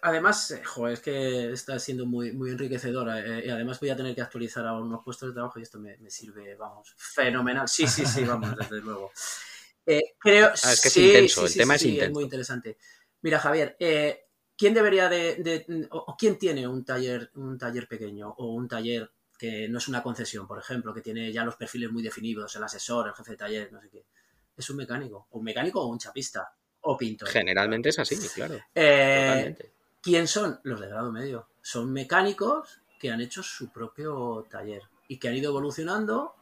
además, 0.02 0.50
eh, 0.50 0.64
joder, 0.64 0.94
es 0.94 1.00
que 1.00 1.52
está 1.52 1.78
siendo 1.78 2.04
muy, 2.04 2.32
muy 2.32 2.50
enriquecedora 2.50 3.20
eh, 3.20 3.46
y 3.46 3.50
además 3.50 3.78
voy 3.78 3.90
a 3.90 3.96
tener 3.96 4.16
que 4.16 4.20
actualizar 4.20 4.66
a 4.66 4.74
unos 4.74 5.04
puestos 5.04 5.28
de 5.28 5.34
trabajo 5.34 5.60
y 5.60 5.62
esto 5.62 5.78
me, 5.78 5.96
sirve, 6.10 6.56
vamos, 6.56 6.92
fenomenal. 6.96 7.68
Sí, 7.68 7.86
sí, 7.86 8.04
sí, 8.04 8.24
vamos, 8.24 8.56
desde 8.58 8.80
luego. 8.80 9.12
creo, 10.18 10.48
ah, 10.48 10.72
es 10.72 10.80
que 10.82 10.88
es 10.88 10.96
intenso, 10.96 11.46
el 11.46 11.54
tema 11.54 11.76
es 11.76 11.82
intenso. 11.84 12.04
Es 12.06 12.12
muy 12.12 12.24
interesante. 12.24 12.78
Mira, 13.22 13.38
Javier, 13.38 13.76
¿quién 14.56 14.74
debería 14.74 15.08
de, 15.08 15.88
o 15.90 16.16
quién 16.18 16.38
tiene 16.38 16.66
un 16.66 16.84
taller, 16.84 17.30
un 17.36 17.56
taller 17.56 17.86
pequeño 17.86 18.28
o 18.28 18.54
un 18.54 18.66
taller 18.66 19.12
que 19.38 19.68
no 19.68 19.78
es 19.78 19.86
una 19.86 20.02
concesión, 20.02 20.48
por 20.48 20.58
ejemplo, 20.58 20.92
que 20.92 21.00
tiene 21.00 21.32
ya 21.32 21.44
los 21.44 21.54
perfiles 21.54 21.92
muy 21.92 22.02
definidos, 22.02 22.56
el 22.56 22.64
asesor, 22.64 23.06
el 23.06 23.14
jefe 23.14 23.32
de 23.32 23.36
taller, 23.36 23.72
no 23.72 23.80
sé 23.80 23.88
qué? 23.88 24.04
Es 24.56 24.68
un 24.68 24.78
mecánico, 24.78 25.28
un 25.30 25.44
mecánico 25.44 25.80
o 25.80 25.86
un 25.86 25.98
chapista 25.98 26.50
o 26.86 26.96
pintor. 26.96 27.28
Generalmente 27.28 27.90
es 27.90 27.98
así, 27.98 28.16
claro. 28.34 28.56
Eh, 28.74 29.56
¿Quién 30.02 30.28
son? 30.28 30.60
Los 30.62 30.80
de 30.80 30.88
grado 30.88 31.10
medio. 31.10 31.48
Son 31.62 31.92
mecánicos 31.92 32.80
que 32.98 33.10
han 33.10 33.20
hecho 33.20 33.42
su 33.42 33.70
propio 33.70 34.46
taller 34.50 34.82
y 35.08 35.18
que 35.18 35.28
han 35.28 35.34
ido 35.34 35.50
evolucionando 35.50 36.34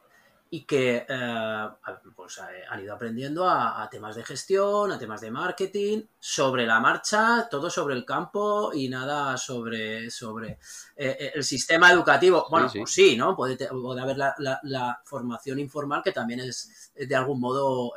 y 0.55 0.61
que 0.65 1.05
eh, 1.09 1.67
pues, 2.15 2.37
eh, 2.37 2.63
han 2.69 2.81
ido 2.81 2.93
aprendiendo 2.93 3.49
a, 3.49 3.89
temas 3.89 4.15
de 4.15 4.23
gestión, 4.23 4.91
a 4.91 4.99
temas 4.99 5.21
de 5.21 5.31
marketing, 5.31 6.03
sobre 6.19 6.65
la 6.65 6.79
marcha, 6.79 7.47
todo 7.49 7.69
sobre 7.69 7.95
el 7.95 8.05
campo 8.05 8.71
y 8.73 8.87
nada 8.87 9.37
sobre, 9.37 10.09
sobre 10.11 10.59
eh, 10.95 11.31
el 11.35 11.43
sistema 11.43 11.91
educativo. 11.91 12.47
Bueno, 12.49 12.69
sí, 12.69 12.79
pues 12.79 12.91
sí 12.91 13.17
¿no? 13.17 13.35
Puede, 13.35 13.57
haber 13.99 14.17
la, 14.17 15.01
formación 15.03 15.59
informal 15.59 16.01
que 16.03 16.11
también 16.11 16.39
es 16.41 16.91
de 16.95 17.15
algún 17.15 17.39
modo 17.39 17.93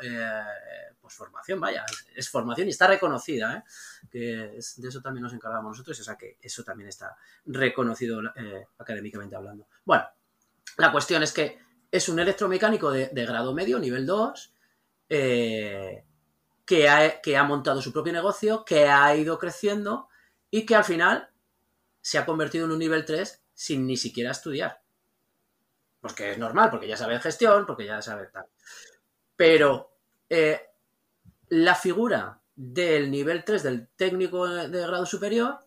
pues 1.08 1.16
formación, 1.16 1.58
vaya, 1.58 1.86
es, 2.14 2.28
formación 2.28 2.66
y 2.66 2.70
está 2.70 2.86
reconocida, 2.86 3.64
que 4.10 4.58
de 4.76 4.88
eso 4.88 5.00
también 5.00 5.22
nos 5.22 5.32
encargamos 5.32 5.70
nosotros, 5.70 5.98
o 5.98 6.04
sea 6.04 6.16
que 6.16 6.36
eso 6.38 6.62
también 6.62 6.90
está 6.90 7.16
reconocido 7.46 8.20
académicamente 8.76 9.34
hablando. 9.34 9.66
Bueno, 9.86 10.04
la 10.76 10.92
cuestión 10.92 11.22
es 11.22 11.32
que 11.32 11.58
es 11.90 12.10
un 12.10 12.18
electromecánico 12.18 12.90
de, 12.90 13.08
grado 13.08 13.54
medio, 13.54 13.78
nivel 13.78 14.04
2, 14.04 14.54
eh, 15.08 16.04
que, 16.66 16.88
ha, 16.90 17.22
que 17.22 17.38
ha 17.38 17.44
montado 17.44 17.80
su 17.80 17.90
propio 17.90 18.12
negocio, 18.12 18.66
que 18.66 18.86
ha 18.86 19.16
ido 19.16 19.38
creciendo 19.38 20.10
y 20.50 20.66
que 20.66 20.74
al 20.74 20.84
final 20.84 21.30
se 22.02 22.18
ha 22.18 22.26
convertido 22.26 22.66
en 22.66 22.72
un 22.72 22.78
nivel 22.78 23.06
3 23.06 23.42
sin 23.54 23.86
ni 23.86 23.96
siquiera 23.96 24.32
estudiar. 24.32 24.82
Porque 26.00 26.32
es 26.32 26.38
normal, 26.38 26.68
porque 26.70 26.86
ya 26.86 26.98
sabe 26.98 27.18
gestión, 27.18 27.64
porque 27.64 27.86
ya 27.86 28.02
sabe 28.02 28.26
tal. 28.26 28.44
Pero 29.34 29.96
eh, 30.28 30.67
la 31.50 31.74
figura 31.74 32.42
del 32.54 33.10
nivel 33.10 33.44
3 33.44 33.62
del 33.62 33.88
técnico 33.88 34.46
de 34.46 34.80
grado 34.80 35.06
superior 35.06 35.66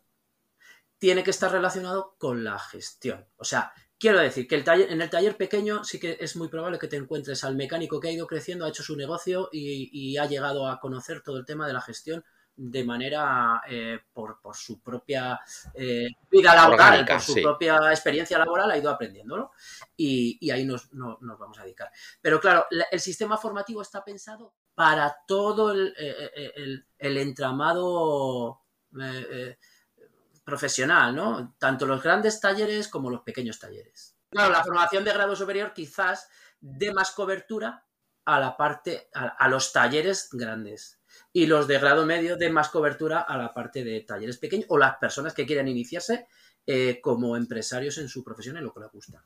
tiene 0.98 1.24
que 1.24 1.32
estar 1.32 1.52
relacionado 1.52 2.16
con 2.18 2.44
la 2.44 2.60
gestión. 2.60 3.26
O 3.38 3.44
sea, 3.44 3.74
Quiero 4.02 4.18
decir 4.18 4.48
que 4.48 4.56
el 4.56 4.64
taller, 4.64 4.92
en 4.92 5.00
el 5.00 5.12
taller 5.12 5.38
pequeño 5.38 5.84
sí 5.84 6.00
que 6.00 6.18
es 6.20 6.36
muy 6.36 6.48
probable 6.48 6.80
que 6.80 6.88
te 6.88 6.96
encuentres 6.96 7.44
al 7.44 7.56
mecánico 7.56 8.00
que 8.00 8.08
ha 8.08 8.12
ido 8.12 8.26
creciendo, 8.26 8.66
ha 8.66 8.70
hecho 8.70 8.82
su 8.82 8.98
negocio 8.98 9.48
y, 9.52 10.18
ha 10.18 10.26
llegado 10.26 10.68
a 10.68 10.80
conocer 10.80 11.22
todo 11.22 11.38
el 11.38 11.46
tema 11.46 11.68
de 11.68 11.74
la 11.74 11.82
gestión 11.82 12.26
de 12.56 12.84
manera 12.84 13.62
eh, 13.70 14.00
por, 14.12 14.40
su 14.56 14.82
propia 14.82 15.40
eh, 15.76 16.08
vida 16.32 16.56
laboral, 16.56 17.06
por 17.06 17.22
su 17.22 17.36
propia 17.44 17.78
experiencia 17.92 18.40
laboral, 18.40 18.72
ha 18.72 18.78
ido 18.80 18.90
aprendiéndolo 18.90 19.52
y, 19.96 20.50
ahí 20.50 20.66
nos, 20.66 20.90
vamos 20.92 21.60
a 21.60 21.64
dedicar. 21.64 21.92
Pero 22.22 22.40
claro, 22.40 22.66
el 22.90 23.00
sistema 23.00 23.38
formativo 23.38 23.84
está 23.84 24.04
pensado 24.04 24.56
para 24.76 25.16
todo 25.28 25.72
el, 25.72 25.94
eh, 25.98 26.84
el 26.98 27.18
entramado 27.18 28.62
profesional, 30.44 31.16
¿no? 31.16 31.56
Tanto 31.58 31.86
los 31.86 32.04
grandes 32.04 32.40
talleres 32.40 32.88
como 32.88 33.10
los 33.10 33.22
pequeños 33.22 33.60
talleres. 33.60 34.18
Claro, 34.32 34.52
la 34.52 34.64
formación 34.64 35.04
de 35.04 35.14
grado 35.14 35.36
superior 35.36 35.74
quizás 35.74 36.30
dé 36.60 36.94
más 36.94 37.12
cobertura 37.12 37.86
a 38.26 38.40
la 38.40 38.56
parte, 38.56 39.10
a, 39.14 39.48
los 39.50 39.74
talleres 39.74 40.30
grandes. 40.32 41.02
Y 41.34 41.48
los 41.48 41.68
de 41.68 41.80
grado 41.80 42.06
medio 42.06 42.38
den 42.38 42.54
más 42.54 42.70
cobertura 42.70 43.20
a 43.22 43.38
la 43.38 43.54
parte 43.54 43.84
de 43.84 44.02
talleres 44.02 44.38
pequeños 44.38 44.68
o 44.70 44.78
las 44.78 44.98
personas 44.98 45.34
que 45.34 45.46
quieran 45.46 45.68
iniciarse 45.68 46.28
eh, 46.66 47.02
como 47.02 47.36
empresarios 47.36 47.98
en 47.98 48.08
su 48.08 48.24
profesión 48.24 48.58
en 48.58 48.64
lo 48.64 48.74
que 48.74 48.80
les 48.80 48.92
gusta. 48.92 49.26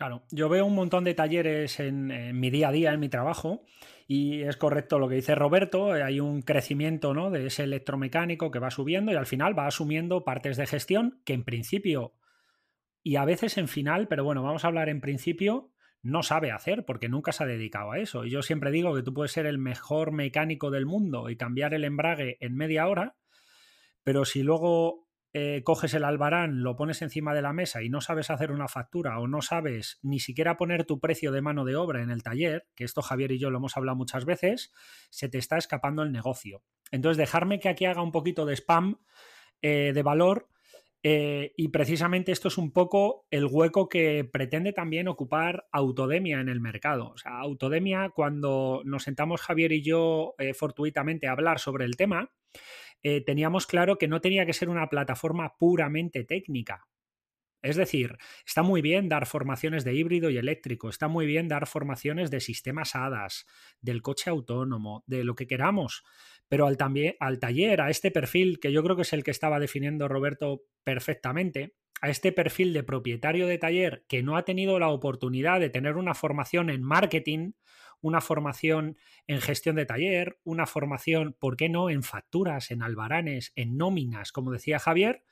Claro, 0.00 0.22
yo 0.30 0.48
veo 0.48 0.64
un 0.64 0.74
montón 0.74 1.04
de 1.04 1.12
talleres 1.12 1.78
en, 1.78 2.40
mi 2.40 2.48
día 2.48 2.68
a 2.68 2.72
día, 2.72 2.94
en 2.94 3.00
mi 3.00 3.10
trabajo, 3.10 3.66
y 4.08 4.40
es 4.40 4.56
correcto 4.56 4.98
lo 4.98 5.10
que 5.10 5.16
dice 5.16 5.34
Roberto, 5.34 5.94
eh, 5.94 6.02
hay 6.02 6.20
un 6.20 6.40
crecimiento 6.40 7.12
¿no? 7.12 7.30
de 7.30 7.44
ese 7.44 7.64
electromecánico 7.64 8.50
que 8.50 8.60
va 8.60 8.70
subiendo 8.70 9.12
y 9.12 9.16
al 9.16 9.26
final 9.26 9.58
va 9.58 9.66
asumiendo 9.66 10.24
partes 10.24 10.56
de 10.56 10.66
gestión 10.66 11.20
que 11.26 11.34
en 11.34 11.44
principio, 11.44 12.14
y 13.02 13.16
a 13.16 13.26
veces 13.26 13.58
en 13.58 13.68
final, 13.68 14.08
pero 14.08 14.24
bueno, 14.24 14.42
vamos 14.42 14.64
a 14.64 14.68
hablar 14.68 14.88
en 14.88 15.02
principio, 15.02 15.70
no 16.00 16.22
sabe 16.22 16.50
hacer 16.50 16.86
porque 16.86 17.10
nunca 17.10 17.32
se 17.32 17.44
ha 17.44 17.46
dedicado 17.46 17.92
a 17.92 17.98
eso. 17.98 18.24
Y 18.24 18.30
yo 18.30 18.40
siempre 18.40 18.70
digo 18.70 18.94
que 18.94 19.02
tú 19.02 19.12
puedes 19.12 19.32
ser 19.32 19.44
el 19.44 19.58
mejor 19.58 20.12
mecánico 20.12 20.70
del 20.70 20.86
mundo 20.86 21.28
y 21.28 21.36
cambiar 21.36 21.74
el 21.74 21.84
embrague 21.84 22.38
en 22.40 22.56
media 22.56 22.88
hora, 22.88 23.16
pero 24.02 24.24
si 24.24 24.42
luego 24.42 25.09
eh, 25.32 25.62
coges 25.64 25.94
el 25.94 26.02
albarán, 26.02 26.64
lo 26.64 26.74
pones 26.74 27.02
encima 27.02 27.34
de 27.34 27.42
la 27.42 27.52
mesa 27.52 27.84
y 27.84 27.88
no 27.88 28.00
sabes 28.00 28.30
hacer 28.30 28.50
una 28.50 28.66
factura 28.66 29.20
o 29.20 29.28
no 29.28 29.42
sabes 29.42 30.00
ni 30.02 30.18
siquiera 30.18 30.56
poner 30.56 30.84
tu 30.84 30.98
precio 30.98 31.30
de 31.30 31.40
mano 31.40 31.64
de 31.64 31.76
obra 31.76 32.02
en 32.02 32.10
el 32.10 32.24
taller, 32.24 32.66
que 32.74 32.82
esto 32.82 33.00
Javier 33.00 33.30
y 33.30 33.38
yo 33.38 33.50
lo 33.50 33.58
hemos 33.58 33.76
hablado 33.76 33.96
muchas 33.96 34.24
veces, 34.24 34.72
se 35.08 35.28
te 35.28 35.38
está 35.38 35.56
escapando 35.56 36.02
el 36.02 36.10
negocio. 36.10 36.64
Entonces, 36.90 37.16
dejarme 37.16 37.60
que 37.60 37.68
aquí 37.68 37.84
haga 37.84 38.02
un 38.02 38.10
poquito 38.10 38.44
de 38.44 38.54
spam 38.56 38.98
eh, 39.62 39.92
de 39.94 40.02
valor. 40.02 40.48
Eh, 41.02 41.54
y 41.56 41.68
precisamente 41.68 42.30
esto 42.30 42.48
es 42.48 42.58
un 42.58 42.72
poco 42.72 43.26
el 43.30 43.46
hueco 43.46 43.88
que 43.88 44.28
pretende 44.30 44.74
también 44.74 45.08
ocupar 45.08 45.66
Autodemia 45.72 46.40
en 46.40 46.50
el 46.50 46.60
mercado. 46.60 47.12
O 47.14 47.16
sea, 47.16 47.38
Autodemia, 47.38 48.10
cuando 48.10 48.82
nos 48.84 49.04
sentamos 49.04 49.40
Javier 49.40 49.72
y 49.72 49.82
yo 49.82 50.34
fortuitamente 50.54 51.26
a 51.26 51.32
hablar 51.32 51.58
sobre 51.58 51.86
el 51.86 51.96
tema, 51.96 52.30
eh, 53.02 53.22
teníamos 53.22 53.66
claro 53.66 53.96
que 53.96 54.08
no 54.08 54.20
tenía 54.20 54.46
que 54.46 54.52
ser 54.52 54.68
una 54.68 54.88
plataforma 54.88 55.56
puramente 55.58 56.24
técnica. 56.24 56.86
Es 57.62 57.76
decir, 57.76 58.16
está 58.46 58.62
muy 58.62 58.80
bien 58.80 59.08
dar 59.08 59.26
formaciones 59.26 59.84
de 59.84 59.92
híbrido 59.94 60.30
y 60.30 60.38
eléctrico, 60.38 60.88
está 60.88 61.08
muy 61.08 61.26
bien 61.26 61.46
dar 61.46 61.66
formaciones 61.66 62.30
de 62.30 62.40
sistemas 62.40 62.94
HADAS, 62.94 63.46
del 63.82 64.00
coche 64.00 64.30
autónomo, 64.30 65.04
de 65.06 65.24
lo 65.24 65.34
que 65.34 65.46
queramos, 65.46 66.02
pero 66.48 66.66
al, 66.66 66.78
también, 66.78 67.16
al 67.20 67.38
taller, 67.38 67.82
a 67.82 67.90
este 67.90 68.10
perfil, 68.10 68.60
que 68.60 68.72
yo 68.72 68.82
creo 68.82 68.96
que 68.96 69.02
es 69.02 69.12
el 69.12 69.24
que 69.24 69.30
estaba 69.30 69.60
definiendo 69.60 70.08
Roberto 70.08 70.62
perfectamente, 70.84 71.74
a 72.00 72.08
este 72.08 72.32
perfil 72.32 72.72
de 72.72 72.82
propietario 72.82 73.46
de 73.46 73.58
taller 73.58 74.04
que 74.08 74.22
no 74.22 74.38
ha 74.38 74.44
tenido 74.46 74.78
la 74.78 74.88
oportunidad 74.88 75.60
de 75.60 75.68
tener 75.68 75.96
una 75.96 76.14
formación 76.14 76.70
en 76.70 76.82
marketing 76.82 77.52
una 78.00 78.20
formación 78.20 78.96
en 79.26 79.40
gestión 79.40 79.76
de 79.76 79.86
taller, 79.86 80.38
una 80.44 80.66
formación, 80.66 81.36
¿por 81.38 81.56
qué 81.56 81.68
no?, 81.68 81.90
en 81.90 82.02
facturas, 82.02 82.70
en 82.70 82.82
albaranes, 82.82 83.52
en 83.56 83.76
nóminas, 83.76 84.32
como 84.32 84.50
decía 84.50 84.78
Javier, 84.78 85.22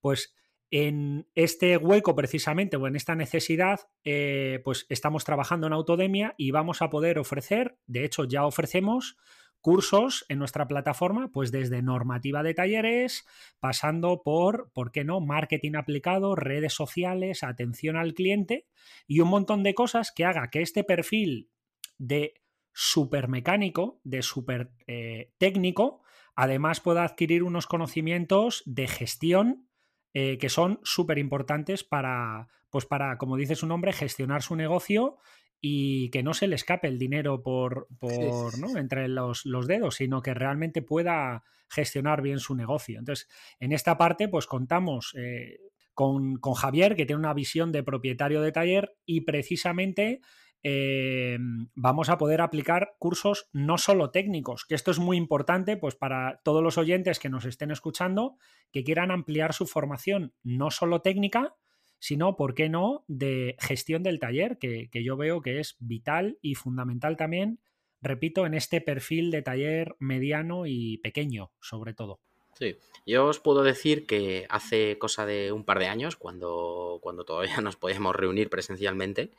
pues 0.00 0.34
en 0.70 1.26
este 1.34 1.76
hueco 1.76 2.14
precisamente 2.14 2.76
o 2.76 2.86
en 2.86 2.96
esta 2.96 3.14
necesidad, 3.14 3.80
eh, 4.04 4.60
pues 4.64 4.86
estamos 4.90 5.24
trabajando 5.24 5.66
en 5.66 5.72
Autodemia 5.72 6.34
y 6.36 6.50
vamos 6.50 6.82
a 6.82 6.90
poder 6.90 7.18
ofrecer, 7.18 7.78
de 7.86 8.04
hecho 8.04 8.24
ya 8.24 8.44
ofrecemos 8.44 9.16
cursos 9.60 10.24
en 10.28 10.38
nuestra 10.38 10.68
plataforma, 10.68 11.30
pues 11.32 11.50
desde 11.50 11.82
normativa 11.82 12.42
de 12.42 12.54
talleres, 12.54 13.26
pasando 13.60 14.22
por, 14.22 14.70
¿por 14.72 14.92
qué 14.92 15.04
no?, 15.04 15.20
marketing 15.20 15.74
aplicado, 15.74 16.36
redes 16.36 16.74
sociales, 16.74 17.42
atención 17.42 17.96
al 17.96 18.14
cliente 18.14 18.66
y 19.06 19.20
un 19.20 19.28
montón 19.28 19.62
de 19.62 19.74
cosas 19.74 20.12
que 20.12 20.24
haga 20.24 20.50
que 20.50 20.62
este 20.62 20.84
perfil 20.84 21.50
de 21.98 22.34
supermecánico, 22.72 24.00
de 24.04 24.22
super 24.22 24.70
eh, 24.86 25.32
técnico, 25.38 26.02
además 26.36 26.80
pueda 26.80 27.02
adquirir 27.02 27.42
unos 27.42 27.66
conocimientos 27.66 28.62
de 28.64 28.86
gestión 28.86 29.68
eh, 30.14 30.38
que 30.38 30.48
son 30.48 30.80
súper 30.84 31.18
importantes 31.18 31.84
para, 31.84 32.48
pues 32.70 32.86
para, 32.86 33.18
como 33.18 33.36
dice 33.36 33.56
su 33.56 33.66
nombre, 33.66 33.92
gestionar 33.92 34.42
su 34.42 34.56
negocio 34.56 35.18
y 35.60 36.10
que 36.10 36.22
no 36.22 36.34
se 36.34 36.46
le 36.46 36.54
escape 36.54 36.88
el 36.88 36.98
dinero 36.98 37.42
por, 37.42 37.88
por 37.98 38.58
¿no? 38.58 38.78
entre 38.78 39.08
los, 39.08 39.44
dedos, 39.66 39.96
sino 39.96 40.22
que 40.22 40.32
realmente 40.32 40.82
pueda 40.82 41.42
gestionar 41.68 42.22
bien 42.22 42.38
su 42.38 42.54
negocio. 42.54 42.98
Entonces, 42.98 43.28
en 43.58 43.72
esta 43.72 43.98
parte, 43.98 44.28
pues 44.28 44.46
contamos 44.46 45.14
eh, 45.18 45.58
con, 45.94 46.36
con 46.36 46.54
Javier, 46.54 46.94
que 46.94 47.06
tiene 47.06 47.20
una 47.20 47.34
visión 47.34 47.72
de 47.72 47.82
propietario 47.82 48.40
de 48.40 48.52
taller 48.52 48.96
y 49.04 49.22
precisamente 49.22 50.20
eh, 50.62 51.38
vamos 51.74 52.08
a 52.08 52.18
poder 52.18 52.40
aplicar 52.40 52.94
cursos 52.98 53.48
no 53.52 53.78
solo 53.78 54.10
técnicos, 54.10 54.64
que 54.64 54.74
esto 54.74 54.90
es 54.90 54.98
muy 54.98 55.16
importante 55.16 55.76
pues 55.76 55.94
para 55.94 56.40
todos 56.44 56.62
los 56.62 56.78
oyentes 56.78 57.18
que 57.18 57.28
nos 57.28 57.44
estén 57.44 57.70
escuchando, 57.70 58.36
que 58.72 58.84
quieran 58.84 59.10
ampliar 59.10 59.54
su 59.54 59.66
formación 59.66 60.34
no 60.42 60.70
solo 60.70 61.00
técnica, 61.00 61.54
sino, 62.00 62.36
¿por 62.36 62.54
qué 62.54 62.68
no?, 62.68 63.04
de 63.08 63.56
gestión 63.58 64.02
del 64.02 64.20
taller, 64.20 64.58
que 64.58 64.88
yo 65.04 65.16
veo 65.16 65.40
que 65.40 65.58
es 65.60 65.76
vital 65.80 66.38
y 66.40 66.54
fundamental 66.54 67.16
también, 67.16 67.60
repito, 68.00 68.46
en 68.46 68.54
este 68.54 68.80
perfil 68.80 69.30
de 69.30 69.42
taller 69.42 69.96
mediano 69.98 70.66
y 70.66 70.98
pequeño, 70.98 71.52
sobre 71.60 71.94
todo. 71.94 72.20
Sí, 72.58 72.76
yo 73.06 73.26
os 73.26 73.38
puedo 73.38 73.62
decir 73.62 74.04
que 74.04 74.44
hace 74.50 74.98
cosa 74.98 75.24
de 75.24 75.52
un 75.52 75.64
par 75.64 75.78
de 75.78 75.86
años, 75.86 76.16
cuando, 76.16 76.98
cuando 77.00 77.24
todavía 77.24 77.60
nos 77.62 77.76
podíamos 77.76 78.16
reunir 78.16 78.50
presencialmente, 78.50 79.30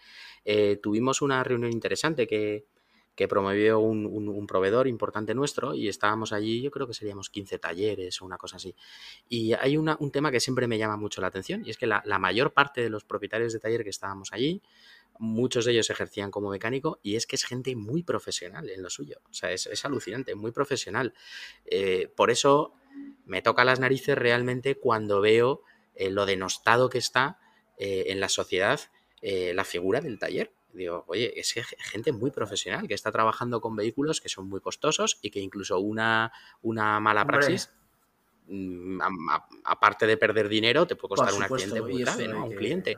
eh, 0.46 0.80
tuvimos 0.82 1.22
una 1.22 1.44
reunión 1.44 1.74
interesante 1.74 2.28
que, 2.28 2.66
promovió 3.28 3.80
un, 3.80 4.48
proveedor 4.48 4.88
importante 4.88 5.36
nuestro 5.36 5.76
y 5.76 5.90
estábamos 5.90 6.32
allí, 6.32 6.62
yo 6.62 6.72
creo 6.72 6.88
que 6.88 6.94
seríamos 6.94 7.30
15 7.30 7.60
talleres 7.60 8.22
o 8.22 8.26
una 8.26 8.38
cosa 8.38 8.56
así. 8.56 8.74
Y 9.28 9.52
hay 9.52 9.76
un 9.76 10.12
tema 10.14 10.32
que 10.32 10.40
siempre 10.40 10.68
me 10.68 10.78
llama 10.78 10.96
mucho 10.96 11.20
la 11.20 11.28
atención 11.28 11.66
y 11.66 11.72
es 11.72 11.78
que 11.78 11.88
la, 11.88 12.02
mayor 12.18 12.54
parte 12.54 12.80
de 12.80 12.90
los 12.90 13.04
propietarios 13.04 13.52
de 13.52 13.60
taller 13.60 13.84
que 13.84 13.90
estábamos 13.90 14.32
allí, 14.32 14.62
muchos 15.18 15.66
de 15.66 15.74
ellos 15.74 15.90
ejercían 15.90 16.32
como 16.32 16.50
mecánico 16.50 17.00
y 17.04 17.18
es 17.18 17.28
que 17.28 17.36
es 17.36 17.44
gente 17.44 17.76
muy 17.76 18.04
profesional 18.04 18.70
en 18.70 18.82
lo 18.82 18.90
suyo. 18.90 19.20
O 19.30 19.34
sea, 19.34 19.52
es, 19.52 19.84
alucinante, 19.84 20.34
muy 20.36 20.54
profesional. 20.54 21.14
Eh, 21.66 22.10
por 22.16 22.32
eso 22.32 22.79
me 23.26 23.42
toca 23.42 23.64
las 23.64 23.80
narices 23.80 24.18
realmente 24.18 24.76
cuando 24.76 25.22
veo 25.22 25.62
eh, 25.96 26.10
lo 26.10 26.26
denostado 26.26 26.90
que 26.90 26.98
está 26.98 27.40
eh, 27.78 28.06
en 28.08 28.20
la 28.20 28.30
sociedad 28.30 28.80
eh, 29.22 29.54
la 29.54 29.66
figura 29.66 30.00
del 30.00 30.18
taller. 30.18 30.54
Digo, 30.72 31.04
oye, 31.08 31.38
es 31.38 31.54
gente 31.80 32.12
muy 32.12 32.32
profesional 32.32 32.88
que 32.88 32.94
está 32.94 33.12
trabajando 33.12 33.60
con 33.60 33.76
vehículos 33.76 34.22
que 34.22 34.30
son 34.30 34.48
muy 34.48 34.62
costosos 34.62 35.20
y 35.22 35.30
que 35.30 35.40
incluso 35.40 35.80
una, 35.80 36.32
una 36.62 37.00
mala 37.00 37.26
praxis, 37.26 37.72
mm, 38.48 39.00
aparte 39.66 40.06
de 40.08 40.16
perder 40.16 40.48
dinero, 40.48 40.88
te 40.88 40.96
puede 40.96 41.16
costar 41.16 41.34
un 41.34 41.44
accidente 41.44 41.82
muy 41.82 42.02
grave 42.02 42.28
¿no? 42.28 42.42
a 42.42 42.44
un 42.44 42.56
cliente. 42.56 42.98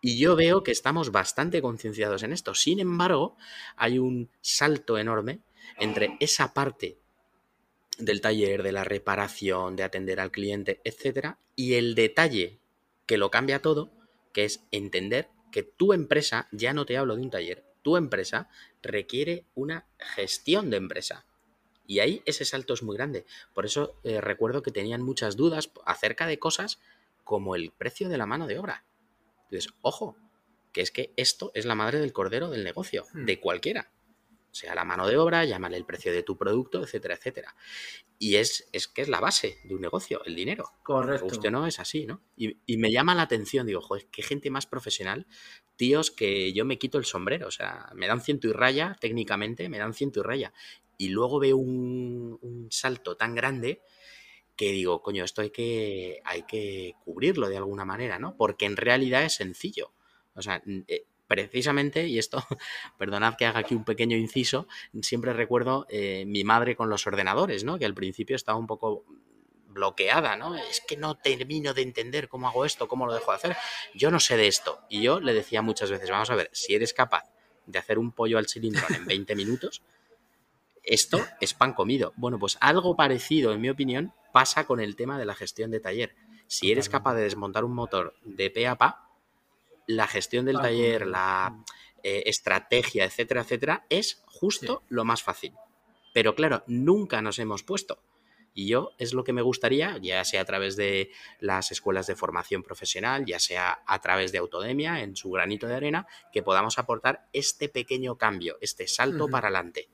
Y 0.00 0.18
yo 0.18 0.36
veo 0.36 0.62
que 0.62 0.70
estamos 0.70 1.10
bastante 1.10 1.60
concienciados 1.60 2.22
en 2.22 2.32
esto. 2.32 2.54
Sin 2.54 2.78
embargo, 2.78 3.36
hay 3.76 3.98
un 3.98 4.30
salto 4.40 4.98
enorme 4.98 5.40
entre 5.78 6.16
esa 6.20 6.54
parte 6.54 6.98
del 7.98 8.20
taller, 8.20 8.62
de 8.62 8.72
la 8.72 8.84
reparación, 8.84 9.76
de 9.76 9.82
atender 9.82 10.20
al 10.20 10.30
cliente, 10.30 10.80
etcétera, 10.84 11.38
y 11.56 11.74
el 11.74 11.94
detalle 11.94 12.60
que 13.06 13.18
lo 13.18 13.30
cambia 13.30 13.60
todo, 13.60 13.90
que 14.32 14.44
es 14.44 14.64
entender 14.70 15.28
que 15.50 15.62
tu 15.62 15.92
empresa, 15.92 16.48
ya 16.52 16.72
no 16.72 16.86
te 16.86 16.96
hablo 16.96 17.16
de 17.16 17.22
un 17.22 17.30
taller, 17.30 17.64
tu 17.82 17.96
empresa 17.96 18.48
requiere 18.82 19.46
una 19.54 19.86
gestión 19.98 20.70
de 20.70 20.76
empresa. 20.76 21.26
Y 21.86 22.00
ahí 22.00 22.22
ese 22.26 22.44
salto 22.44 22.74
es 22.74 22.82
muy 22.82 22.96
grande. 22.96 23.24
Por 23.54 23.64
eso 23.64 23.98
eh, 24.04 24.20
recuerdo 24.20 24.62
que 24.62 24.70
tenían 24.70 25.02
muchas 25.02 25.36
dudas 25.36 25.70
acerca 25.86 26.26
de 26.26 26.38
cosas 26.38 26.80
como 27.24 27.56
el 27.56 27.70
precio 27.70 28.10
de 28.10 28.18
la 28.18 28.26
mano 28.26 28.46
de 28.46 28.58
obra. 28.58 28.84
Entonces, 29.44 29.72
ojo, 29.80 30.16
que 30.72 30.82
es 30.82 30.90
que 30.90 31.12
esto 31.16 31.50
es 31.54 31.64
la 31.64 31.74
madre 31.74 31.98
del 31.98 32.12
cordero 32.12 32.50
del 32.50 32.62
negocio, 32.62 33.06
hmm. 33.14 33.24
de 33.24 33.40
cualquiera 33.40 33.90
sea 34.50 34.74
la 34.74 34.84
mano 34.84 35.06
de 35.06 35.16
obra, 35.16 35.44
llámale 35.44 35.76
el 35.76 35.84
precio 35.84 36.12
de 36.12 36.22
tu 36.22 36.36
producto, 36.36 36.82
etcétera, 36.82 37.14
etcétera. 37.14 37.54
Y 38.18 38.36
es, 38.36 38.68
es 38.72 38.88
que 38.88 39.02
es 39.02 39.08
la 39.08 39.20
base 39.20 39.58
de 39.64 39.74
un 39.74 39.80
negocio, 39.80 40.24
el 40.24 40.34
dinero. 40.34 40.72
Correcto. 40.82 41.26
Usted 41.26 41.50
no 41.50 41.66
es 41.66 41.78
así, 41.78 42.06
¿no? 42.06 42.22
Y, 42.36 42.76
me 42.76 42.90
llama 42.90 43.14
la 43.14 43.22
atención, 43.22 43.66
digo, 43.66 43.80
joder, 43.80 44.06
qué 44.10 44.22
gente 44.22 44.50
más 44.50 44.66
profesional, 44.66 45.26
tíos 45.76 46.10
que 46.10 46.52
yo 46.52 46.64
me 46.64 46.78
quito 46.78 46.98
el 46.98 47.04
sombrero, 47.04 47.48
o 47.48 47.50
sea, 47.50 47.90
me 47.94 48.06
dan 48.06 48.20
ciento 48.20 48.48
y 48.48 48.52
raya, 48.52 48.96
técnicamente, 49.00 49.68
me 49.68 49.78
dan 49.78 49.94
ciento 49.94 50.20
y 50.20 50.22
raya. 50.22 50.52
Y 50.96 51.08
luego 51.10 51.38
veo 51.38 51.56
un, 51.56 52.38
un 52.42 52.68
salto 52.70 53.16
tan 53.16 53.34
grande 53.34 53.82
que 54.58 54.72
digo, 54.72 55.02
coño, 55.02 55.24
esto 55.24 55.40
hay 55.40 55.50
que, 55.50 56.20
hay 56.24 56.42
que 56.42 56.96
cubrirlo 57.04 57.48
de 57.48 57.56
alguna 57.56 57.84
manera, 57.84 58.18
¿no? 58.18 58.36
Porque 58.36 58.66
en 58.66 58.76
realidad 58.76 59.22
es 59.22 59.34
sencillo. 59.34 59.92
O 60.34 60.42
sea, 60.42 60.60
eh, 60.88 61.04
precisamente, 61.28 62.08
y 62.08 62.18
esto, 62.18 62.42
perdonad 62.98 63.36
que 63.36 63.46
haga 63.46 63.60
aquí 63.60 63.74
un 63.74 63.84
pequeño 63.84 64.16
inciso, 64.16 64.66
siempre 65.02 65.32
recuerdo 65.32 65.86
eh, 65.88 66.24
mi 66.26 66.42
madre 66.42 66.74
con 66.74 66.90
los 66.90 67.06
ordenadores, 67.06 67.62
¿no? 67.62 67.78
Que 67.78 67.84
al 67.84 67.94
principio 67.94 68.34
estaba 68.34 68.58
un 68.58 68.66
poco 68.66 69.04
bloqueada, 69.68 70.36
¿no? 70.36 70.56
Es 70.56 70.80
que 70.80 70.96
no 70.96 71.16
termino 71.16 71.74
de 71.74 71.82
entender 71.82 72.28
cómo 72.28 72.48
hago 72.48 72.64
esto, 72.64 72.88
cómo 72.88 73.06
lo 73.06 73.14
dejo 73.14 73.30
de 73.30 73.36
hacer. 73.36 73.56
Yo 73.94 74.10
no 74.10 74.18
sé 74.18 74.36
de 74.36 74.48
esto. 74.48 74.80
Y 74.88 75.02
yo 75.02 75.20
le 75.20 75.34
decía 75.34 75.62
muchas 75.62 75.90
veces, 75.90 76.10
vamos 76.10 76.30
a 76.30 76.34
ver, 76.34 76.50
si 76.52 76.74
eres 76.74 76.92
capaz 76.92 77.30
de 77.66 77.78
hacer 77.78 77.98
un 77.98 78.10
pollo 78.10 78.38
al 78.38 78.48
cilindro 78.48 78.84
en 78.88 79.04
20 79.04 79.36
minutos, 79.36 79.82
esto 80.82 81.24
es 81.40 81.52
pan 81.52 81.74
comido. 81.74 82.14
Bueno, 82.16 82.38
pues 82.38 82.56
algo 82.60 82.96
parecido, 82.96 83.52
en 83.52 83.60
mi 83.60 83.68
opinión, 83.68 84.14
pasa 84.32 84.64
con 84.64 84.80
el 84.80 84.96
tema 84.96 85.18
de 85.18 85.26
la 85.26 85.34
gestión 85.34 85.70
de 85.70 85.80
taller. 85.80 86.16
Si 86.46 86.72
eres 86.72 86.88
capaz 86.88 87.14
de 87.14 87.22
desmontar 87.22 87.64
un 87.64 87.74
motor 87.74 88.14
de 88.24 88.50
pe 88.50 88.66
a 88.66 88.76
pa, 88.76 89.07
la 89.88 90.06
gestión 90.06 90.44
del 90.44 90.60
taller, 90.60 91.06
la 91.06 91.64
eh, 92.04 92.22
estrategia, 92.26 93.04
etcétera, 93.04 93.40
etcétera, 93.40 93.86
es 93.88 94.22
justo 94.26 94.84
lo 94.88 95.04
más 95.04 95.24
fácil. 95.24 95.54
Pero 96.14 96.36
claro, 96.36 96.62
nunca 96.68 97.20
nos 97.22 97.40
hemos 97.40 97.64
puesto. 97.64 97.98
Y 98.54 98.68
yo 98.68 98.92
es 98.98 99.14
lo 99.14 99.24
que 99.24 99.32
me 99.32 99.42
gustaría, 99.42 99.98
ya 99.98 100.24
sea 100.24 100.42
a 100.42 100.44
través 100.44 100.76
de 100.76 101.10
las 101.40 101.72
escuelas 101.72 102.06
de 102.06 102.16
formación 102.16 102.62
profesional, 102.62 103.24
ya 103.24 103.38
sea 103.38 103.82
a 103.86 104.00
través 104.00 104.30
de 104.30 104.38
Autodemia, 104.38 105.00
en 105.02 105.16
su 105.16 105.30
granito 105.30 105.66
de 105.66 105.76
arena, 105.76 106.06
que 106.32 106.42
podamos 106.42 106.78
aportar 106.78 107.28
este 107.32 107.68
pequeño 107.68 108.16
cambio, 108.16 108.58
este 108.60 108.86
salto 108.86 109.28
para 109.28 109.48
adelante 109.48 109.88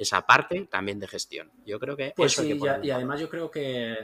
esa 0.00 0.26
parte 0.26 0.66
también 0.70 0.98
de 0.98 1.06
gestión. 1.06 1.52
Yo 1.66 1.78
creo 1.78 1.94
que... 1.94 2.14
Pues 2.16 2.32
sí, 2.32 2.58
y 2.82 2.90
además 2.90 3.20
yo 3.20 3.28
creo 3.28 3.50
que 3.50 3.98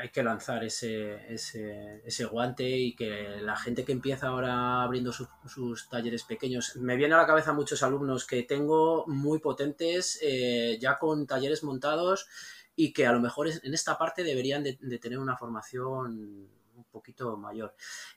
hay 0.00 0.10
que 0.10 0.22
lanzar 0.22 0.64
ese, 0.64 1.32
ese, 1.32 2.24
guante 2.24 2.68
y 2.68 2.94
que 2.94 3.40
la 3.40 3.56
gente 3.56 3.84
que 3.84 3.92
empieza 3.92 4.28
ahora 4.28 4.82
abriendo 4.82 5.12
sus 5.12 5.88
talleres 5.88 6.24
pequeños, 6.24 6.76
me 6.76 6.96
viene 6.96 7.14
a 7.14 7.18
la 7.18 7.26
cabeza 7.26 7.52
muchos 7.52 7.82
alumnos 7.82 8.26
que 8.26 8.42
tengo 8.42 9.04
muy 9.06 9.38
potentes 9.38 10.18
eh, 10.22 10.78
ya 10.80 10.98
con 10.98 11.26
talleres 11.26 11.62
montados 11.62 12.26
y 12.74 12.92
que 12.92 13.06
a 13.06 13.12
lo 13.12 13.20
mejor 13.20 13.48
en 13.48 13.74
esta 13.74 13.96
parte 13.96 14.22
deberían 14.22 14.62
de, 14.62 14.98
tener 14.98 15.18
una 15.18 15.36
formación 15.36 16.50
un 16.74 16.84
poquito 16.90 17.36
mayor. 17.36 17.74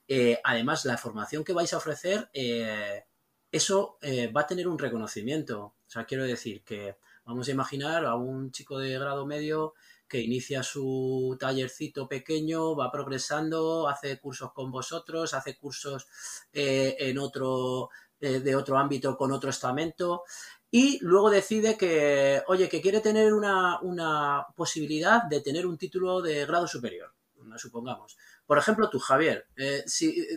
Eh, 0.08 0.40
además, 0.44 0.86
la 0.86 0.98
formación 0.98 1.44
que 1.44 1.54
vais 1.54 1.74
a 1.74 1.78
ofrecer, 1.78 2.30
eh, 2.34 3.06
eso 3.52 3.98
va 4.36 4.42
a 4.42 4.48
tener 4.48 4.68
un 4.68 4.78
reconocimiento. 4.78 5.60
O 5.62 5.90
sea, 5.90 6.06
quiero 6.06 6.26
decir 6.26 6.62
que 6.64 6.98
vamos 7.26 7.48
a 7.48 7.52
imaginar 7.52 8.06
a 8.06 8.16
un 8.16 8.52
chico 8.52 8.78
de 8.80 8.98
grado 9.00 9.26
medio 9.26 9.74
que 10.10 10.20
inicia 10.20 10.64
su 10.64 11.38
tallercito 11.40 12.08
pequeño, 12.08 12.76
va 12.76 12.92
progresando, 12.92 13.88
hace 13.88 14.20
cursos 14.20 14.52
con 14.52 14.72
vosotros, 14.72 15.34
hace 15.34 15.56
cursos 15.56 16.08
eh, 16.52 16.98
en 17.00 17.20
otro, 17.20 17.90
eh, 18.20 18.40
de 18.40 18.56
otro 18.56 18.78
ámbito 18.78 19.16
con 19.16 19.32
otro 19.32 19.52
estamento 19.52 20.24
y 20.72 21.00
luego 21.02 21.30
decide 21.30 21.78
que, 21.78 22.44
oye, 22.48 22.68
que 22.68 22.82
quiere 22.82 23.00
tener 23.00 23.34
una, 23.34 24.48
posibilidad 24.56 25.24
de 25.24 25.42
tener 25.42 25.66
un 25.66 25.78
título 25.78 26.22
de 26.22 26.46
grado 26.46 26.68
superior, 26.68 27.14
supongamos. 27.58 28.18
Por 28.46 28.58
ejemplo, 28.58 28.90
tú, 28.90 29.00
Javier, 29.00 29.48
eh, 29.56 29.84
si, 29.86 30.28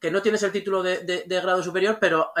que 0.00 0.10
no 0.10 0.22
tienes 0.22 0.42
el 0.42 0.52
título 0.52 0.82
de 0.82 1.24
grado 1.28 1.62
superior, 1.62 1.98
pero 2.00 2.32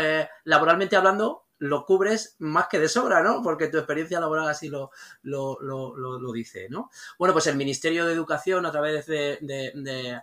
laboralmente 0.44 0.96
hablando, 0.96 1.45
lo 1.58 1.84
cubres 1.84 2.36
más 2.38 2.68
que 2.68 2.78
de 2.78 2.88
sobra, 2.88 3.22
¿no? 3.22 3.42
Porque 3.42 3.68
tu 3.68 3.78
experiencia 3.78 4.20
laboral 4.20 4.48
así 4.48 4.68
lo, 4.68 4.90
lo, 5.22 5.58
lo, 5.60 6.32
dice, 6.32 6.68
¿no? 6.68 6.90
Bueno, 7.18 7.32
pues 7.32 7.46
el 7.46 7.56
Ministerio 7.56 8.06
de 8.06 8.12
Educación, 8.12 8.66
a 8.66 8.72
través 8.72 9.06
de, 9.06 9.38
del 9.42 10.22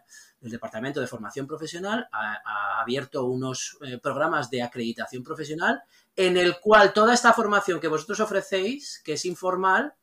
Departamento 0.51 0.99
de 0.99 1.07
Formación 1.07 1.47
Profesional, 1.47 2.07
ha, 2.11 2.81
abierto 2.81 3.25
unos 3.25 3.77
eh, 3.81 3.97
programas 3.97 4.49
de 4.49 4.61
acreditación 4.61 5.23
profesional 5.23 5.81
en 6.15 6.37
el 6.37 6.59
cual 6.59 6.93
toda 6.93 7.13
esta 7.13 7.33
formación 7.33 7.79
que 7.79 7.87
vosotros 7.87 8.19
ofrecéis, 8.19 9.01
que 9.03 9.13
es 9.13 9.25
informal, 9.25 9.95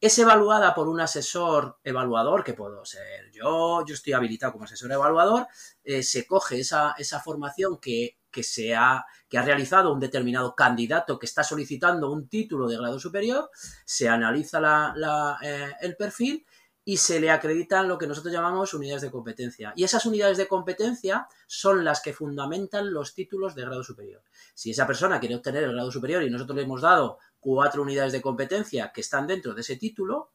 es 0.00 0.18
evaluada 0.18 0.74
por 0.74 0.88
un 0.88 1.00
asesor 1.00 1.78
evaluador, 1.82 2.44
que 2.44 2.54
puedo 2.54 2.84
ser 2.84 3.30
yo, 3.32 3.84
yo 3.84 3.94
estoy 3.94 4.12
habilitado 4.12 4.52
como 4.52 4.64
asesor 4.64 4.92
evaluador, 4.92 5.48
eh, 5.82 6.02
se 6.02 6.26
coge 6.26 6.60
esa, 6.60 6.94
esa 6.96 7.20
formación 7.20 7.78
que 7.78 8.17
que, 8.38 8.44
se 8.44 8.72
ha, 8.72 9.04
que 9.28 9.36
ha 9.36 9.42
realizado 9.42 9.92
un 9.92 9.98
determinado 9.98 10.54
candidato 10.54 11.18
que 11.18 11.26
está 11.26 11.42
solicitando 11.42 12.12
un 12.12 12.28
título 12.28 12.68
de 12.68 12.76
grado 12.76 13.00
superior, 13.00 13.50
se 13.84 14.08
analiza 14.08 14.60
la, 14.60 15.38
eh, 15.42 15.72
el 15.80 15.96
perfil 15.96 16.46
y 16.84 16.98
se 16.98 17.18
le 17.18 17.32
acreditan 17.32 17.88
lo 17.88 17.98
que 17.98 18.06
nosotros 18.06 18.32
llamamos 18.32 18.74
unidades 18.74 19.02
de 19.02 19.10
competencia. 19.10 19.72
Y 19.74 19.82
esas 19.82 20.06
unidades 20.06 20.38
de 20.38 20.46
competencia 20.46 21.26
son 21.48 21.84
las 21.84 22.00
que 22.00 22.12
fundamentan 22.12 22.92
los 22.92 23.12
títulos 23.12 23.56
de 23.56 23.62
grado 23.62 23.82
superior. 23.82 24.22
Si 24.54 24.70
esa 24.70 24.86
persona 24.86 25.18
quiere 25.18 25.34
obtener 25.34 25.64
el 25.64 25.72
grado 25.72 25.90
superior 25.90 26.22
y 26.22 26.30
nosotros 26.30 26.54
le 26.54 26.62
hemos 26.62 26.82
dado 26.82 27.18
cuatro 27.40 27.82
unidades 27.82 28.12
de 28.12 28.22
competencia 28.22 28.92
que 28.92 29.00
están 29.00 29.26
dentro 29.26 29.52
de 29.52 29.62
ese 29.62 29.74
título, 29.74 30.30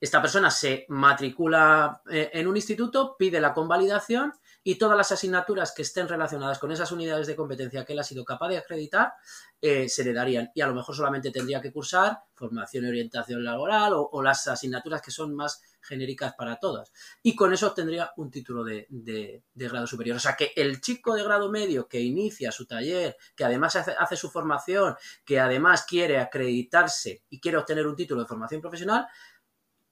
esta 0.00 0.20
persona 0.20 0.50
se 0.50 0.86
matricula 0.88 2.02
eh, 2.10 2.30
en 2.32 2.48
un 2.48 2.56
instituto, 2.56 3.14
pide 3.16 3.40
la 3.40 3.54
convalidación 3.54 4.32
y 4.62 4.76
todas 4.76 4.96
las 4.96 5.10
asignaturas 5.10 5.72
que 5.72 5.82
estén 5.82 6.06
relacionadas 6.06 6.58
con 6.58 6.70
esas 6.70 6.92
unidades 6.92 7.26
de 7.26 7.36
competencia 7.36 7.84
que 7.84 7.94
él 7.94 7.98
ha 7.98 8.04
sido 8.04 8.24
capaz 8.24 8.48
de 8.48 8.58
acreditar 8.58 9.14
eh, 9.60 9.88
se 9.88 10.04
le 10.04 10.12
darían. 10.12 10.50
Y 10.54 10.60
a 10.60 10.66
lo 10.66 10.74
mejor 10.74 10.94
solamente 10.94 11.30
tendría 11.30 11.60
que 11.60 11.72
cursar 11.72 12.18
formación 12.34 12.84
y 12.84 12.88
orientación 12.88 13.42
laboral 13.42 13.92
o, 13.94 14.22
las 14.22 14.46
asignaturas 14.48 15.00
que 15.00 15.10
son 15.10 15.34
más 15.34 15.62
genéricas 15.80 16.34
para 16.34 16.56
todas. 16.56 16.92
Y 17.22 17.34
con 17.34 17.52
eso 17.52 17.68
obtendría 17.68 18.10
un 18.16 18.30
título 18.30 18.64
de, 18.64 19.42
grado 19.54 19.86
superior. 19.86 20.16
O 20.16 20.20
sea 20.20 20.36
que 20.36 20.52
el 20.56 20.80
chico 20.80 21.14
de 21.14 21.24
grado 21.24 21.50
medio 21.50 21.88
que 21.88 22.00
inicia 22.00 22.52
su 22.52 22.66
taller, 22.66 23.16
que 23.34 23.44
además 23.44 23.76
hace, 23.76 24.16
su 24.16 24.30
formación, 24.30 24.94
que 25.24 25.40
además 25.40 25.84
quiere 25.86 26.18
acreditarse 26.18 27.22
y 27.30 27.40
quiere 27.40 27.58
obtener 27.58 27.86
un 27.86 27.96
título 27.96 28.22
de 28.22 28.28
formación 28.28 28.60
profesional, 28.60 29.06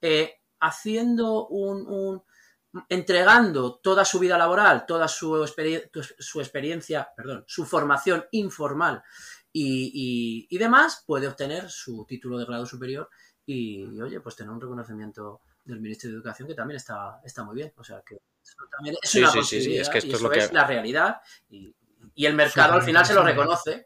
eh, 0.01 0.35
haciendo 0.59 1.47
un 1.47 2.23
entregando 2.87 3.75
toda 3.77 4.05
su 4.05 4.19
vida 4.19 4.37
laboral, 4.37 4.85
toda 4.85 5.07
su, 5.07 5.47
su 6.19 6.39
experiencia, 6.39 7.09
perdón, 7.15 7.43
su 7.47 7.65
formación 7.65 8.25
informal 8.31 9.03
y, 9.51 10.57
demás, 10.57 11.03
puede 11.05 11.27
obtener 11.27 11.69
su 11.69 12.05
título 12.05 12.37
de 12.37 12.45
grado 12.45 12.65
superior 12.65 13.09
y, 13.45 13.99
oye, 13.99 14.19
pues 14.19 14.35
tener 14.35 14.51
un 14.51 14.61
reconocimiento 14.61 15.41
del 15.65 15.79
Ministerio 15.79 16.15
de 16.15 16.17
Educación 16.19 16.47
que 16.47 16.55
también 16.55 16.77
está, 16.77 17.19
está 17.23 17.43
muy 17.43 17.55
bien. 17.55 17.73
O 17.77 17.83
sea, 17.83 18.01
que 18.05 18.15
eso 18.15 18.55
también 18.71 18.95
es 19.01 19.15
una 19.15 19.31
posibilidad 19.31 19.81
es 19.81 19.89
que 19.89 19.97
esto 19.99 20.15
es, 20.15 20.21
lo 20.21 20.29
que... 20.29 20.39
es 20.39 20.53
la 20.53 20.65
realidad 20.65 21.21
y, 21.49 21.75
el 22.15 22.33
mercado 22.33 22.73
al 22.73 22.81
final 22.81 23.05
se 23.05 23.13
lo 23.13 23.23
reconoce. 23.23 23.85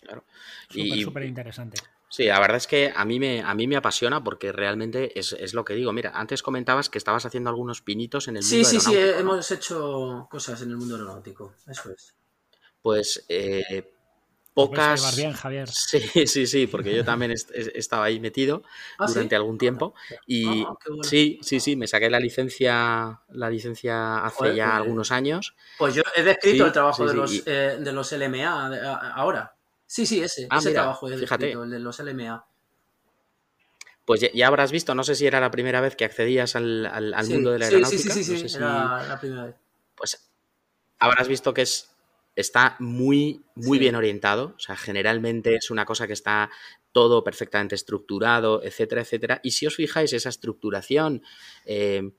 Claro. 0.00 0.24
Súper, 0.68 1.02
súper 1.02 1.22
interesante. 1.24 1.80
Sí, 2.14 2.26
la 2.26 2.38
verdad 2.38 2.58
es 2.58 2.68
que 2.68 2.92
a 2.94 3.04
mí 3.04 3.18
me, 3.18 3.42
a 3.42 3.54
mí 3.56 3.66
me 3.66 3.74
apasiona 3.74 4.22
porque 4.22 4.52
realmente 4.52 5.18
es, 5.18 5.32
es 5.32 5.52
lo 5.52 5.64
que 5.64 5.74
digo. 5.74 5.92
Mira, 5.92 6.12
antes 6.14 6.44
comentabas 6.44 6.88
que 6.88 6.96
estabas 6.98 7.26
haciendo 7.26 7.50
algunos 7.50 7.80
pinitos 7.82 8.28
en 8.28 8.36
el 8.36 8.44
Sí, 8.44 8.58
mundo 8.58 8.68
sí, 8.68 8.78
sí, 8.78 8.90
aeronáutico, 8.94 9.24
¿no? 9.24 9.32
hemos 9.32 9.50
hecho 9.50 10.28
cosas 10.30 10.62
en 10.62 10.70
el 10.70 10.76
mundo 10.76 10.94
aeronáutico. 10.94 11.54
Eso 11.66 11.90
es. 11.90 12.14
Pues 12.82 13.24
eh, 13.28 13.64
a 13.68 13.74
llevar 13.74 13.90
pocas... 14.54 15.16
bien, 15.16 15.32
Javier. 15.32 15.68
Sí, 15.72 16.28
sí, 16.28 16.46
sí, 16.46 16.68
porque 16.68 16.94
yo 16.94 17.04
también 17.04 17.32
est- 17.32 17.50
est- 17.52 17.74
estaba 17.74 18.04
ahí 18.04 18.20
metido 18.20 18.62
¿Ah, 19.00 19.08
sí? 19.08 19.14
durante 19.14 19.34
algún 19.34 19.58
tiempo 19.58 19.94
y 20.24 20.62
Ah, 20.62 20.76
qué 20.84 20.90
bueno. 20.90 21.02
sí, 21.02 21.40
sí, 21.42 21.58
sí, 21.58 21.74
me 21.74 21.88
saqué 21.88 22.10
la 22.10 22.20
licencia, 22.20 23.22
la 23.30 23.50
licencia 23.50 24.18
hace 24.24 24.36
Joder, 24.36 24.54
ya 24.54 24.66
pues- 24.68 24.76
algunos 24.82 25.10
años. 25.10 25.56
Pues 25.78 25.96
yo 25.96 26.02
he 26.14 26.22
descrito 26.22 26.58
Sí, 26.58 26.66
el 26.68 26.72
trabajo 26.72 27.02
sí, 27.02 27.06
de, 27.08 27.10
sí, 27.10 27.16
los, 27.16 27.32
y- 27.32 27.42
eh, 27.46 27.76
de 27.80 27.92
los 27.92 28.12
LMA 28.12 28.70
de- 28.70 28.86
a- 28.86 29.14
ahora. 29.14 29.53
Sí, 29.94 30.06
sí, 30.06 30.20
ese. 30.20 30.48
Ah, 30.50 30.58
ese 30.58 30.70
mira, 30.70 30.80
trabajo 30.80 31.06
fíjate. 31.06 31.52
el 31.52 31.70
de 31.70 31.78
los 31.78 32.00
LMA. 32.00 32.44
Pues 34.04 34.20
ya, 34.22 34.28
ya 34.34 34.48
habrás 34.48 34.72
visto, 34.72 34.92
no 34.96 35.04
sé 35.04 35.14
si 35.14 35.24
era 35.24 35.38
la 35.38 35.52
primera 35.52 35.80
vez 35.80 35.94
que 35.94 36.04
accedías 36.04 36.56
al, 36.56 36.84
al- 36.86 37.14
al 37.14 37.26
Sí, 37.26 37.32
mundo 37.32 37.52
de 37.52 37.60
la 37.60 37.66
aeronáutica. 37.66 38.12
Sí, 38.12 38.24
sí, 38.24 38.24
sí, 38.24 38.32
no 38.32 38.38
sí, 38.40 38.48
si- 38.48 38.56
era 38.56 39.08
la 39.08 39.20
primera 39.20 39.44
vez. 39.44 39.54
pues 39.94 40.28
habrás 40.98 41.28
visto 41.28 41.54
que 41.54 41.62
es 41.62 41.94
está 42.34 42.74
muy 42.80 43.44
muy 43.54 43.78
Sí. 43.78 43.82
bien 43.82 43.94
orientado, 43.94 44.54
o 44.56 44.58
sea, 44.58 44.76
generalmente 44.76 45.54
es 45.54 45.70
una 45.70 45.84
cosa 45.84 46.08
que 46.08 46.12
está 46.12 46.50
todo 46.90 47.22
perfectamente 47.22 47.76
estructurado, 47.76 48.64
etcétera, 48.64 49.02
etcétera. 49.02 49.40
Y 49.44 49.52
si 49.52 49.64
os 49.68 49.76
fijáis 49.76 50.12
esa 50.12 50.30
estructuración, 50.30 51.22
eh, 51.66 52.10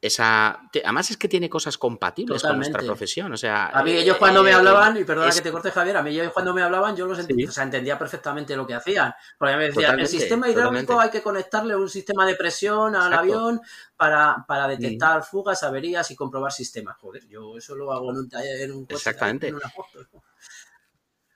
esa 0.00 0.60
además 0.84 1.10
es 1.10 1.16
que 1.16 1.28
tiene 1.28 1.48
cosas 1.48 1.78
compatibles 1.78 2.42
con 2.42 2.56
nuestra 2.56 2.82
profesión, 2.82 3.32
o 3.32 3.36
sea, 3.38 3.68
A 3.68 3.82
mí 3.82 3.92
ellos 3.92 4.18
cuando 4.18 4.42
me 4.42 4.50
eh, 4.50 4.54
hablaban, 4.54 4.96
y 4.98 5.04
perdona 5.04 5.28
es- 5.30 5.36
que 5.36 5.40
te 5.40 5.50
corte 5.50 5.70
Javier, 5.70 5.96
a 5.96 6.02
mí 6.02 6.10
ellos 6.10 6.32
cuando 6.32 6.52
me 6.52 6.62
hablaban 6.62 6.94
yo 6.94 7.06
los 7.06 7.18
ent- 7.18 7.34
Sí. 7.34 7.46
o 7.46 7.50
sea, 7.50 7.64
entendía 7.64 7.98
perfectamente 7.98 8.54
lo 8.54 8.66
que 8.66 8.74
hacían. 8.74 9.14
Porque 9.38 9.56
me 9.56 9.64
decían, 9.64 9.98
el 9.98 10.06
sistema 10.06 10.48
hidráulico 10.48 10.82
totalmente. 10.88 11.04
hay 11.04 11.10
que 11.10 11.22
conectarle 11.22 11.74
un 11.74 11.88
sistema 11.88 12.26
de 12.26 12.34
presión 12.34 12.94
al 12.94 13.12
Exacto. 13.12 13.18
avión 13.20 13.60
para, 13.96 14.44
para 14.46 14.68
detectar 14.68 15.22
fugas, 15.24 15.62
averías 15.62 16.10
y 16.10 16.16
comprobar 16.16 16.52
sistemas. 16.52 16.96
Joder, 16.98 17.26
yo 17.26 17.56
eso 17.56 17.74
lo 17.74 17.90
hago 17.92 18.10
en 18.10 18.18
un 18.18 18.28
taller, 18.28 18.60
en 18.60 18.72
un 18.72 18.84
coche, 18.84 18.96
Exactamente. 18.96 19.48
en 19.48 19.54
una 19.54 19.72
moto. 19.74 20.22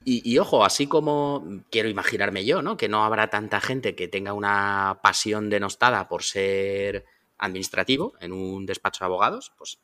Y, 0.04 0.30
y 0.30 0.38
ojo, 0.38 0.64
así 0.64 0.86
como 0.86 1.62
quiero 1.70 1.88
imaginarme 1.88 2.44
yo, 2.44 2.62
¿no? 2.62 2.76
Que 2.76 2.88
no 2.88 3.04
habrá 3.04 3.28
tanta 3.30 3.60
gente 3.60 3.94
que 3.94 4.08
tenga 4.08 4.32
una 4.32 5.00
pasión 5.02 5.50
denostada 5.50 6.08
por 6.08 6.22
ser 6.22 7.04
administrativo 7.38 8.14
en 8.20 8.32
un 8.32 8.66
despacho 8.66 9.00
de 9.04 9.06
abogados, 9.06 9.52
pues, 9.56 9.80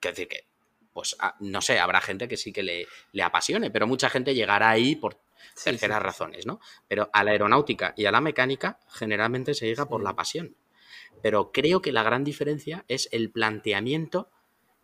quiero 0.00 0.14
decir 0.14 0.28
que, 0.28 0.46
pues, 0.92 1.16
ah, 1.20 1.36
no 1.40 1.60
sé, 1.62 1.78
habrá 1.78 2.00
gente 2.00 2.28
que 2.28 2.36
sí 2.36 2.52
que 2.52 2.62
le, 2.62 2.86
le 3.12 3.22
apasione, 3.22 3.70
pero 3.70 3.86
mucha 3.86 4.10
gente 4.10 4.34
llegará 4.34 4.70
ahí 4.70 4.96
por 4.96 5.20
Sí, 5.54 5.64
terceras 5.70 5.98
sí. 5.98 6.04
razones, 6.04 6.46
¿no? 6.46 6.60
Pero 6.86 7.10
a 7.12 7.24
la 7.24 7.32
aeronáutica 7.32 7.94
y 7.96 8.04
a 8.06 8.12
la 8.12 8.20
mecánica 8.20 8.78
generalmente 8.88 9.54
se 9.54 9.66
llega 9.66 9.86
por 9.88 10.02
la 10.02 10.14
pasión. 10.14 10.56
Pero 11.20 11.50
creo 11.52 11.82
que 11.82 11.92
la 11.92 12.02
gran 12.04 12.22
diferencia 12.24 12.84
es 12.88 13.08
el 13.12 13.30
planteamiento 13.30 14.30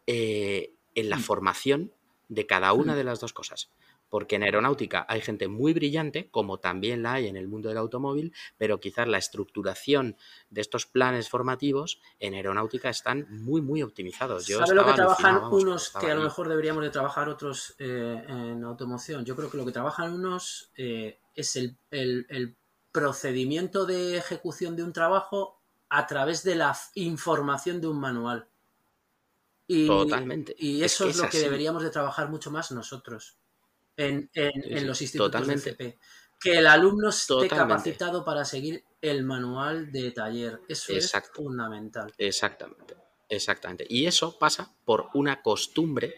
eh, 0.06 0.72
en 0.94 1.10
la 1.10 1.16
Mm. 1.16 1.20
formación 1.20 1.92
de 2.28 2.46
cada 2.46 2.72
una 2.72 2.94
Mm. 2.94 2.96
de 2.96 3.04
las 3.04 3.20
dos 3.20 3.32
cosas. 3.32 3.70
Porque 4.08 4.36
en 4.36 4.42
aeronáutica 4.42 5.04
hay 5.08 5.20
gente 5.20 5.48
muy 5.48 5.72
brillante, 5.74 6.30
como 6.30 6.58
también 6.58 7.02
la 7.02 7.14
hay 7.14 7.26
en 7.28 7.36
el 7.36 7.48
mundo 7.48 7.68
del 7.68 7.78
automóvil, 7.78 8.32
pero 8.56 8.80
quizás 8.80 9.06
la 9.06 9.18
estructuración 9.18 10.16
de 10.50 10.60
estos 10.60 10.86
planes 10.86 11.28
formativos 11.28 12.00
en 12.18 12.34
aeronáutica 12.34 12.88
están 12.88 13.26
muy, 13.28 13.60
muy 13.60 13.82
optimizados. 13.82 14.46
Yo 14.46 14.58
¿Sabe 14.58 14.74
lo 14.74 14.86
que 14.86 14.92
trabajan 14.94 15.34
vamos, 15.40 15.62
unos 15.62 15.90
que 15.90 16.10
a 16.10 16.14
lo 16.14 16.22
mejor 16.22 16.48
deberíamos 16.48 16.82
de 16.82 16.90
trabajar 16.90 17.28
otros 17.28 17.74
eh, 17.78 18.24
en 18.28 18.64
automoción? 18.64 19.24
Yo 19.24 19.36
creo 19.36 19.50
que 19.50 19.56
lo 19.58 19.64
que 19.64 19.72
trabajan 19.72 20.12
unos 20.12 20.70
eh, 20.76 21.18
es 21.34 21.56
el, 21.56 21.76
el- 21.90 22.26
el 22.28 22.56
procedimiento 22.92 23.86
de 23.86 24.16
ejecución 24.16 24.74
de 24.74 24.82
un 24.82 24.92
trabajo 24.92 25.60
a 25.88 26.06
través 26.06 26.42
de 26.42 26.54
la 26.56 26.76
información 26.94 27.80
de 27.80 27.86
un 27.86 28.00
manual. 28.00 28.48
Y, 29.66 29.86
Totalmente. 29.86 30.54
Y 30.58 30.82
Es 30.82 30.94
eso 30.94 31.04
que 31.04 31.10
es, 31.10 31.16
lo 31.18 31.28
que 31.28 31.38
deberíamos 31.40 31.82
de 31.82 31.90
trabajar 31.90 32.28
mucho 32.30 32.50
más 32.50 32.72
nosotros 32.72 33.37
en, 33.98 34.30
en- 34.32 34.52
Sí, 34.62 34.72
en 34.72 34.78
sí, 34.78 34.84
los 34.86 35.02
institutos 35.02 35.32
totalmente. 35.32 35.64
de 35.64 35.70
FP. 35.70 35.98
Que 36.40 36.58
el 36.58 36.66
alumno 36.68 37.08
esté 37.10 37.26
Totalmente. 37.34 37.56
capacitado 37.56 38.24
para 38.24 38.44
seguir 38.44 38.84
el 39.02 39.24
manual 39.24 39.90
de 39.92 40.12
taller. 40.12 40.60
Eso 40.68 40.92
Exacto. 40.92 41.30
es 41.32 41.36
fundamental. 41.36 42.14
Exactamente, 42.16 42.94
exactamente. 43.28 43.86
Y 43.88 44.06
eso 44.06 44.38
pasa 44.38 44.72
por 44.84 45.08
una 45.14 45.42
costumbre 45.42 46.14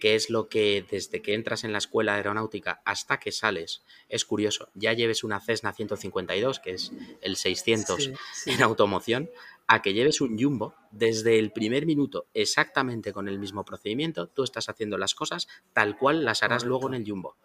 que 0.00 0.14
es 0.14 0.30
lo 0.30 0.48
que 0.48 0.86
desde 0.88 1.22
que 1.22 1.34
entras 1.34 1.64
en 1.64 1.72
la 1.72 1.78
escuela 1.78 2.14
aeronáutica 2.14 2.80
hasta 2.84 3.18
que 3.18 3.32
sales, 3.32 3.82
es 4.08 4.24
curioso, 4.24 4.70
ya 4.74 4.92
lleves 4.92 5.24
una 5.24 5.40
Cessna 5.40 5.72
152, 5.72 6.60
que 6.60 6.70
es 6.74 6.92
el 7.20 7.36
600 7.36 8.04
Sí, 8.04 8.12
sí. 8.32 8.50
en 8.52 8.62
automoción, 8.62 9.28
a 9.68 9.82
que 9.82 9.92
lleves 9.92 10.20
un 10.22 10.38
Jumbo, 10.38 10.74
desde 10.90 11.38
el 11.38 11.52
primer 11.52 11.84
minuto, 11.84 12.26
exactamente 12.32 13.12
con 13.12 13.28
el 13.28 13.38
mismo 13.38 13.64
procedimiento, 13.64 14.26
tú 14.26 14.42
estás 14.42 14.70
haciendo 14.70 14.96
las 14.96 15.14
cosas 15.14 15.46
tal 15.74 15.96
cual 15.98 16.24
las 16.24 16.42
harás 16.42 16.64
Correcto. 16.64 16.68
luego 16.68 16.88
en 16.88 16.94
el 16.94 17.08
Jumbo. 17.08 17.36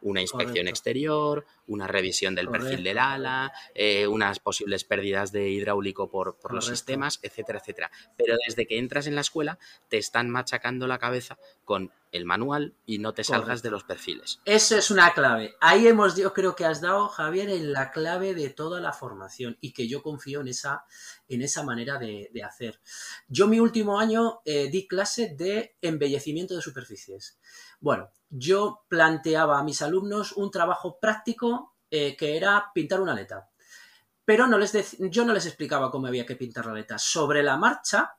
Una 0.00 0.20
inspección 0.20 0.48
Correcto. 0.48 0.70
exterior, 0.70 1.46
una 1.66 1.86
revisión 1.88 2.34
del 2.34 2.48
perfil 2.48 2.84
del 2.84 2.98
ala, 2.98 3.52
eh, 3.74 4.06
unas 4.06 4.38
posibles 4.38 4.84
pérdidas 4.84 5.32
de 5.32 5.48
hidráulico 5.50 6.08
por, 6.08 6.38
por 6.38 6.54
los 6.54 6.66
sistemas, 6.66 7.18
etcétera, 7.22 7.58
etcétera. 7.58 7.90
Pero 8.16 8.36
desde 8.46 8.66
que 8.66 8.78
entras 8.78 9.06
en 9.08 9.16
la 9.16 9.22
escuela 9.22 9.58
te 9.88 9.98
están 9.98 10.30
machacando 10.30 10.86
la 10.86 10.98
cabeza 10.98 11.38
con 11.68 11.92
el 12.12 12.24
manual 12.24 12.74
y 12.86 12.96
no 12.96 13.12
te 13.12 13.22
salgas 13.24 13.44
Correcto. 13.44 13.62
de 13.64 13.70
los 13.72 13.84
perfiles. 13.84 14.40
Eso 14.46 14.78
es 14.78 14.90
una 14.90 15.12
clave. 15.12 15.54
Ahí 15.60 15.86
hemos, 15.86 16.16
yo 16.16 16.32
creo 16.32 16.56
que 16.56 16.64
has 16.64 16.80
dado, 16.80 17.08
Javier, 17.08 17.50
en 17.50 17.74
la 17.74 17.90
clave 17.90 18.32
de 18.32 18.48
toda 18.48 18.80
la 18.80 18.94
formación 18.94 19.58
y 19.60 19.74
que 19.74 19.86
yo 19.86 20.02
confío 20.02 20.40
en 20.40 20.48
esa, 20.48 20.86
en 21.28 21.42
esa 21.42 21.64
manera 21.64 21.98
de, 21.98 22.30
de 22.32 22.42
hacer. 22.42 22.80
Yo 23.28 23.48
mi 23.48 23.60
último 23.60 24.00
año 24.00 24.40
eh, 24.46 24.70
di 24.70 24.88
clase 24.88 25.34
de 25.36 25.76
embellecimiento 25.82 26.56
de 26.56 26.62
superficies. 26.62 27.38
Bueno, 27.80 28.12
yo 28.30 28.86
planteaba 28.88 29.58
a 29.58 29.62
mis 29.62 29.82
alumnos 29.82 30.32
un 30.32 30.50
trabajo 30.50 30.98
práctico 30.98 31.76
eh, 31.90 32.16
que 32.16 32.38
era 32.38 32.70
pintar 32.74 33.02
una 33.02 33.12
aleta. 33.12 33.50
Pero 34.24 34.46
no 34.46 34.56
les 34.56 34.96
yo 34.98 35.26
no 35.26 35.34
les 35.34 35.44
explicaba 35.44 35.90
cómo 35.90 36.06
había 36.06 36.24
que 36.24 36.36
pintar 36.36 36.64
la 36.64 36.72
aleta. 36.72 36.98
Sobre 36.98 37.42
la 37.42 37.58
marcha 37.58 38.17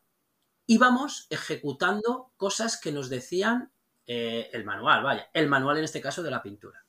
íbamos 0.70 1.26
ejecutando 1.32 2.32
cosas 2.38 2.80
que 2.80 2.91
nos 2.91 3.09
decían 3.09 3.72
eh, 4.05 4.51
el 4.53 4.65
manual, 4.65 5.01
vaya, 5.03 5.28
el 5.34 5.47
manual 5.47 5.80
en 5.80 5.84
este 5.84 5.99
caso 5.99 6.22
de 6.22 6.30
la 6.30 6.43
pintura. 6.43 6.86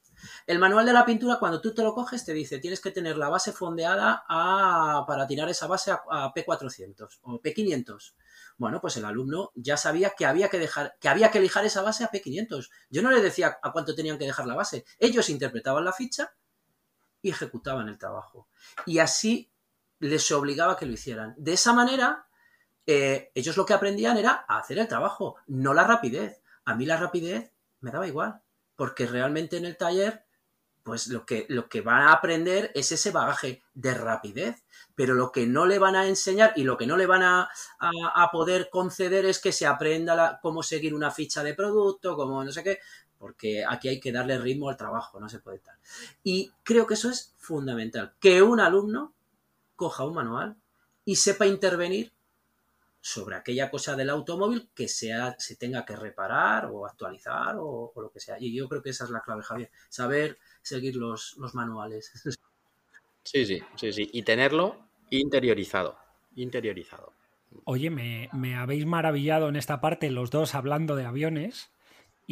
El 0.46 0.58
manual 0.58 0.84
de 0.84 0.92
la 0.92 1.06
pintura, 1.06 1.38
cuando 1.38 1.62
tú 1.62 1.72
te 1.72 1.82
lo 1.82 1.94
coges, 1.94 2.26
te 2.26 2.34
dice 2.34 2.58
tienes 2.58 2.82
que 2.82 2.90
tener 2.90 3.16
la 3.16 3.30
base 3.30 3.52
fondeada 3.52 4.22
a- 4.28 5.04
para 5.08 5.26
tirar 5.26 5.48
esa 5.48 5.66
base 5.66 5.90
a, 5.92 6.02
a 6.10 6.34
P400 6.34 7.20
o 7.22 7.40
P500. 7.40 8.12
Bueno, 8.58 8.82
pues 8.82 8.98
el 8.98 9.06
alumno 9.06 9.50
ya 9.54 9.78
sabía 9.78 10.10
que 10.10 10.26
había 10.26 10.50
que 10.50 10.58
dejar, 10.58 10.98
que 11.00 11.08
había 11.08 11.30
que 11.30 11.40
lijar 11.40 11.64
esa 11.64 11.80
base 11.80 12.04
a 12.04 12.10
P500. 12.10 12.68
Yo 12.90 13.00
no 13.00 13.10
les 13.10 13.22
decía 13.22 13.58
a 13.62 13.72
cuánto 13.72 13.94
tenían 13.94 14.18
que 14.18 14.26
dejar 14.26 14.46
la 14.46 14.54
base. 14.56 14.84
Ellos 14.98 15.30
interpretaban 15.30 15.86
la 15.86 15.94
ficha 15.94 16.34
y 17.22 17.30
ejecutaban 17.30 17.88
el 17.88 17.96
trabajo. 17.96 18.46
Y 18.84 18.98
así 18.98 19.50
les 20.00 20.30
obligaba 20.32 20.74
a 20.74 20.76
que 20.76 20.84
lo 20.84 20.92
hicieran. 20.92 21.34
De 21.38 21.54
esa 21.54 21.72
manera, 21.72 22.26
eh, 22.86 23.30
ellos 23.34 23.56
lo 23.56 23.66
que 23.66 23.74
aprendían 23.74 24.16
era 24.18 24.44
a 24.48 24.58
hacer 24.58 24.78
el 24.78 24.88
trabajo, 24.88 25.36
no 25.46 25.74
la 25.74 25.84
rapidez. 25.84 26.42
A 26.64 26.74
mí 26.74 26.86
la 26.86 26.96
rapidez 26.96 27.52
me 27.80 27.90
daba 27.90 28.06
igual, 28.06 28.40
porque 28.76 29.06
realmente 29.06 29.56
en 29.56 29.64
el 29.66 29.76
taller, 29.76 30.24
pues 30.82 31.08
lo 31.08 31.26
que, 31.26 31.46
lo 31.48 31.68
que 31.68 31.82
van 31.82 32.02
a 32.02 32.12
aprender 32.12 32.72
es 32.74 32.90
ese 32.92 33.10
bagaje 33.10 33.62
de 33.74 33.94
rapidez, 33.94 34.64
pero 34.94 35.14
lo 35.14 35.30
que 35.30 35.46
no 35.46 35.66
le 35.66 35.78
van 35.78 35.94
a 35.94 36.06
enseñar 36.06 36.52
y 36.56 36.64
lo 36.64 36.76
que 36.78 36.86
no 36.86 36.96
le 36.96 37.06
van 37.06 37.22
a, 37.22 37.48
a- 37.78 38.30
poder 38.30 38.70
conceder 38.70 39.26
es 39.26 39.38
que 39.40 39.52
se 39.52 39.66
aprenda 39.66 40.14
la- 40.14 40.38
cómo 40.42 40.62
seguir 40.62 40.94
una 40.94 41.10
ficha 41.10 41.42
de 41.42 41.54
producto, 41.54 42.16
cómo 42.16 42.42
no 42.44 42.50
sé 42.52 42.62
qué, 42.64 42.78
porque 43.18 43.64
aquí 43.68 43.88
hay 43.88 44.00
que 44.00 44.12
darle 44.12 44.38
ritmo 44.38 44.68
al 44.70 44.76
trabajo, 44.76 45.20
no 45.20 45.28
se 45.28 45.40
puede 45.40 45.58
tal. 45.58 45.76
Y 46.24 46.50
creo 46.62 46.86
que 46.86 46.94
eso 46.94 47.10
es 47.10 47.34
fundamental, 47.38 48.14
que 48.18 48.42
un 48.42 48.60
alumno 48.60 49.12
coja 49.76 50.04
un 50.04 50.14
manual 50.14 50.56
y 51.04 51.16
sepa 51.16 51.46
intervenir 51.46 52.12
sobre 53.01 53.36
aquella 53.36 53.70
cosa 53.70 53.96
del 53.96 54.11
automóvil 54.11 54.70
que 54.74 54.88
sea, 54.88 55.34
se 55.38 55.57
tenga 55.57 55.84
que 55.84 55.96
reparar 55.96 56.66
o 56.66 56.86
actualizar 56.86 57.57
o, 57.57 57.92
o 57.94 58.03
lo 58.03 58.11
que 58.11 58.20
sea. 58.20 58.36
Y 58.38 58.55
yo 58.55 58.68
creo 58.68 58.82
que 58.82 58.90
esa 58.90 59.05
es 59.05 59.11
la 59.11 59.22
clave, 59.22 59.42
Javier. 59.42 59.70
Saber 59.88 60.38
seguir 60.62 60.96
los, 60.96 61.36
los 61.38 61.55
manuales. 61.55 62.12
Sí, 63.22 63.44
sí, 63.44 63.61
sí, 63.76 63.92
sí. 63.92 64.11
Y 64.12 64.22
tenerlo 64.22 64.88
interiorizado. 65.11 65.98
Interiorizado. 66.34 67.12
Oye, 67.64 67.90
me, 67.90 68.30
me 68.32 68.57
habéis 68.57 68.86
maravillado 68.86 69.48
en 69.48 69.57
esta 69.57 69.80
parte 69.80 70.11
los 70.11 70.30
dos 70.30 70.55
hablando 70.55 70.96
de 70.96 71.05
aviones. 71.05 71.70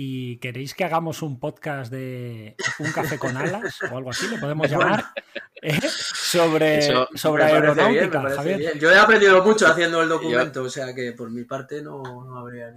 ¿Y 0.00 0.36
queréis 0.36 0.74
que 0.74 0.84
hagamos 0.84 1.22
un 1.22 1.40
podcast 1.40 1.90
de 1.90 2.54
un 2.78 2.92
café 2.92 3.18
con 3.18 3.36
alas 3.36 3.78
o 3.90 3.96
algo 3.96 4.10
así? 4.10 4.28
¿Le 4.28 4.38
podemos 4.38 4.70
llamar? 4.70 5.06
¿Eh? 5.60 5.76
Sobre, 5.88 6.78
Eso 6.78 7.08
sobre 7.16 7.42
aeronáutica, 7.42 8.20
bien, 8.20 8.36
Javier. 8.36 8.78
Yo 8.78 8.92
he 8.92 8.96
aprendido 8.96 9.42
mucho 9.42 9.66
haciendo 9.66 10.00
el 10.00 10.08
documento, 10.08 10.62
o 10.62 10.70
sea 10.70 10.94
que 10.94 11.14
por 11.14 11.32
mi 11.32 11.42
parte 11.42 11.82
no, 11.82 12.00
no 12.00 12.38
habría 12.38 12.72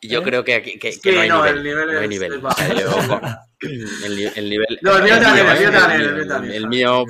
Yo 0.00 0.20
¿Eh? 0.20 0.22
creo 0.22 0.42
que 0.42 0.54
aquí 0.54 0.78
que, 0.78 0.92
Sí, 0.92 1.02
que 1.02 1.12
no 1.12 1.20
hay 1.20 1.28
no, 1.28 1.44
nivel. 1.44 1.56
el 1.58 1.62
nivel 1.64 1.92
no 1.92 1.98
hay 1.98 2.04
es- 2.04 2.08
nivel. 2.08 2.38
bajo. 2.40 2.56
con- 2.56 3.20
el, 4.34 4.48
nivel. 4.48 4.78
No, 4.80 4.96
el 4.96 5.02
mío 5.02 5.20
también, 5.20 5.46
el 5.46 6.14
mío 6.14 6.26
también. 6.28 6.54
El 6.54 6.66
mío. 6.68 7.04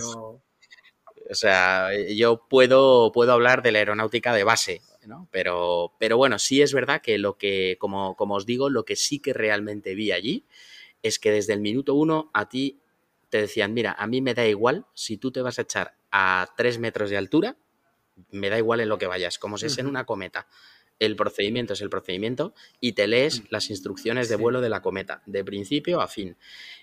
O 1.31 1.35
sea, 1.35 1.91
yo 2.13 2.45
puedo, 2.51 3.13
puedo 3.13 3.33
hablar 3.33 3.63
de 3.63 3.71
la 3.71 3.79
aeronáutica 3.79 4.35
de 4.35 4.43
base, 4.43 4.83
¿no? 5.07 5.29
Pero, 5.31 5.93
pero 5.99 6.17
bueno, 6.17 6.39
sí 6.39 6.63
es 6.63 6.73
verdad 6.73 7.01
que 7.03 7.19
lo 7.19 7.37
que, 7.37 7.77
como, 7.79 8.17
como 8.17 8.35
os 8.35 8.47
digo, 8.47 8.71
lo 8.71 8.85
que 8.85 8.97
sí 8.97 9.19
que 9.19 9.33
realmente 9.33 9.95
vi 9.95 10.13
allí 10.13 10.45
es 11.03 11.19
que 11.19 11.31
desde 11.31 11.53
el 11.53 11.61
minuto 11.61 11.95
uno 11.95 12.31
a 12.33 12.49
ti 12.49 12.81
te 13.29 13.41
decían, 13.41 13.75
mira, 13.75 13.93
a 13.99 14.07
mí 14.07 14.21
me 14.21 14.35
da 14.35 14.47
igual 14.47 14.87
si 14.95 15.17
tú 15.17 15.33
te 15.33 15.41
vas 15.41 15.59
a 15.59 15.63
echar 15.63 15.97
a 16.11 16.53
tres 16.57 16.79
metros 16.79 17.11
de 17.11 17.17
altura, 17.17 17.57
me 18.31 18.51
da 18.51 18.59
igual 18.59 18.81
en 18.81 18.89
lo 18.89 18.99
que 18.99 19.07
vayas, 19.07 19.39
como 19.39 19.59
si 19.59 19.67
es 19.67 19.79
en 19.79 19.87
una 19.87 20.05
cometa 20.05 20.47
el 21.07 21.17
procedimiento 21.17 21.73
es 21.73 21.81
el 21.81 21.91
procedimiento 21.91 22.55
y 22.81 22.93
te 22.93 23.07
lees 23.07 23.41
mm. 23.41 23.45
las 23.51 23.71
instrucciones 23.71 24.29
de 24.29 24.37
vuelo 24.37 24.61
de 24.61 24.69
la 24.69 24.83
cometa, 24.83 25.23
de 25.27 25.45
principio 25.45 26.01
a 26.01 26.09
fin. 26.09 26.31
Mm. 26.31 26.35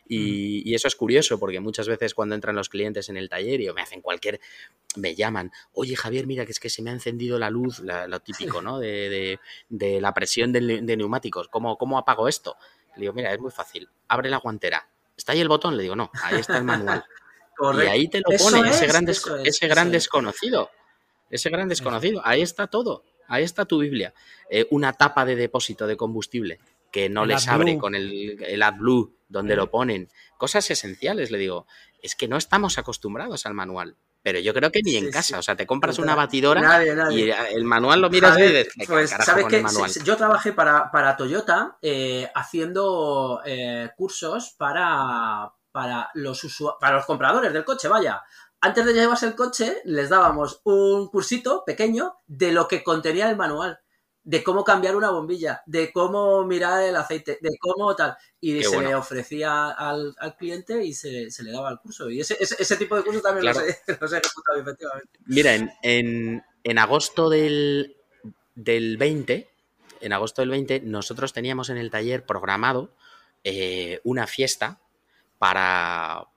Y, 0.09 0.73
eso 0.75 0.87
es 0.87 0.95
curioso 0.95 1.39
porque 1.39 1.59
muchas 1.59 1.87
veces 1.87 2.13
cuando 2.13 2.35
entran 2.35 2.55
los 2.55 2.69
clientes 2.69 3.09
en 3.09 3.17
el 3.17 3.29
taller 3.29 3.61
y 3.61 3.71
me 3.71 3.81
hacen 3.81 4.01
cualquier, 4.01 4.39
me 4.95 5.15
llaman, 5.15 5.51
oye 5.73 5.95
Javier, 5.95 6.27
mira 6.27 6.45
que 6.45 6.51
es 6.51 6.59
que 6.59 6.69
se 6.69 6.81
me 6.81 6.89
ha 6.89 6.93
encendido 6.93 7.39
la 7.39 7.49
luz, 7.49 7.79
lo 7.79 8.19
típico, 8.19 8.61
¿no? 8.61 8.79
De, 8.79 9.39
la 9.69 10.13
presión 10.13 10.51
de, 10.51 10.61
neumáticos, 10.61 11.47
¿Cómo, 11.47 11.77
¿cómo 11.77 11.97
apago 11.97 12.27
esto? 12.27 12.55
Le 12.95 13.01
digo, 13.01 13.13
mira, 13.13 13.33
es 13.33 13.39
muy 13.39 13.51
fácil, 13.51 13.87
abre 14.07 14.29
la 14.29 14.37
guantera. 14.37 14.89
¿Está 15.15 15.33
ahí 15.33 15.41
el 15.41 15.49
botón? 15.49 15.75
Le 15.75 15.83
digo, 15.83 15.95
no, 15.95 16.11
ahí 16.23 16.39
está 16.39 16.57
el 16.57 16.63
manual. 16.63 17.03
Y 17.61 17.87
ahí 17.87 18.07
te 18.07 18.19
lo 18.19 18.37
pone 18.37 18.69
ese, 18.69 18.87
gran, 18.87 19.05
ese 19.09 19.67
gran 19.67 19.91
desconocido. 19.91 20.69
Ese 21.29 21.49
gran 21.49 21.67
desconocido. 21.67 22.21
Ahí 22.23 22.41
está 22.41 22.67
todo. 22.67 23.03
Ahí 23.29 23.43
está 23.43 23.65
tu 23.65 23.79
Biblia. 23.79 24.13
Eh, 24.49 24.67
una 24.71 24.93
tapa 24.93 25.25
de 25.25 25.35
depósito 25.35 25.87
de 25.87 25.95
combustible 25.95 26.59
que 26.91 27.07
no 27.07 27.25
les 27.25 27.47
abre 27.47 27.77
con 27.77 27.95
el, 27.95 28.41
el 28.43 28.63
AdBlue 28.63 29.15
donde 29.27 29.55
lo 29.55 29.69
ponen. 29.69 30.09
Cosas 30.37 30.69
esenciales, 30.71 31.31
le 31.31 31.37
digo. 31.37 31.67
Es 32.01 32.15
que 32.15 32.27
no 32.27 32.37
estamos 32.37 32.77
acostumbrados 32.77 33.45
al 33.45 33.53
manual. 33.53 33.95
Pero 34.21 34.39
yo 34.39 34.53
creo 34.53 34.71
que 34.71 34.81
ni 34.83 34.97
en 34.97 35.11
casa. 35.11 35.39
O 35.39 35.41
sea, 35.41 35.55
te 35.55 35.65
compras 35.65 35.97
una 35.97 36.13
batidora 36.13 36.83
y 37.11 37.29
el 37.29 37.63
manual 37.63 38.01
lo 38.01 38.09
miras 38.09 38.37
y 38.37 38.41
dices, 38.41 38.67
pues, 38.85 39.11
¿sabes 39.11 39.45
qué? 39.47 39.63
Yo 40.03 40.17
trabajé 40.17 40.51
para, 40.51 40.91
para 40.91 41.15
Toyota 41.15 41.77
eh, 41.81 42.29
haciendo 42.35 43.41
eh, 43.45 43.91
cursos 43.95 44.55
para, 44.57 45.53
para, 45.71 46.09
los 46.15 46.45
para 46.81 46.97
los 46.97 47.05
compradores 47.05 47.53
del 47.53 47.63
coche, 47.63 47.87
vaya 47.87 48.21
antes 48.61 48.85
de 48.85 48.93
llevarse 48.93 49.25
el 49.25 49.35
coche, 49.35 49.81
les 49.85 50.09
dábamos 50.09 50.61
un 50.63 51.07
cursito 51.07 51.63
pequeño 51.65 52.15
de 52.27 52.51
lo 52.51 52.67
que 52.67 52.83
contenía 52.83 53.29
el 53.29 53.37
manual, 53.37 53.79
de 54.23 54.43
cómo 54.43 54.63
cambiar 54.63 54.95
una 54.95 55.11
bombilla, 55.11 55.63
de 55.65 55.91
cómo 55.91 56.45
mirar 56.45 56.83
el 56.83 56.95
aceite, 56.95 57.39
de 57.41 57.57
cómo 57.59 57.95
tal. 57.95 58.17
Y 58.41 58.61
se 58.63 58.81
le 58.81 58.93
ofrecía 58.95 59.69
al, 59.69 60.15
cliente 60.37 60.83
y 60.83 60.93
se, 60.93 61.29
le 61.41 61.51
daba 61.51 61.71
el 61.71 61.79
curso. 61.79 62.09
Y 62.09 62.19
ese, 62.19 62.37
ese, 62.39 62.75
tipo 62.75 62.95
de 62.95 63.03
cursos 63.03 63.23
también 63.23 63.45
los, 63.45 63.57
he, 63.57 63.69
ejecutado 63.69 64.59
efectivamente. 64.59 65.19
Mira, 65.25 65.55
en, 65.55 66.43
en, 66.63 66.77
agosto 66.77 67.29
del, 67.29 67.95
del 68.55 68.97
20, 68.97 69.49
en 70.01 70.13
agosto 70.13 70.41
del 70.41 70.49
20, 70.49 70.81
nosotros 70.81 71.33
teníamos 71.33 71.69
en 71.69 71.77
el 71.77 71.89
taller 71.89 72.25
programado 72.25 72.91
eh, 73.43 74.01
una 74.03 74.27
fiesta 74.27 74.79
para, 75.37 76.27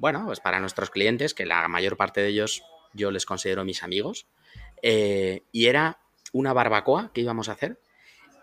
bueno, 0.00 0.24
pues 0.24 0.40
para 0.40 0.60
nuestros 0.60 0.88
clientes, 0.88 1.34
que 1.34 1.44
la 1.44 1.68
mayor 1.68 1.98
parte 1.98 2.22
de 2.22 2.28
ellos 2.28 2.62
yo 2.94 3.10
les 3.10 3.26
considero 3.26 3.66
mis 3.66 3.82
amigos, 3.82 4.26
eh, 4.82 5.42
y 5.52 5.66
era 5.66 6.00
una 6.32 6.54
barbacoa 6.54 7.12
que 7.12 7.20
íbamos 7.20 7.50
a 7.50 7.52
hacer. 7.52 7.78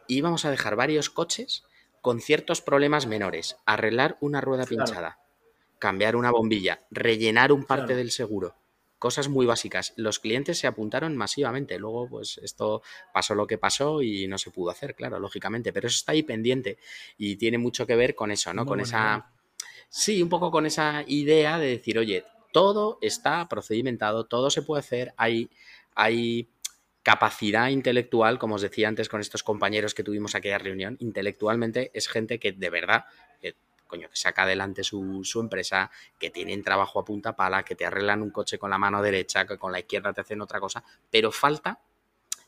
Íbamos 0.07 0.45
a 0.45 0.51
dejar 0.51 0.75
varios 0.75 1.09
coches 1.09 1.63
con 2.01 2.21
ciertos 2.21 2.61
problemas 2.61 3.07
menores, 3.07 3.57
arreglar 3.65 4.17
una 4.21 4.39
rueda 4.39 4.65
pinchada, 4.65 5.19
cambiar 5.79 6.15
una 6.15 6.29
bombilla, 6.29 6.85
rellenar 6.91 7.51
un 7.51 7.65
parte 7.65 7.95
del 7.95 8.11
seguro, 8.11 8.55
cosas 8.99 9.27
muy 9.27 9.47
básicas. 9.47 9.93
Los 9.95 10.19
clientes 10.19 10.59
se 10.59 10.67
apuntaron 10.67 11.17
masivamente. 11.17 11.79
Luego, 11.79 12.07
pues 12.07 12.39
esto 12.43 12.83
pasó 13.15 13.33
lo 13.33 13.47
que 13.47 13.57
pasó 13.57 14.03
y 14.03 14.27
no 14.27 14.37
se 14.37 14.51
pudo 14.51 14.69
hacer, 14.69 14.93
claro, 14.93 15.19
lógicamente. 15.19 15.73
Pero 15.73 15.87
eso 15.87 15.95
está 15.95 16.11
ahí 16.11 16.21
pendiente 16.21 16.77
y 17.17 17.35
tiene 17.37 17.57
mucho 17.57 17.87
que 17.87 17.95
ver 17.95 18.13
con 18.13 18.29
eso, 18.29 18.53
¿no? 18.53 18.67
con 18.67 18.79
esa 18.79 19.31
Sí, 19.89 20.21
un 20.21 20.29
poco 20.29 20.51
con 20.51 20.65
esa 20.65 21.03
idea 21.07 21.57
de 21.57 21.67
decir, 21.67 21.97
oye, 21.97 22.25
todo 22.51 22.97
está 23.01 23.47
procedimentado, 23.47 24.25
todo 24.25 24.49
se 24.49 24.61
puede 24.61 24.79
hacer, 24.81 25.13
hay, 25.17 25.49
hay 25.95 26.49
capacidad 27.03 27.69
intelectual, 27.69 28.37
como 28.37 28.55
os 28.55 28.61
decía 28.61 28.89
antes 28.89 29.07
con 29.07 29.21
estos 29.21 29.43
compañeros 29.43 29.93
que 29.93 30.03
tuvimos 30.03 30.35
aquella 30.35 30.57
reunión, 30.57 30.97
intelectualmente 30.99 31.91
es 31.93 32.07
gente 32.09 32.39
que 32.39 32.51
de 32.51 32.69
verdad, 32.69 33.05
que, 33.41 33.55
coño, 33.87 34.09
que 34.09 34.17
saca 34.17 34.43
adelante 34.43 34.83
su, 34.83 35.23
su, 35.23 35.39
empresa, 35.39 35.89
que 36.19 36.29
tienen 36.31 36.63
trabajo 36.63 36.99
a 36.99 37.05
punta 37.05 37.35
pala, 37.35 37.63
que 37.63 37.75
te 37.75 37.85
arreglan 37.85 38.21
un 38.21 38.31
coche 38.31 38.59
con 38.59 38.69
la 38.69 38.77
mano 38.77 39.01
derecha, 39.01 39.47
que 39.47 39.57
con 39.57 39.71
la 39.71 39.79
izquierda 39.79 40.11
te 40.11 40.21
hacen 40.21 40.41
otra 40.41 40.59
cosa, 40.59 40.83
pero 41.09 41.31
falta 41.31 41.79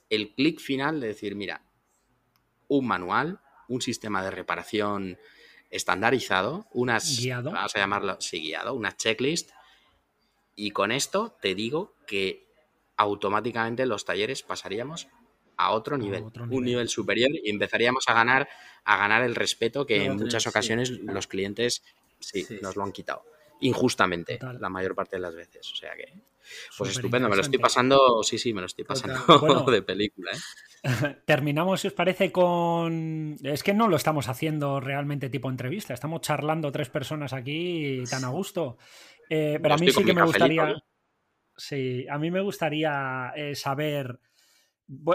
el 0.10 0.34
clic 0.34 0.60
final 0.60 1.00
de 1.00 1.08
decir, 1.08 1.36
mira, 1.36 1.62
un 2.68 2.86
manual, 2.86 3.40
un 3.68 3.82
sistema 3.82 4.24
de 4.24 4.32
reparación 4.32 5.18
estandarizado, 5.70 6.68
unas, 6.72 7.20
vamos 7.44 7.76
a 7.76 7.80
llamarlo, 7.80 8.20
sí, 8.20 8.42
guiado, 8.42 8.74
unas 8.74 8.98
checklist. 8.98 9.52
Y 10.56 10.72
con 10.72 10.92
esto 10.92 11.38
te 11.42 11.56
digo 11.56 11.96
que 12.06 12.48
automáticamente 12.98 13.86
los 13.86 14.04
talleres 14.04 14.44
pasaríamos 14.44 15.08
a 15.56 15.72
otro 15.72 15.98
nivel, 15.98 16.24
un 16.50 16.64
nivel 16.64 16.90
superior 16.90 17.30
y 17.32 17.50
empezaríamos 17.50 18.06
a 18.08 18.14
ganar, 18.14 18.50
a 18.84 18.98
ganar 18.98 19.24
el 19.24 19.36
respeto 19.36 19.86
que 19.86 20.06
en 20.06 20.16
muchas 20.16 20.48
ocasiones 20.48 20.90
los 20.90 21.28
clientes 21.28 21.84
sí, 22.20 22.46
nos 22.62 22.76
lo 22.76 22.84
han 22.84 22.92
quitado. 22.92 23.24
Injustamente, 23.62 24.40
la 24.60 24.70
mayor 24.70 24.96
parte 24.96 25.18
de 25.18 25.22
las 25.22 25.36
veces. 25.36 25.70
O 25.72 25.76
sea 25.76 25.96
que, 25.96 26.14
pues 26.78 26.91
estupendo, 26.91 27.30
me 27.30 27.36
lo 27.36 27.41
estoy 27.41 27.60
pasando, 27.60 28.24
sí, 28.24 28.38
sí, 28.38 28.54
me 28.54 28.62
lo 28.62 28.68
estoy 28.68 28.86
pasando 28.86 29.18
de 29.72 29.82
película. 29.82 30.32
¿eh? 30.32 30.38
Terminamos, 31.26 31.82
si 31.82 31.88
os 31.88 31.93
parece, 31.93 32.32
con. 32.32 33.38
Es 33.43 33.64
que 33.64 33.74
no 33.74 33.88
lo 33.88 33.95
estamos 33.95 34.28
haciendo 34.30 34.80
realmente 34.80 35.30
tipo 35.30 35.50
entrevista, 35.50 35.93
estamos 35.93 36.22
charlando 36.22 36.72
tres 36.72 36.89
personas 36.89 37.34
aquí 37.34 38.04
tan 38.10 38.24
a 38.24 38.30
gusto. 38.30 38.78
Eh, 39.30 39.60
pero 39.62 39.76
a 39.76 39.78
mí 39.78 39.91
sí 39.91 40.04
que 40.04 40.14
me 40.14 40.24
gustaría. 40.24 40.76
Sí, 41.56 42.08
a 42.10 42.18
mí 42.18 42.32
me 42.32 42.39
gustaría 42.39 43.34
eh, 43.36 43.54
saber. 43.54 44.20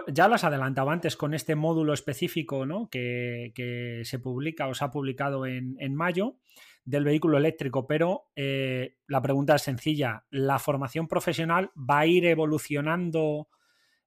ya 0.09 0.29
lo 0.29 0.35
has 0.35 0.45
adelantado 0.45 0.91
antes 0.91 1.17
con 1.17 1.33
este 1.33 1.57
módulo 1.57 1.95
específico 1.95 2.67
¿no? 2.67 2.89
que, 2.91 4.03
se 4.05 4.19
publica 4.19 4.69
o 4.69 4.75
se 4.75 4.85
ha 4.85 4.91
publicado 4.91 5.47
en, 5.47 5.95
mayo 5.95 6.37
del 6.85 7.05
vehículo 7.05 7.39
eléctrico, 7.39 7.87
pero 7.87 8.31
eh, 8.37 8.97
la 9.07 9.23
pregunta 9.23 9.55
es 9.55 9.63
sencilla. 9.63 10.25
¿La 10.31 10.59
formación 10.59 11.09
profesional 11.09 11.71
va 11.77 12.01
a 12.01 12.07
ir 12.07 12.27
evolucionando 12.27 13.49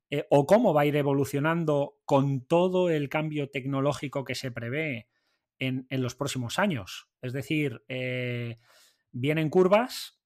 eh, 0.09 0.25
o 0.29 0.45
cómo 0.45 0.73
va 0.73 0.81
a 0.81 0.85
ir 0.85 0.95
evolucionando 0.95 1.97
con 2.05 2.45
todo 2.45 2.89
el 2.89 3.09
cambio 3.09 3.49
tecnológico 3.49 4.23
que 4.23 4.35
se 4.35 4.51
prevé 4.51 5.09
en, 5.59 5.85
los 5.89 6.15
próximos 6.15 6.59
años. 6.59 7.09
Es 7.21 7.33
decir, 7.33 7.83
eh, 7.89 8.59
vienen 9.11 9.49
curvas, 9.49 10.19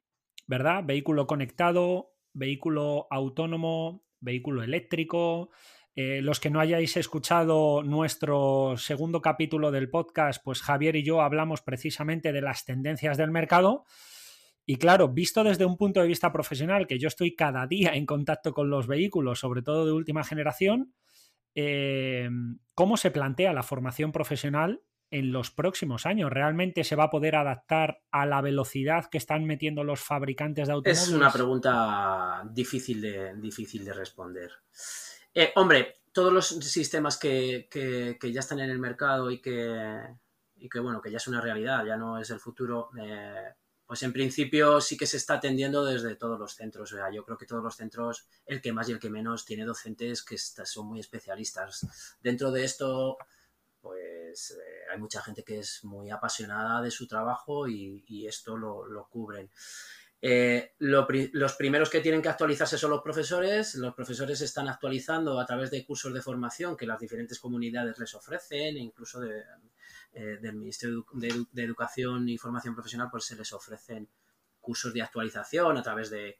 ¿verdad? 0.45 0.83
Vehículo 0.85 1.25
conectado, 1.25 2.13
vehículo 2.33 3.07
autónomo, 3.09 4.05
vehículo 4.19 4.61
eléctrico. 4.61 5.49
Eh, 5.95 6.21
los 6.21 6.39
que 6.39 6.49
no 6.49 6.59
hayáis 6.59 6.95
escuchado 6.95 7.83
nuestro 7.83 8.75
segundo 8.77 9.21
capítulo 9.21 9.71
del 9.71 9.89
podcast, 9.89 10.41
pues 10.43 10.61
Javier 10.61 10.95
y 10.95 11.03
yo 11.03 11.21
hablamos 11.21 11.61
precisamente 11.61 12.31
de 12.31 12.41
las 12.41 12.63
tendencias 12.63 13.17
del 13.17 13.31
mercado 13.31 13.83
y 14.65 14.77
claro, 14.77 15.09
visto 15.09 15.43
desde 15.43 15.65
un 15.65 15.77
punto 15.77 16.01
de 16.01 16.07
vista 16.07 16.31
profesional, 16.31 16.87
que 16.87 16.99
yo 16.99 17.07
estoy 17.07 17.35
cada 17.35 17.65
día 17.67 17.93
en 17.93 18.05
contacto 18.05 18.53
con 18.53 18.69
los 18.69 18.87
vehículos, 18.87 19.39
sobre 19.39 19.63
todo 19.63 19.85
de 19.85 19.91
última 19.91 20.23
generación, 20.23 20.93
eh, 21.55 22.29
¿cómo 22.73 22.95
se 22.95 23.11
plantea 23.11 23.53
la 23.53 23.63
formación 23.63 24.11
profesional 24.11 24.81
en 25.09 25.31
los 25.33 25.51
próximos 25.51 26.05
años? 26.05 26.31
¿Realmente 26.31 26.83
se 26.83 26.95
va 26.95 27.05
a 27.05 27.09
poder 27.09 27.35
adaptar 27.35 28.01
a 28.11 28.25
la 28.25 28.39
velocidad 28.41 29.09
que 29.09 29.17
están 29.17 29.45
metiendo 29.45 29.83
los 29.83 29.99
fabricantes 29.99 30.67
de 30.67 30.73
automóviles? 30.73 31.07
Es 31.07 31.13
una 31.13 31.31
pregunta 31.31 32.43
difícil 32.49 33.01
de, 33.01 33.35
difícil 33.35 33.83
de 33.83 33.93
responder. 33.93 34.51
Eh, 35.33 35.51
hombre, 35.55 36.01
todos 36.11 36.33
los 36.33 36.47
sistemas 36.47 37.17
que, 37.17 37.69
ya 38.21 38.39
están 38.39 38.59
en 38.59 38.69
el 38.69 38.79
mercado 38.79 39.31
y 39.31 39.41
que, 39.41 40.01
y 40.55 40.69
que, 40.69 40.79
bueno, 40.79 41.01
que 41.01 41.11
ya 41.11 41.17
es 41.17 41.27
una 41.27 41.41
realidad, 41.41 41.85
ya 41.85 41.97
no 41.97 42.19
es 42.19 42.29
el 42.29 42.39
futuro, 42.39 42.89
eh, 42.99 43.53
pues 43.85 44.03
en 44.03 44.13
principio 44.13 44.79
sí 44.79 44.97
que 44.97 45.05
se 45.05 45.17
está 45.17 45.35
atendiendo 45.35 45.83
desde 45.83 46.15
todos 46.15 46.39
los 46.39 46.55
centros. 46.55 46.93
O 46.93 46.95
sea, 46.95 47.11
yo 47.11 47.25
creo 47.25 47.37
que 47.37 47.45
todos 47.45 47.63
los 47.63 47.75
centros, 47.75 48.27
el 48.45 48.61
que 48.61 48.71
más 48.71 48.87
y 48.87 48.93
el 48.93 48.99
que 48.99 49.09
menos, 49.09 49.45
tiene 49.45 49.65
docentes 49.65 50.23
que 50.23 50.37
son 50.37 50.87
muy 50.87 50.99
especialistas. 50.99 52.17
Dentro 52.21 52.51
de 52.51 52.63
esto, 52.63 53.17
pues 53.81 54.51
eh, 54.51 54.91
hay 54.91 54.99
mucha 54.99 55.21
gente 55.21 55.43
que 55.43 55.59
es 55.59 55.83
muy 55.83 56.09
apasionada 56.09 56.81
de 56.81 56.91
su 56.91 57.07
trabajo 57.07 57.67
y, 57.67 58.25
esto 58.27 58.55
lo, 58.55 59.07
cubren. 59.09 59.49
Eh, 60.23 60.75
los 60.77 61.55
primeros 61.55 61.89
que 61.89 61.99
tienen 61.99 62.21
que 62.21 62.29
actualizarse 62.29 62.77
son 62.77 62.91
los 62.91 63.01
profesores. 63.01 63.75
Los 63.75 63.95
profesores 63.95 64.39
están 64.41 64.67
actualizando 64.67 65.39
a 65.39 65.45
través 65.45 65.71
de 65.71 65.83
cursos 65.83 66.13
de 66.13 66.21
formación 66.21 66.77
que 66.77 66.85
las 66.85 66.99
diferentes 66.99 67.39
comunidades 67.39 67.97
les 67.97 68.13
ofrecen, 68.13 68.77
incluso 68.77 69.19
de, 69.19 69.43
del 70.13 70.55
Ministerio 70.55 71.05
de, 71.13 71.63
Educación 71.63 72.29
y 72.29 72.37
Formación 72.37 72.75
Profesional, 72.75 73.09
pues 73.09 73.25
se 73.25 73.35
les 73.35 73.51
ofrecen 73.51 74.07
cursos 74.59 74.93
de 74.93 75.01
actualización 75.01 75.77
a 75.77 75.81
través 75.81 76.11
de, 76.11 76.37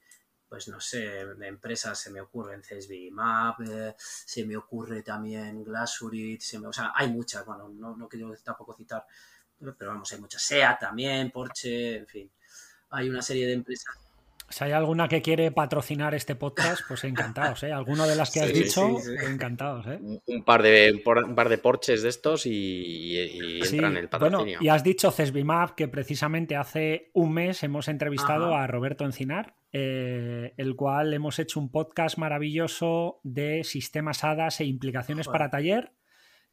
pues 0.48 0.68
no 0.68 0.80
sé, 0.80 1.26
de 1.26 1.48
empresas. 1.48 2.00
Se 2.00 2.12
me 2.12 2.22
ocurren 2.22 2.62
CSV 2.62 3.12
Map, 3.12 3.62
se 3.98 4.46
me 4.46 4.58
ocurre 4.58 5.02
también 5.02 5.64
Glasurit, 5.64 6.42
se 6.42 6.60
me, 6.60 6.68
o 6.68 6.74
sea, 6.74 6.92
hay 6.96 7.10
muchas, 7.10 7.44
bueno, 7.46 7.70
no, 7.70 7.96
no 7.96 8.08
quiero 8.08 8.32
tampoco 8.44 8.76
citar, 8.76 9.06
pero 9.58 9.92
vamos, 9.92 10.12
hay 10.12 10.20
muchas, 10.20 10.44
SEA 10.44 10.78
también, 10.78 11.32
Porsche, 11.32 11.98
en 11.98 12.08
fin, 12.08 12.32
hay 12.92 13.10
una 13.10 13.22
serie 13.22 13.48
de 13.48 13.54
empresas 13.54 13.96
si 14.52 14.64
hay 14.64 14.72
alguna 14.72 15.08
que 15.08 15.22
quiere 15.22 15.52
patrocinar 15.52 16.14
este 16.14 16.36
podcast, 16.36 16.82
pues 16.88 17.04
encantados, 17.04 17.64
¿eh? 17.64 17.72
Alguno 17.72 18.06
de 18.06 18.16
las 18.16 18.32
que 18.32 18.42
has 18.42 18.54
dicho, 18.54 18.98
encantados, 19.26 19.88
¿eh? 19.88 20.00
Un 20.26 20.44
par 20.44 20.62
de, 20.62 21.02
un 21.06 21.36
par 21.36 21.50
de 21.50 21.58
Porsches 21.58 22.04
de 22.04 22.10
estos 22.10 22.46
y, 22.46 23.18
entran 23.62 23.94
en 23.94 23.98
el 23.98 24.10
patrocinio. 24.10 24.44
Bueno, 24.44 24.60
y 24.62 24.70
has 24.70 24.84
dicho 24.84 25.12
Cesbimap, 25.12 25.72
que 25.72 25.88
precisamente 25.88 26.56
hace 26.56 27.10
un 27.14 27.34
mes 27.34 27.64
hemos 27.64 27.88
entrevistado 27.88 28.56
a 28.56 28.68
Roberto 28.68 29.06
Encinar, 29.06 29.56
eh, 29.72 30.54
el 30.58 30.76
cual 30.76 31.14
hemos 31.14 31.40
hecho 31.40 31.60
un 31.60 31.72
podcast 31.72 32.18
maravilloso 32.18 33.22
de 33.24 33.64
sistemas 33.64 34.24
HADAS 34.24 34.60
e 34.60 34.66
implicaciones 34.66 35.28
para 35.28 35.50
taller 35.50 35.94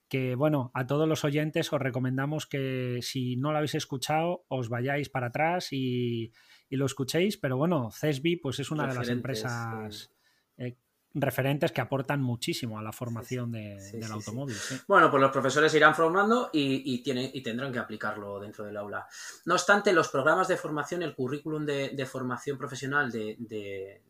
que 0.09 0.35
bueno, 0.35 0.71
a 0.75 0.87
todos 0.87 1.09
los 1.09 1.25
oyentes 1.25 1.73
os 1.73 1.81
recomendamos 1.81 2.47
que 2.47 3.01
si 3.03 3.37
no 3.37 3.51
lo 3.53 3.59
habéis 3.59 3.75
escuchado, 3.75 4.45
os 4.49 4.69
vayáis 4.69 5.09
para 5.09 5.29
atrás 5.29 5.69
y, 5.73 6.33
lo 6.71 6.87
escuchéis, 6.87 7.37
pero 7.37 7.57
bueno, 7.57 7.91
CESBI 7.91 8.37
pues 8.37 8.59
es 8.61 8.71
una 8.71 8.87
de 8.87 8.95
las 8.95 9.09
empresas 9.09 10.11
eh, 10.59 10.77
referentes 11.15 11.73
que 11.73 11.81
aportan 11.81 12.21
muchísimo 12.21 12.79
a 12.79 12.83
la 12.83 12.93
formación 12.93 13.53
del 13.53 14.11
automóvil. 14.11 14.57
Bueno, 14.87 15.11
pues 15.11 15.21
los 15.21 15.31
profesores 15.31 15.73
irán 15.75 15.95
formando 15.95 16.51
y, 16.53 17.03
tienen, 17.03 17.31
y 17.33 17.43
tendrán 17.43 17.73
que 17.73 17.79
aplicarlo 17.79 18.39
dentro 18.39 18.65
del 18.65 18.77
aula. 18.77 19.07
No 19.47 19.55
obstante, 19.55 19.93
los 19.93 20.09
programas 20.09 20.49
de 20.49 20.57
formación, 20.57 21.03
el 21.03 21.15
currículum 21.15 21.65
de, 21.65 22.07
formación 22.07 22.59
profesional 22.59 23.11
de, 23.11 24.03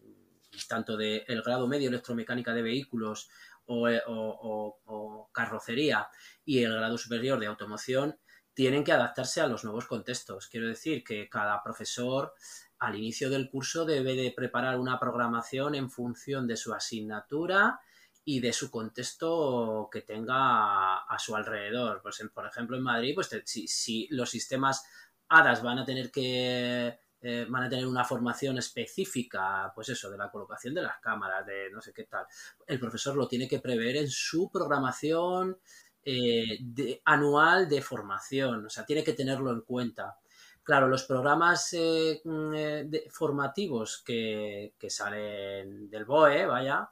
tanto 0.69 0.97
del 0.97 1.43
grado 1.43 1.69
medio 1.69 1.89
electromecánica 1.89 2.53
de 2.53 2.63
vehículos 2.63 3.31
eh, 3.69 4.03
o, 4.07 5.31
carrocería 5.33 6.09
y 6.45 6.63
el 6.63 6.75
grado 6.75 6.99
superior 6.99 7.39
de 7.39 7.47
automoción 7.47 8.19
tienen 8.55 8.83
que 8.83 8.93
adaptarse 8.93 9.41
a 9.41 9.47
los 9.47 9.63
nuevos 9.63 9.87
contextos. 9.87 10.49
Quiero 10.49 10.67
decir 10.67 11.05
que 11.05 11.29
cada 11.29 11.63
profesor 11.63 12.35
al 12.79 12.97
inicio 12.97 13.31
del 13.31 13.51
curso 13.51 13.85
debe 13.85 14.15
de 14.15 14.33
preparar 14.33 14.79
una 14.79 14.99
programación 14.99 15.75
en 15.75 15.91
función 15.91 16.47
de 16.47 16.57
su 16.57 16.73
asignatura 16.73 17.81
y 18.25 18.41
de 18.41 18.53
su 18.53 18.71
contexto 18.71 19.89
que 19.93 20.03
tenga 20.03 20.99
a, 20.99 21.19
su 21.19 21.37
alrededor. 21.37 22.01
Pues, 22.03 22.23
por 22.35 22.47
ejemplo, 22.47 22.77
en 22.77 22.83
Madrid, 22.83 23.15
pues 23.15 23.31
si, 23.45 23.69
si 23.69 24.09
los 24.11 24.31
sistemas 24.31 24.85
HADAS 25.29 25.63
van 25.63 25.79
a 25.79 25.85
tener 25.85 26.11
que 26.11 26.99
eh, 27.21 27.47
van 27.49 27.65
a 27.65 27.69
tener 27.69 27.87
una 27.87 28.05
formación 28.05 28.59
específica, 28.59 29.73
pues 29.75 29.89
eso, 29.89 30.09
de 30.09 30.17
la 30.17 30.31
colocación 30.31 30.73
de 30.75 30.83
las 30.83 31.01
cámaras, 31.01 31.45
de 31.45 31.69
no 31.71 31.81
sé 31.81 31.93
qué 31.93 32.05
tal. 32.05 32.27
El 32.67 32.79
profesor 32.79 33.17
lo 33.17 33.27
tiene 33.27 33.49
que 33.49 33.59
prever 33.59 33.97
en 33.97 34.09
su 34.09 34.49
programación 34.51 35.59
eh, 36.05 37.01
anual 37.05 37.69
de 37.69 37.83
formación, 37.83 38.67
o 38.67 38.71
sea, 38.71 38.87
tiene 38.87 39.03
que 39.03 39.15
tenerlo 39.15 39.51
en 39.51 39.63
cuenta. 39.63 40.17
Claro, 40.63 40.87
los 40.87 41.05
programas 41.05 41.73
eh, 41.73 42.21
mm, 42.25 43.11
formativos 43.11 44.03
que, 44.05 44.75
salen 44.89 45.91
del 45.91 46.05
BOE, 46.05 46.47
vaya, 46.47 46.89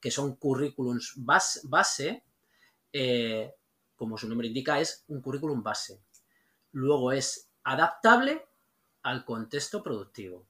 que 0.00 0.10
son 0.10 0.34
currículums 0.34 1.14
base, 1.16 2.24
como 3.94 4.18
su 4.18 4.28
nombre 4.28 4.48
indica, 4.48 4.80
es 4.80 5.04
un 5.08 5.20
currículum 5.20 5.62
base. 5.62 6.02
Luego 6.72 7.12
es 7.12 7.50
adaptable 7.62 8.49
al 9.02 9.24
contexto 9.24 9.82
productivo. 9.82 10.46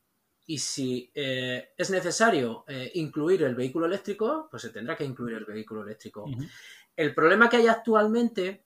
Y 0.46 0.58
si 0.58 1.10
eh, 1.14 1.74
es 1.76 1.90
necesario 1.90 2.64
eh, 2.66 2.90
incluir 2.94 3.42
el 3.44 3.54
vehículo 3.54 3.86
eléctrico, 3.86 4.48
pues 4.50 4.62
se 4.62 4.70
tendrá 4.70 4.96
que 4.96 5.04
incluir 5.04 5.36
el 5.36 5.44
vehículo 5.44 5.82
eléctrico. 5.82 6.26
El 6.96 7.14
problema 7.14 7.48
que 7.48 7.58
hay 7.58 7.68
actualmente 7.68 8.64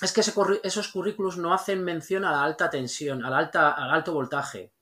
es 0.00 0.12
que 0.12 0.20
esos 0.20 0.88
currículos 0.88 1.36
no 1.36 1.52
hacen 1.52 1.82
mención 1.82 2.24
a 2.24 2.30
la 2.30 2.44
alta 2.44 2.70
tensión, 2.70 3.24
al, 3.24 3.34
alta, 3.34 3.72
al 3.72 3.90
alto 3.90 4.12
voltaje. 4.12 4.72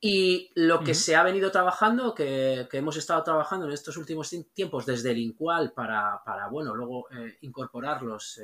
Y 0.00 0.50
lo 0.54 0.80
que 0.80 0.94
se 0.94 1.14
ha 1.14 1.22
venido 1.22 1.50
trabajando, 1.50 2.14
que, 2.14 2.68
hemos 2.72 2.96
estado 2.96 3.22
trabajando 3.22 3.66
en 3.66 3.72
estos 3.72 3.96
últimos 3.96 4.34
tiempos 4.52 4.86
desde 4.86 5.12
el 5.12 5.18
INCUAL 5.18 5.72
para, 5.72 6.22
para 6.24 6.48
bueno, 6.48 6.74
luego 6.74 7.08
eh, 7.10 7.38
incorporarlos 7.42 8.40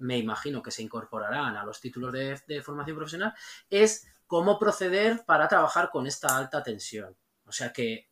me 0.00 0.18
imagino 0.18 0.62
que 0.62 0.70
se 0.70 0.82
incorporarán 0.82 1.56
a 1.56 1.64
los 1.64 1.80
títulos 1.80 2.12
de, 2.12 2.62
formación 2.62 2.96
profesional, 2.96 3.34
es 3.68 4.06
cómo 4.26 4.58
proceder 4.58 5.24
para 5.24 5.48
trabajar 5.48 5.90
con 5.90 6.06
esta 6.06 6.36
alta 6.36 6.62
tensión. 6.62 7.16
O 7.46 7.52
sea 7.52 7.72
que, 7.72 8.08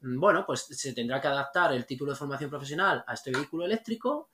mm, 0.00 0.18
bueno, 0.18 0.44
pues 0.46 0.66
se 0.70 0.92
tendrá 0.92 1.20
que 1.20 1.28
adaptar 1.28 1.72
el 1.72 1.86
título 1.86 2.12
de 2.12 2.18
formación 2.18 2.50
profesional 2.50 3.04
a 3.06 3.14
este 3.14 3.30
vehículo 3.30 3.64
eléctrico. 3.64 4.30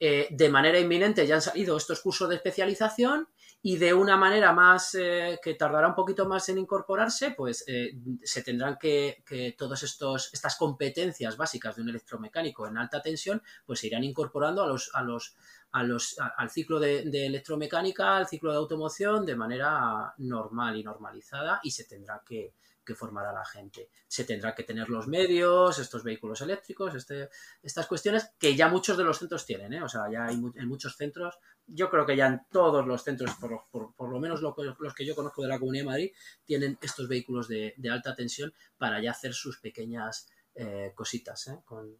Eh, 0.00 0.28
de 0.30 0.48
manera 0.48 0.78
inminente 0.78 1.26
ya 1.26 1.36
han 1.36 1.42
salido 1.42 1.76
estos 1.76 2.00
cursos 2.00 2.28
de 2.28 2.34
especialización 2.34 3.28
y 3.62 3.76
de 3.76 3.94
una 3.94 4.16
manera 4.16 4.52
más 4.52 4.94
eh, 4.96 5.38
que 5.42 5.54
tardará 5.54 5.88
un 5.88 5.94
poquito 5.94 6.26
más 6.26 6.48
en 6.48 6.58
incorporarse, 6.58 7.30
pues 7.30 7.64
eh, 7.66 7.92
se 8.22 8.42
tendrán 8.42 8.76
que, 8.78 9.22
que 9.24 9.54
todas 9.56 9.82
estas 9.82 10.56
competencias 10.56 11.36
básicas 11.36 11.76
de 11.76 11.82
un 11.82 11.88
electromecánico 11.88 12.66
en 12.66 12.76
alta 12.76 13.00
tensión, 13.00 13.42
pues 13.64 13.80
se 13.80 13.86
irán 13.86 14.04
incorporando 14.04 14.62
a 14.62 14.66
los, 14.66 14.90
a 14.94 15.02
los, 15.02 15.36
al 15.74 16.50
ciclo 16.50 16.78
de, 16.78 17.26
electromecánica, 17.26 18.16
al 18.16 18.28
ciclo 18.28 18.52
de 18.52 18.58
automoción 18.58 19.26
de 19.26 19.34
manera 19.34 20.14
normal 20.18 20.76
y 20.76 20.84
normalizada 20.84 21.58
y 21.64 21.72
se 21.72 21.84
tendrá 21.84 22.22
que, 22.24 22.54
formar 22.94 23.26
a 23.26 23.32
la 23.32 23.44
gente. 23.46 23.88
Se 24.06 24.24
tendrá 24.24 24.54
que 24.54 24.62
tener 24.62 24.90
los 24.90 25.08
medios, 25.08 25.78
estos 25.78 26.04
vehículos 26.04 26.42
eléctricos, 26.42 26.94
este, 26.94 27.30
estas 27.62 27.86
cuestiones 27.86 28.32
que 28.38 28.54
ya 28.54 28.68
muchos 28.68 28.98
de 28.98 29.04
los 29.04 29.18
centros 29.18 29.46
tienen, 29.46 29.72
¿eh? 29.72 29.82
o 29.82 29.88
sea, 29.88 30.02
ya 30.12 30.26
hay 30.26 30.34
en 30.34 30.68
muchos 30.68 30.94
centros, 30.94 31.38
yo 31.66 31.88
creo 31.88 32.04
que 32.04 32.14
ya 32.14 32.26
en 32.26 32.42
todos 32.52 32.86
los 32.86 33.02
centros, 33.02 33.30
por, 33.40 34.10
lo 34.10 34.20
menos 34.20 34.42
los 34.42 34.94
que 34.94 35.06
yo 35.06 35.14
conozco 35.14 35.40
de 35.40 35.48
la 35.48 35.58
Comunidad 35.58 35.84
de 35.84 35.90
Madrid, 35.90 36.10
tienen 36.44 36.78
estos 36.82 37.08
vehículos 37.08 37.48
de, 37.48 37.74
alta 37.90 38.14
tensión 38.14 38.52
para 38.76 39.02
ya 39.02 39.12
hacer 39.12 39.32
sus 39.32 39.58
pequeñas 39.60 40.28
eh, 40.54 40.92
cositas 40.94 41.46
¿eh? 41.46 41.62
con, 41.64 41.96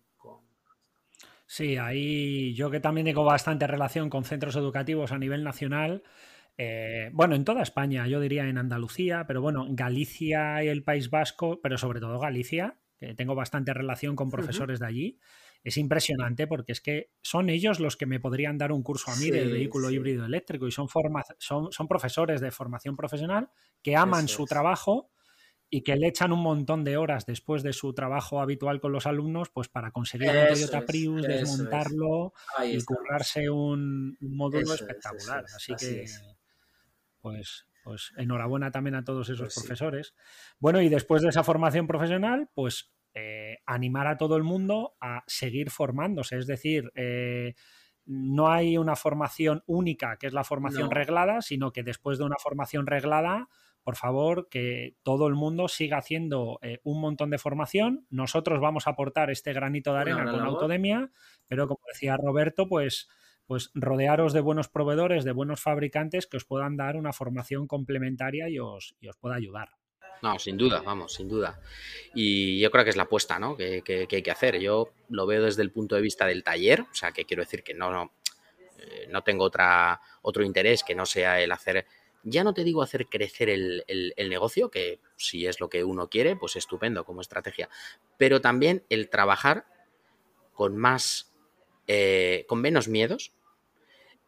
Sí, 1.46 1.76
ahí 1.76 2.54
yo 2.54 2.70
que 2.70 2.80
también 2.80 3.04
tengo 3.04 3.24
bastante 3.24 3.66
relación 3.66 4.08
con 4.10 4.24
centros 4.24 4.56
educativos 4.56 5.12
a 5.12 5.18
nivel 5.18 5.44
nacional. 5.44 6.02
Eh, 6.56 7.10
bueno, 7.12 7.34
en 7.34 7.44
toda 7.44 7.62
España, 7.62 8.06
yo 8.06 8.20
diría 8.20 8.48
en 8.48 8.58
Andalucía, 8.58 9.24
pero 9.26 9.42
bueno, 9.42 9.66
Galicia 9.70 10.62
y 10.64 10.68
el 10.68 10.84
País 10.84 11.10
Vasco, 11.10 11.60
pero 11.62 11.76
sobre 11.76 12.00
todo 12.00 12.18
Galicia, 12.18 12.78
que 12.98 13.14
tengo 13.14 13.34
bastante 13.34 13.74
relación 13.74 14.16
con 14.16 14.30
profesores 14.30 14.80
de 14.80 14.86
allí. 14.86 15.18
Es 15.62 15.78
impresionante 15.78 16.46
porque 16.46 16.72
es 16.72 16.80
que 16.80 17.10
son 17.22 17.48
ellos 17.48 17.80
los 17.80 17.96
que 17.96 18.06
me 18.06 18.20
podrían 18.20 18.58
dar 18.58 18.70
un 18.70 18.82
curso 18.82 19.10
a 19.10 19.16
mí 19.16 19.30
del 19.30 19.50
vehículo 19.50 19.90
híbrido 19.90 20.26
eléctrico 20.26 20.68
y 20.68 20.72
son, 20.72 20.88
son, 21.38 21.72
son, 21.72 21.88
profesores 21.88 22.42
de 22.42 22.50
formación 22.50 22.96
profesional 22.96 23.48
que 23.82 23.96
aman 23.96 24.28
su 24.28 24.44
trabajo 24.44 25.10
y 25.74 25.82
que 25.82 25.96
le 25.96 26.06
echan 26.06 26.30
un 26.30 26.40
montón 26.40 26.84
de 26.84 26.96
horas 26.96 27.26
después 27.26 27.64
de 27.64 27.72
su 27.72 27.94
trabajo 27.94 28.40
habitual 28.40 28.80
con 28.80 28.92
los 28.92 29.08
alumnos, 29.08 29.50
pues 29.50 29.66
para 29.66 29.90
conseguir 29.90 30.30
un 30.30 30.46
Toyota 30.46 30.86
Prius, 30.86 31.22
desmontarlo 31.22 32.32
y 32.64 32.80
currarse 32.84 33.50
un, 33.50 34.16
módulo 34.20 34.72
espectacular. 34.72 35.44
Así 35.52 35.74
que, 35.74 36.06
pues, 37.20 37.66
pues 37.82 38.12
enhorabuena 38.16 38.70
también 38.70 38.94
a 38.94 39.02
todos 39.02 39.28
esos 39.30 39.52
pues 39.52 39.54
profesores. 39.56 40.14
Bueno, 40.60 40.80
y 40.80 40.88
después 40.88 41.22
de 41.22 41.30
esa 41.30 41.42
formación 41.42 41.88
profesional, 41.88 42.48
pues 42.54 42.92
eh, 43.12 43.58
animar 43.66 44.06
a 44.06 44.16
todo 44.16 44.36
el 44.36 44.44
mundo 44.44 44.94
a 45.00 45.24
seguir 45.26 45.70
formándose. 45.70 46.38
Es 46.38 46.46
decir, 46.46 46.92
eh, 46.94 47.56
no 48.06 48.48
hay 48.48 48.78
una 48.78 48.94
formación 48.94 49.64
única, 49.66 50.18
que 50.18 50.28
es 50.28 50.34
la 50.34 50.44
formación 50.44 50.92
reglada, 50.92 51.42
sino 51.42 51.72
que 51.72 51.82
después 51.82 52.18
de 52.18 52.26
una 52.26 52.36
formación 52.38 52.86
reglada, 52.86 53.48
por 53.84 53.96
favor, 53.96 54.48
que 54.48 54.96
todo 55.02 55.28
el 55.28 55.34
mundo 55.34 55.68
siga 55.68 55.98
haciendo 55.98 56.58
eh, 56.62 56.80
un 56.82 57.00
montón 57.00 57.30
de 57.30 57.38
formación. 57.38 58.06
Nosotros 58.08 58.58
vamos 58.60 58.86
a 58.86 58.90
aportar 58.90 59.30
este 59.30 59.52
granito 59.52 59.92
de 59.92 60.00
arena 60.00 60.24
con 60.24 60.40
Autodemia, 60.40 61.10
pero 61.46 61.68
como 61.68 61.80
decía 61.92 62.16
Roberto, 62.16 62.66
pues, 62.66 63.08
pues 63.46 63.70
rodearos 63.74 64.32
de 64.32 64.40
buenos 64.40 64.68
proveedores, 64.68 65.24
de 65.24 65.32
buenos 65.32 65.60
fabricantes 65.60 66.26
que 66.26 66.38
os 66.38 66.46
puedan 66.46 66.78
dar 66.78 66.96
una 66.96 67.12
formación 67.12 67.66
complementaria 67.66 68.48
y 68.48 68.58
os, 68.58 68.96
os 69.06 69.16
pueda 69.18 69.36
ayudar. 69.36 69.68
No, 70.22 70.38
sin 70.38 70.56
duda, 70.56 70.80
vamos, 70.80 71.12
sin 71.12 71.28
duda. 71.28 71.60
Y 72.14 72.58
yo 72.58 72.70
creo 72.70 72.84
que 72.84 72.90
es 72.90 72.96
la 72.96 73.02
apuesta 73.02 73.38
¿no? 73.38 73.54
que, 73.54 73.82
hay 74.10 74.22
que 74.22 74.30
hacer. 74.30 74.58
Yo 74.58 74.94
lo 75.10 75.26
veo 75.26 75.42
desde 75.42 75.60
el 75.60 75.70
punto 75.70 75.96
de 75.96 76.00
vista 76.00 76.24
del 76.24 76.42
taller, 76.42 76.80
o 76.80 76.94
sea, 76.94 77.12
que 77.12 77.26
quiero 77.26 77.42
decir 77.42 77.62
que 77.62 77.74
no, 77.74 77.90
no, 77.90 78.14
eh, 78.78 79.06
no 79.10 79.20
tengo 79.20 79.44
otra, 79.44 80.00
otro 80.22 80.42
interés 80.42 80.82
que 80.82 80.94
no 80.94 81.04
sea 81.04 81.42
el 81.42 81.52
hacer 81.52 81.86
ya 82.24 82.42
no 82.42 82.54
te 82.54 82.64
digo 82.64 82.82
hacer 82.82 83.06
crecer 83.06 83.48
el, 83.48 83.84
negocio, 84.16 84.70
que 84.70 84.98
si 85.16 85.46
es 85.46 85.60
lo 85.60 85.68
que 85.68 85.84
uno 85.84 86.08
quiere, 86.08 86.36
pues 86.36 86.56
estupendo 86.56 87.04
como 87.04 87.20
estrategia, 87.20 87.68
pero 88.16 88.40
también 88.40 88.84
el 88.88 89.08
trabajar 89.08 89.66
con 90.52 90.76
más, 90.76 91.32
eh, 91.86 92.44
con 92.48 92.60
menos 92.60 92.88
miedos 92.88 93.32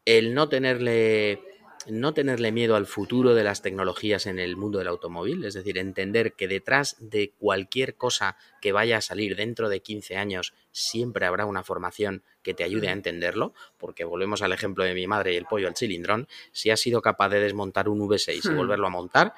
el 0.06 0.34
no 0.34 0.48
tenerle 0.48 1.42
no 1.88 2.14
tenerle 2.14 2.50
miedo 2.50 2.74
al 2.74 2.86
futuro 2.86 3.34
de 3.34 3.44
las 3.44 3.62
tecnologías 3.62 4.26
en 4.26 4.40
el 4.40 4.56
mundo 4.56 4.78
del 4.78 4.88
automóvil, 4.88 5.44
es 5.44 5.54
decir, 5.54 5.78
entender 5.78 6.32
que 6.32 6.48
detrás 6.48 6.96
de 6.98 7.32
cualquier 7.38 7.94
cosa 7.94 8.36
que 8.60 8.72
vaya 8.72 8.96
a 8.96 9.02
salir 9.02 9.36
dentro 9.36 9.68
de 9.68 9.82
15 9.82 10.16
años 10.16 10.54
siempre 10.72 11.26
habrá 11.26 11.46
una 11.46 11.62
formación 11.62 12.24
que 12.46 12.54
te 12.54 12.62
ayude 12.62 12.86
a 12.86 12.92
entenderlo, 12.92 13.54
porque 13.76 14.04
volvemos 14.04 14.40
al 14.40 14.52
ejemplo 14.52 14.84
de 14.84 14.94
mi 14.94 15.08
madre 15.08 15.34
y 15.34 15.36
el 15.36 15.46
pollo 15.46 15.66
al 15.66 15.74
cilindrón, 15.74 16.28
si 16.52 16.70
has 16.70 16.78
sido 16.78 17.02
capaz 17.02 17.28
de 17.30 17.40
desmontar 17.40 17.88
un 17.88 17.98
V6 17.98 18.40
y 18.44 18.48
hmm. 18.48 18.56
volverlo 18.56 18.86
a 18.86 18.90
montar, 18.90 19.34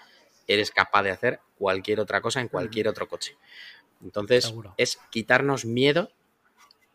eres 0.46 0.70
capaz 0.70 1.04
de 1.04 1.10
hacer 1.10 1.40
cualquier 1.56 2.00
otra 2.00 2.20
cosa 2.20 2.42
en 2.42 2.48
cualquier 2.48 2.86
otro 2.86 3.08
coche. 3.08 3.38
Entonces, 4.02 4.52
es 4.76 4.98
quitarnos 5.08 5.64
miedo 5.64 6.10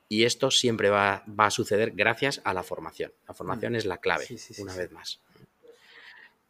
y 0.07 0.26
esto 0.26 0.51
siempre 0.51 0.91
va, 0.91 1.24
a 1.36 1.49
suceder 1.49 1.93
gracias 1.95 2.41
a 2.43 2.53
la 2.53 2.61
formación. 2.61 3.11
La 3.28 3.34
formación 3.34 3.76
es 3.76 3.86
la 3.86 3.97
clave, 3.97 4.28
una 4.59 4.76
vez 4.76 4.91
más. 4.91 5.20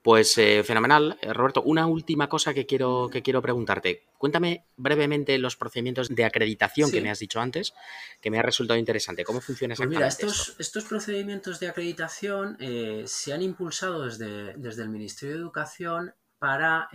Pues 0.03 0.37
eh, 0.37 0.65
fenomenal, 0.65 1.17
eh, 1.21 1.31
Roberto. 1.31 1.61
Una 1.61 1.87
última 1.87 2.27
cosa 2.27 2.53
que 2.53 2.65
quiero, 2.65 3.09
que 3.09 3.23
quiero 3.23 3.41
preguntarte. 3.41 4.03
Cuéntame 4.17 4.65
brevemente 4.75 5.37
los 5.37 5.55
procedimientos 5.55 6.09
de 6.09 6.25
acreditación 6.25 6.91
que 6.91 6.99
me 6.99 7.09
has 7.09 7.19
dicho 7.19 7.39
antes, 7.39 7.73
que 8.19 8.29
me 8.29 8.37
ha 8.37 8.41
resultado 8.41 8.77
interesante. 8.77 9.23
¿Cómo 9.23 9.39
funciona 9.39 9.75
pues 9.75 9.87
exactamente? 9.87 10.25
mira, 10.25 10.33
estos, 10.35 10.59
estos 10.59 10.83
procedimientos 10.83 11.61
de 11.61 11.69
acreditación 11.69 12.57
eh, 12.59 13.05
se 13.07 13.31
han 13.31 13.41
impulsado 13.41 14.03
desde, 14.03 14.55
desde, 14.55 14.83
el 14.83 14.89
Ministerio 14.89 15.35
de 15.35 15.41
Educación 15.41 16.13
para 16.37 16.89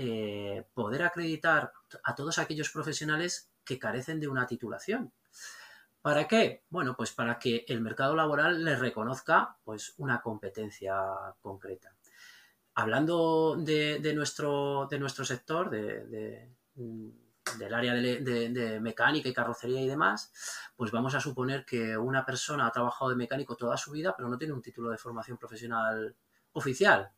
poder 0.75 1.03
acreditar 1.05 1.73
a 2.05 2.15
todos 2.15 2.39
aquellos 2.39 2.69
profesionales 2.69 3.51
que 3.65 3.79
carecen 3.79 4.21
de 4.21 4.29
una 4.29 4.47
titulación. 4.47 5.15
¿Para 6.03 6.29
qué? 6.29 6.65
Bueno, 6.69 6.95
pues 6.95 7.13
para 7.13 7.39
que 7.39 7.65
el 7.69 7.81
mercado 7.81 8.15
laboral 8.15 8.63
les 8.63 8.79
reconozca 8.79 9.57
pues, 9.65 9.95
una 9.97 10.21
competencia 10.21 10.95
concreta 11.41 11.98
hablando 12.79 13.57
de, 13.57 14.13
nuestro, 14.15 14.89
sector, 15.25 15.69
de, 15.69 16.49
del 16.75 17.75
área 17.75 17.93
de, 17.93 18.79
mecánica 18.81 19.29
y 19.29 19.35
carrocería 19.35 19.81
y 19.81 19.89
demás, 19.89 20.33
pues 20.77 20.93
vamos 20.93 21.13
a 21.17 21.21
suponer 21.21 21.65
que 21.65 21.99
una 21.99 22.25
persona 22.25 22.69
ha 22.69 22.71
trabajado 22.71 23.11
de 23.11 23.17
mecánico 23.17 23.57
toda 23.57 23.77
su 23.77 23.91
vida, 23.91 24.15
pero 24.17 24.29
no 24.29 24.39
tiene 24.39 24.55
un 24.55 24.63
título 24.63 24.91
de 24.91 24.97
formación 24.97 25.39
profesional 25.39 26.15
oficial. 26.53 27.11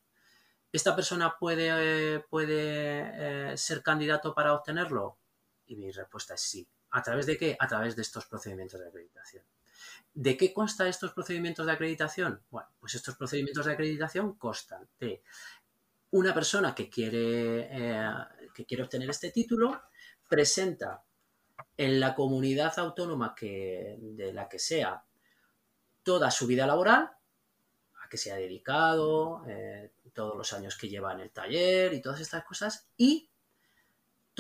¿Esta 0.73 0.97
persona 0.97 1.37
puede, 1.39 2.21
puede 2.21 3.53
eh, 3.53 3.57
ser 3.59 3.83
candidato 3.83 4.35
para 4.35 4.55
obtenerlo? 4.55 5.19
Y 5.67 5.77
mi 5.77 5.91
respuesta 5.91 6.35
es 6.35 6.41
sí. 6.41 6.67
¿A 6.93 7.03
través 7.03 7.27
de 7.27 7.37
qué? 7.37 7.57
A 7.61 7.69
través 7.69 7.95
de 7.97 8.03
estos 8.03 8.25
procedimientos 8.25 8.81
de 8.81 8.89
acreditación. 8.89 9.45
¿De 10.13 10.37
qué 10.37 10.53
consta 10.53 10.89
estos 10.89 11.13
procedimientos 11.13 11.67
de 11.67 11.73
acreditación? 11.73 12.43
Bueno, 12.51 12.69
pues 12.81 12.95
estos 12.95 13.17
procedimientos 13.17 13.67
de 13.67 13.73
acreditación 13.73 14.35
constan 14.35 14.89
de 14.99 15.23
una 16.11 16.35
persona 16.35 16.75
que 16.75 16.91
quiere, 16.91 17.69
eh, 17.71 18.11
que 18.53 18.67
quiere 18.67 18.83
obtener 18.83 19.09
este 19.09 19.31
título, 19.31 19.83
presenta 20.29 21.05
en 21.77 22.01
la 22.01 22.15
comunidad 22.15 22.77
autónoma 22.79 23.35
que, 23.35 23.97
de 24.01 24.33
la 24.33 24.49
que 24.49 24.59
sea 24.59 25.05
toda 26.03 26.31
su 26.31 26.47
vida 26.47 26.67
laboral, 26.67 27.11
a 28.03 28.09
que 28.09 28.17
se 28.17 28.33
ha 28.33 28.37
dedicado, 28.37 29.45
eh, 29.47 29.93
todos 30.13 30.37
los 30.37 30.53
años 30.53 30.77
que 30.77 30.89
lleva 30.89 31.13
en 31.13 31.21
el 31.21 31.31
taller 31.31 31.95
y 31.95 32.03
todas 32.03 32.21
estas 32.21 32.45
cosas, 32.45 32.89
y 32.97 33.30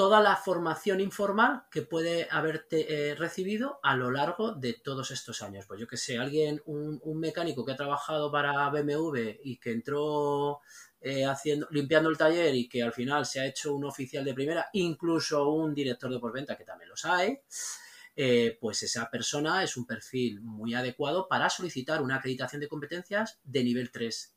toda 0.00 0.22
la 0.22 0.34
formación 0.34 0.98
informal 0.98 1.64
que 1.70 1.82
puede 1.82 2.26
haberte 2.30 3.10
eh, 3.10 3.14
recibido 3.14 3.80
a 3.82 3.96
lo 3.96 4.10
largo 4.10 4.52
de 4.54 4.72
todos 4.72 5.10
estos 5.10 5.42
años. 5.42 5.66
Pues 5.66 5.78
yo 5.78 5.86
que 5.86 5.98
sé, 5.98 6.16
alguien, 6.16 6.62
un, 6.64 7.20
mecánico 7.20 7.66
que 7.66 7.72
ha 7.72 7.76
trabajado 7.76 8.32
para 8.32 8.70
BMW 8.70 9.40
y 9.44 9.58
que 9.58 9.72
entró 9.72 10.60
eh, 11.02 11.26
haciendo, 11.26 11.68
limpiando 11.70 12.08
el 12.08 12.16
taller 12.16 12.54
y 12.54 12.66
que 12.66 12.82
al 12.82 12.94
final 12.94 13.26
se 13.26 13.40
ha 13.40 13.44
hecho 13.44 13.74
un 13.74 13.84
oficial 13.84 14.24
de 14.24 14.32
primera, 14.32 14.70
incluso 14.72 15.50
un 15.50 15.74
director 15.74 16.10
de 16.10 16.18
porventa, 16.18 16.56
que 16.56 16.64
también 16.64 16.88
los 16.88 17.04
hay, 17.04 17.38
eh, 18.16 18.56
pues 18.58 18.82
esa 18.82 19.10
persona 19.10 19.62
es 19.62 19.76
un 19.76 19.84
perfil 19.84 20.40
muy 20.40 20.72
adecuado 20.72 21.28
para 21.28 21.50
solicitar 21.50 22.00
una 22.00 22.16
acreditación 22.16 22.62
de 22.62 22.68
competencias 22.68 23.38
de 23.44 23.64
nivel 23.64 23.90
3, 23.90 24.34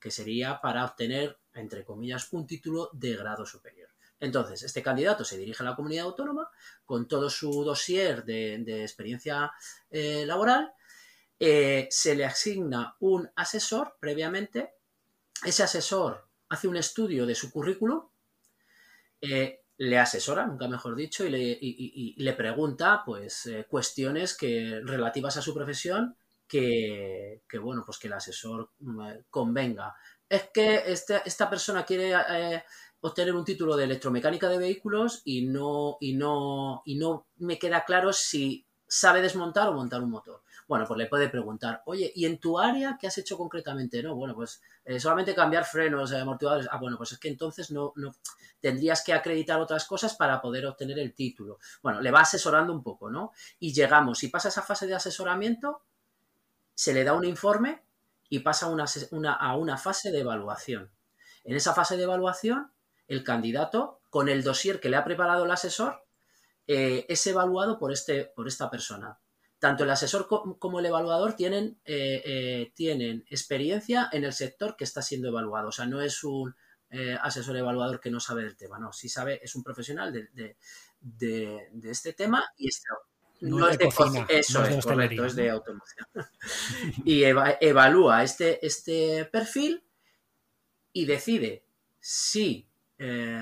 que 0.00 0.10
sería 0.10 0.60
para 0.60 0.84
obtener, 0.84 1.38
entre 1.54 1.84
comillas, 1.84 2.32
un 2.32 2.44
título 2.44 2.90
de 2.92 3.14
grado 3.14 3.46
superior. 3.46 3.85
Entonces, 4.18 4.62
este 4.62 4.82
candidato 4.82 5.24
se 5.24 5.36
dirige 5.36 5.62
a 5.62 5.66
la 5.66 5.76
comunidad 5.76 6.06
autónoma 6.06 6.48
con 6.84 7.06
todo 7.06 7.28
su 7.28 7.64
dossier 7.64 8.24
de, 8.24 8.82
experiencia 8.82 9.52
eh, 9.90 10.24
laboral, 10.26 10.72
eh, 11.38 11.86
se 11.90 12.14
le 12.14 12.24
asigna 12.24 12.96
un 13.00 13.30
asesor 13.36 13.96
previamente, 14.00 14.72
ese 15.44 15.62
asesor 15.62 16.26
hace 16.48 16.66
un 16.66 16.76
estudio 16.76 17.26
de 17.26 17.34
su 17.34 17.50
currículum, 17.50 18.02
eh, 19.20 19.60
le 19.78 19.98
asesora, 19.98 20.46
nunca 20.46 20.66
mejor 20.66 20.96
dicho, 20.96 21.26
y 21.26 22.14
le, 22.16 22.32
pregunta 22.32 23.02
pues 23.04 23.50
cuestiones 23.68 24.34
que, 24.34 24.80
relativas 24.82 25.36
a 25.36 25.42
su 25.42 25.52
profesión 25.52 26.16
que, 26.48 27.42
bueno, 27.60 27.82
pues 27.84 27.98
que 27.98 28.06
el 28.06 28.14
asesor 28.14 28.70
mm, 28.78 29.08
convenga. 29.28 29.94
Es 30.28 30.48
que 30.52 30.82
esta 30.86 31.50
persona 31.50 31.84
quiere 31.84 32.14
obtener 33.00 33.34
un 33.34 33.44
título 33.44 33.76
de 33.76 33.84
electromecánica 33.84 34.48
de 34.48 34.58
vehículos 34.58 35.22
y 35.24 35.46
no, 35.46 35.98
y 36.00 36.14
no, 36.14 36.82
y 36.84 36.96
no 36.96 37.26
me 37.36 37.58
queda 37.58 37.84
claro 37.84 38.12
si 38.12 38.66
sabe 38.88 39.22
desmontar 39.22 39.68
o 39.68 39.72
montar 39.72 40.02
un 40.02 40.10
motor. 40.10 40.42
Bueno, 40.68 40.84
pues 40.86 40.98
le 40.98 41.06
puede 41.06 41.28
preguntar, 41.28 41.82
oye, 41.86 42.10
¿y 42.14 42.24
en 42.24 42.38
tu 42.38 42.58
área 42.58 42.96
qué 43.00 43.06
has 43.06 43.18
hecho 43.18 43.36
concretamente? 43.36 44.02
No, 44.02 44.16
bueno, 44.16 44.34
pues 44.34 44.60
eh, 44.84 44.98
solamente 44.98 45.34
cambiar 45.34 45.64
frenos, 45.64 46.10
eh, 46.10 46.18
amortiguadores. 46.18 46.68
Ah, 46.70 46.78
bueno, 46.78 46.96
pues 46.96 47.12
es 47.12 47.18
que 47.18 47.28
entonces 47.28 47.70
no, 47.70 47.92
no 47.96 48.14
tendrías 48.60 49.04
que 49.04 49.12
acreditar 49.12 49.60
otras 49.60 49.84
cosas 49.86 50.16
para 50.16 50.40
poder 50.40 50.66
obtener 50.66 50.98
el 50.98 51.14
título. 51.14 51.58
Bueno, 51.82 52.00
le 52.00 52.10
va 52.10 52.20
asesorando 52.20 52.72
un 52.72 52.82
poco, 52.82 53.10
¿no? 53.10 53.32
Y 53.60 53.72
llegamos, 53.72 54.18
si 54.18 54.28
pasa 54.28 54.48
esa 54.48 54.62
fase 54.62 54.88
de 54.88 54.94
asesoramiento, 54.94 55.82
se 56.74 56.92
le 56.92 57.04
da 57.04 57.12
un 57.12 57.24
informe 57.24 57.84
y 58.28 58.40
pasa 58.40 58.66
una, 58.66 59.32
a 59.34 59.56
una 59.56 59.76
fase 59.76 60.10
de 60.10 60.20
evaluación. 60.20 60.90
En 61.44 61.54
esa 61.54 61.74
fase 61.74 61.96
de 61.96 62.02
evaluación 62.02 62.72
el 63.08 63.24
candidato, 63.24 64.00
con 64.10 64.28
el 64.28 64.42
dossier 64.42 64.80
que 64.80 64.88
le 64.88 64.96
ha 64.96 65.04
preparado 65.04 65.44
el 65.44 65.50
asesor, 65.50 66.06
eh, 66.66 67.06
es 67.08 67.26
evaluado 67.26 67.78
por, 67.78 67.92
este, 67.92 68.24
por 68.24 68.48
esta 68.48 68.70
persona. 68.70 69.18
Tanto 69.58 69.84
el 69.84 69.90
asesor 69.90 70.26
como 70.26 70.80
el 70.80 70.86
evaluador 70.86 71.34
tienen, 71.34 71.80
eh, 71.84 72.22
eh, 72.24 72.72
tienen 72.74 73.24
experiencia 73.30 74.08
en 74.12 74.24
el 74.24 74.32
sector 74.32 74.76
que 74.76 74.84
está 74.84 75.00
siendo 75.00 75.28
evaluado. 75.28 75.68
O 75.68 75.72
sea, 75.72 75.86
no 75.86 76.00
es 76.00 76.22
un 76.24 76.54
asesor 77.20 77.56
evaluador 77.56 78.00
que 78.00 78.10
no 78.10 78.20
sabe 78.20 78.42
del 78.44 78.56
tema, 78.56 78.78
no. 78.78 78.92
Si 78.92 79.08
sabe, 79.08 79.40
es 79.42 79.54
un 79.54 79.62
profesional 79.62 80.12
de, 80.12 80.56
este 81.84 82.12
tema 82.12 82.44
y 82.56 82.68
este, 82.68 82.86
no, 83.40 83.68
es 83.68 83.76
de 83.76 83.90
cocina, 83.90 84.26
eso 84.28 84.64
es, 84.64 84.84
correcto, 84.84 85.24
es 85.24 85.36
de 85.36 85.50
automoción. 85.50 86.06
y 87.04 87.24
evalúa 87.24 88.22
este, 88.22 88.64
este 88.64 89.24
perfil 89.26 89.84
y 90.92 91.04
decide 91.06 91.66
si 91.98 92.68
eh, 92.98 93.38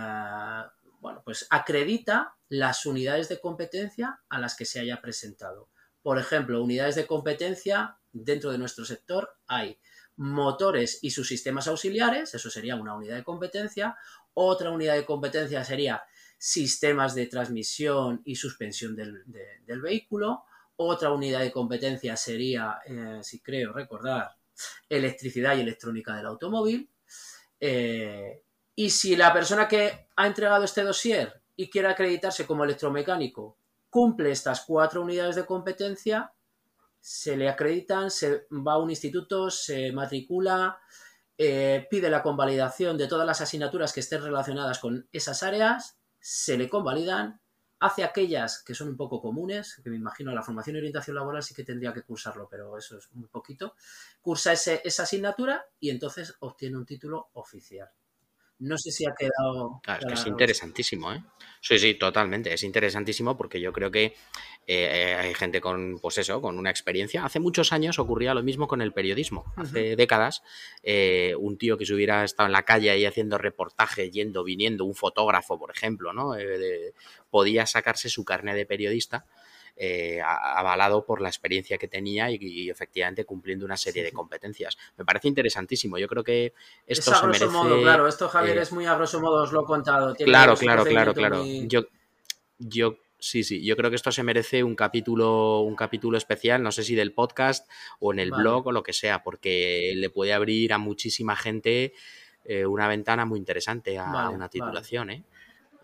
bueno, 1.00 1.22
pues 1.24 1.46
acredita 1.50 2.36
las 2.48 2.86
unidades 2.86 3.28
de 3.28 3.40
competencia 3.40 4.20
a 4.28 4.38
las 4.38 4.56
que 4.56 4.64
se 4.64 4.80
haya 4.80 5.00
presentado. 5.00 5.68
Por 6.02 6.18
ejemplo, 6.18 6.62
unidades 6.62 6.94
de 6.94 7.06
competencia 7.06 7.98
dentro 8.12 8.52
de 8.52 8.58
nuestro 8.58 8.84
sector 8.84 9.36
hay 9.46 9.78
motores 10.16 10.98
y 11.02 11.10
sus 11.10 11.28
sistemas 11.28 11.66
auxiliares, 11.66 12.34
eso 12.34 12.50
sería 12.50 12.76
una 12.76 12.94
unidad 12.94 13.16
de 13.16 13.24
competencia. 13.24 13.96
Otra 14.34 14.70
unidad 14.70 14.94
de 14.94 15.04
competencia 15.04 15.64
sería 15.64 16.02
sistemas 16.38 17.14
de 17.14 17.26
transmisión 17.26 18.22
y 18.24 18.36
suspensión 18.36 18.94
del, 18.94 19.24
vehículo. 19.80 20.44
Otra 20.76 21.12
unidad 21.12 21.40
de 21.40 21.52
competencia 21.52 22.16
sería, 22.16 22.80
eh, 22.86 23.20
si 23.22 23.40
creo 23.40 23.72
recordar, 23.72 24.36
electricidad 24.88 25.56
y 25.56 25.60
electrónica 25.60 26.16
del 26.16 26.26
automóvil. 26.26 26.90
Eh, 27.60 28.42
y 28.76 28.90
si 28.90 29.16
la 29.16 29.32
persona 29.32 29.68
que 29.68 30.08
ha 30.16 30.26
entregado 30.26 30.64
este 30.64 30.82
dossier 30.82 31.42
y 31.56 31.70
quiere 31.70 31.88
acreditarse 31.88 32.46
como 32.46 32.64
electromecánico 32.64 33.58
cumple 33.88 34.32
estas 34.32 34.62
cuatro 34.62 35.02
unidades 35.02 35.36
de 35.36 35.46
competencia, 35.46 36.32
se 36.98 37.36
le 37.36 37.48
acreditan, 37.48 38.10
se 38.10 38.46
va 38.50 38.72
a 38.72 38.78
un 38.78 38.90
instituto, 38.90 39.50
se 39.50 39.92
matricula, 39.92 40.78
eh, 41.38 41.86
pide 41.88 42.10
la 42.10 42.22
convalidación 42.22 42.98
de 42.98 43.06
todas 43.06 43.26
las 43.26 43.40
asignaturas 43.40 43.92
que 43.92 44.00
estén 44.00 44.22
relacionadas 44.22 44.80
con 44.80 45.08
esas 45.12 45.44
áreas, 45.44 45.96
se 46.18 46.58
le 46.58 46.68
convalidan, 46.68 47.40
hace 47.78 48.02
aquellas 48.02 48.64
que 48.64 48.74
son 48.74 48.88
un 48.88 48.96
poco 48.96 49.20
comunes, 49.20 49.80
que 49.84 49.90
me 49.90 49.96
imagino 49.96 50.32
la 50.32 50.42
formación 50.42 50.74
y 50.74 50.78
orientación 50.80 51.14
laboral 51.14 51.42
sí 51.44 51.54
que 51.54 51.62
tendría 51.62 51.92
que 51.92 52.02
cursarlo, 52.02 52.48
pero 52.50 52.76
eso 52.76 52.98
es 52.98 53.12
muy 53.12 53.28
poquito, 53.28 53.76
cursa 54.20 54.52
esa 54.52 55.02
asignatura 55.02 55.64
y 55.78 55.90
entonces 55.90 56.34
obtiene 56.40 56.78
un 56.78 56.86
título 56.86 57.28
oficial 57.34 57.90
no 58.64 58.78
sé 58.78 58.90
si 58.90 59.06
ha 59.06 59.14
quedado. 59.14 59.80
Claro, 59.82 60.00
es 60.00 60.06
que 60.06 60.14
es 60.14 60.26
interesantísimo, 60.26 61.12
¿eh? 61.12 61.22
Sí, 61.60 61.78
sí, 61.78 61.94
totalmente. 61.94 62.52
Es 62.52 62.62
interesantísimo 62.62 63.36
porque 63.36 63.60
yo 63.60 63.72
creo 63.72 63.90
que 63.90 64.14
eh, 64.66 65.16
hay 65.18 65.34
gente 65.34 65.60
con, 65.60 65.98
pues 65.98 66.18
eso, 66.18 66.40
con 66.40 66.58
una 66.58 66.70
experiencia. 66.70 67.24
Hace 67.24 67.40
muchos 67.40 67.72
años 67.72 67.98
ocurría 67.98 68.34
lo 68.34 68.42
mismo 68.42 68.68
con 68.68 68.82
el 68.82 68.92
periodismo. 68.92 69.52
Hace 69.56 69.96
décadas, 69.96 70.42
eh, 70.82 71.34
un 71.38 71.56
tío 71.56 71.78
que 71.78 71.86
se 71.86 71.94
hubiera 71.94 72.24
estado 72.24 72.46
en 72.46 72.52
la 72.52 72.64
calle 72.64 72.90
ahí 72.90 73.06
haciendo 73.06 73.38
reportaje, 73.38 74.10
yendo, 74.10 74.44
viniendo, 74.44 74.84
un 74.84 74.94
fotógrafo, 74.94 75.58
por 75.58 75.70
ejemplo, 75.70 76.12
¿no? 76.12 76.36
Eh, 76.36 76.92
podía 77.30 77.66
sacarse 77.66 78.08
su 78.08 78.24
carne 78.24 78.54
de 78.54 78.66
periodista 78.66 79.26
eh, 79.76 80.20
avalado 80.22 81.04
por 81.04 81.20
la 81.20 81.28
experiencia 81.28 81.78
que 81.78 81.88
tenía 81.88 82.30
y, 82.30 82.70
efectivamente 82.70 83.24
cumpliendo 83.24 83.64
una 83.64 83.76
serie 83.76 84.02
de 84.02 84.12
competencias. 84.12 84.76
Me 84.96 85.04
parece 85.04 85.28
interesantísimo. 85.28 85.98
Yo 85.98 86.08
creo 86.08 86.22
que 86.22 86.52
esto 86.86 87.10
es 87.10 87.16
a 87.16 87.20
se 87.20 87.26
merece, 87.26 87.46
modo, 87.46 87.80
claro. 87.80 88.06
Esto, 88.06 88.28
Javier, 88.28 88.58
eh, 88.58 88.62
es 88.62 88.72
muy 88.72 88.86
a 88.86 88.94
grosso 88.94 89.20
modo, 89.20 89.42
os 89.42 89.52
lo 89.52 89.62
he 89.62 89.64
contado. 89.64 90.14
claro, 90.14 90.56
claro, 90.56 90.84
claro, 90.84 91.14
claro. 91.14 91.44
Yo, 91.44 91.86
yo 92.58 92.98
Sí, 93.24 93.42
sí, 93.42 93.64
yo 93.64 93.74
creo 93.74 93.88
que 93.88 93.96
esto 93.96 94.12
se 94.12 94.22
merece 94.22 94.62
un 94.62 94.74
capítulo, 94.74 95.60
un 95.60 95.76
capítulo 95.76 96.18
especial, 96.18 96.62
no 96.62 96.70
sé 96.70 96.84
si 96.84 96.94
del 96.94 97.14
podcast 97.14 97.66
o 97.98 98.12
en 98.12 98.18
el 98.18 98.30
blog 98.30 98.66
o 98.66 98.72
lo 98.72 98.82
que 98.82 98.92
sea, 98.92 99.22
porque 99.22 99.94
le 99.96 100.10
puede 100.10 100.34
abrir 100.34 100.74
a 100.74 100.78
muchísima 100.78 101.34
gente 101.34 101.94
eh, 102.44 102.66
una 102.66 102.86
ventana 102.86 103.24
muy 103.24 103.38
interesante 103.38 103.96
a 103.98 104.28
una 104.28 104.50
titulación, 104.50 105.08
¿eh? 105.08 105.24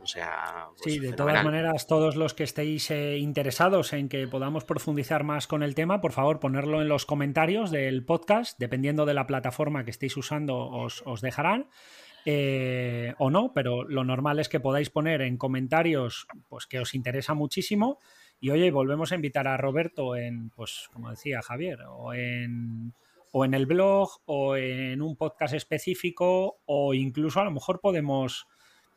O 0.03 0.07
sea, 0.07 0.69
pues 0.79 0.95
sí, 0.95 0.99
de 0.99 1.13
todas 1.13 1.45
maneras, 1.45 1.87
todos 1.87 2.17
los 2.17 2.33
que 2.35 2.45
estéis 2.45 2.91
eh, 2.91 3.19
interesados 3.19 3.93
en 3.93 4.09
que 4.09 4.27
podamos 4.27 4.65
profundizar 4.65 5.25
más 5.25 5.47
con 5.47 5.63
el 5.63 5.75
tema, 5.75 6.01
por 6.01 6.13
favor, 6.13 6.41
ponerlo 6.41 6.81
en 6.81 6.89
los 6.89 7.07
comentarios 7.07 7.71
del 7.71 8.05
podcast, 8.05 8.59
dependiendo 8.59 9.05
de 9.05 9.15
la 9.15 9.27
plataforma 9.27 9.85
que 9.85 9.91
estéis 9.91 10.17
usando, 10.17 10.57
os, 10.59 11.21
dejarán. 11.21 11.69
Eh, 12.27 13.15
o 13.19 13.31
no, 13.31 13.53
pero 13.55 13.85
lo 13.85 14.05
normal 14.05 14.41
es 14.41 14.49
que 14.49 14.61
podáis 14.61 14.91
poner 14.91 15.23
en 15.23 15.39
comentarios 15.39 16.27
pues 16.49 16.67
que 16.67 16.79
os 16.79 16.95
interesa 16.95 17.35
muchísimo. 17.35 17.99
Y 18.41 18.51
oye, 18.51 18.71
volvemos 18.71 19.13
a 19.13 19.17
invitar 19.17 19.49
a 19.49 19.57
Roberto 19.57 20.17
en, 20.17 20.51
pues, 20.51 20.89
como 20.93 21.11
decía 21.11 21.43
Javier, 21.43 21.81
o 21.89 22.15
en, 22.15 22.95
o 23.33 23.45
en 23.45 23.55
el 23.55 23.67
blog, 23.67 24.09
o 24.25 24.57
en 24.57 25.03
un 25.03 25.17
podcast 25.17 25.55
específico, 25.55 26.59
o 26.65 26.95
incluso 26.95 27.41
a 27.41 27.45
lo 27.45 27.51
mejor 27.51 27.81
podemos 27.81 28.47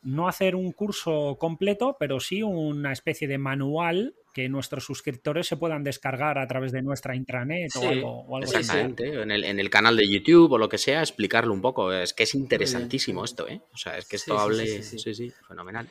no 0.04 0.28
hacer 0.28 0.54
un 0.54 0.72
curso 0.72 1.36
completo, 1.38 1.96
pero 1.98 2.20
sí 2.20 2.42
una 2.42 2.92
especie 2.92 3.26
de 3.26 3.38
manual 3.38 4.14
que 4.34 4.48
nuestros 4.48 4.84
suscriptores 4.84 5.46
se 5.46 5.56
puedan 5.56 5.84
descargar 5.84 6.38
a 6.38 6.46
través 6.48 6.72
de 6.72 6.82
nuestra 6.82 7.14
intranet 7.14 7.70
o 7.76 7.88
algo, 7.88 8.38
Exactamente, 8.42 9.22
En, 9.22 9.30
el, 9.30 9.44
en, 9.44 9.60
el, 9.60 9.70
canal 9.70 9.96
de 9.96 10.08
YouTube 10.08 10.52
o 10.52 10.58
lo 10.58 10.68
que 10.68 10.76
sea, 10.76 11.00
explicarlo 11.00 11.54
un 11.54 11.62
poco. 11.62 11.92
Es 11.92 12.12
que 12.12 12.24
es 12.24 12.34
interesantísimo 12.34 13.24
esto, 13.24 13.48
¿eh? 13.48 13.60
O 13.72 13.76
sea, 13.76 13.96
es 13.96 14.06
que 14.06 14.16
esto 14.16 14.36
hable. 14.36 14.82
Sí 14.82 14.98
sí, 14.98 15.32
fenomenal. 15.46 15.88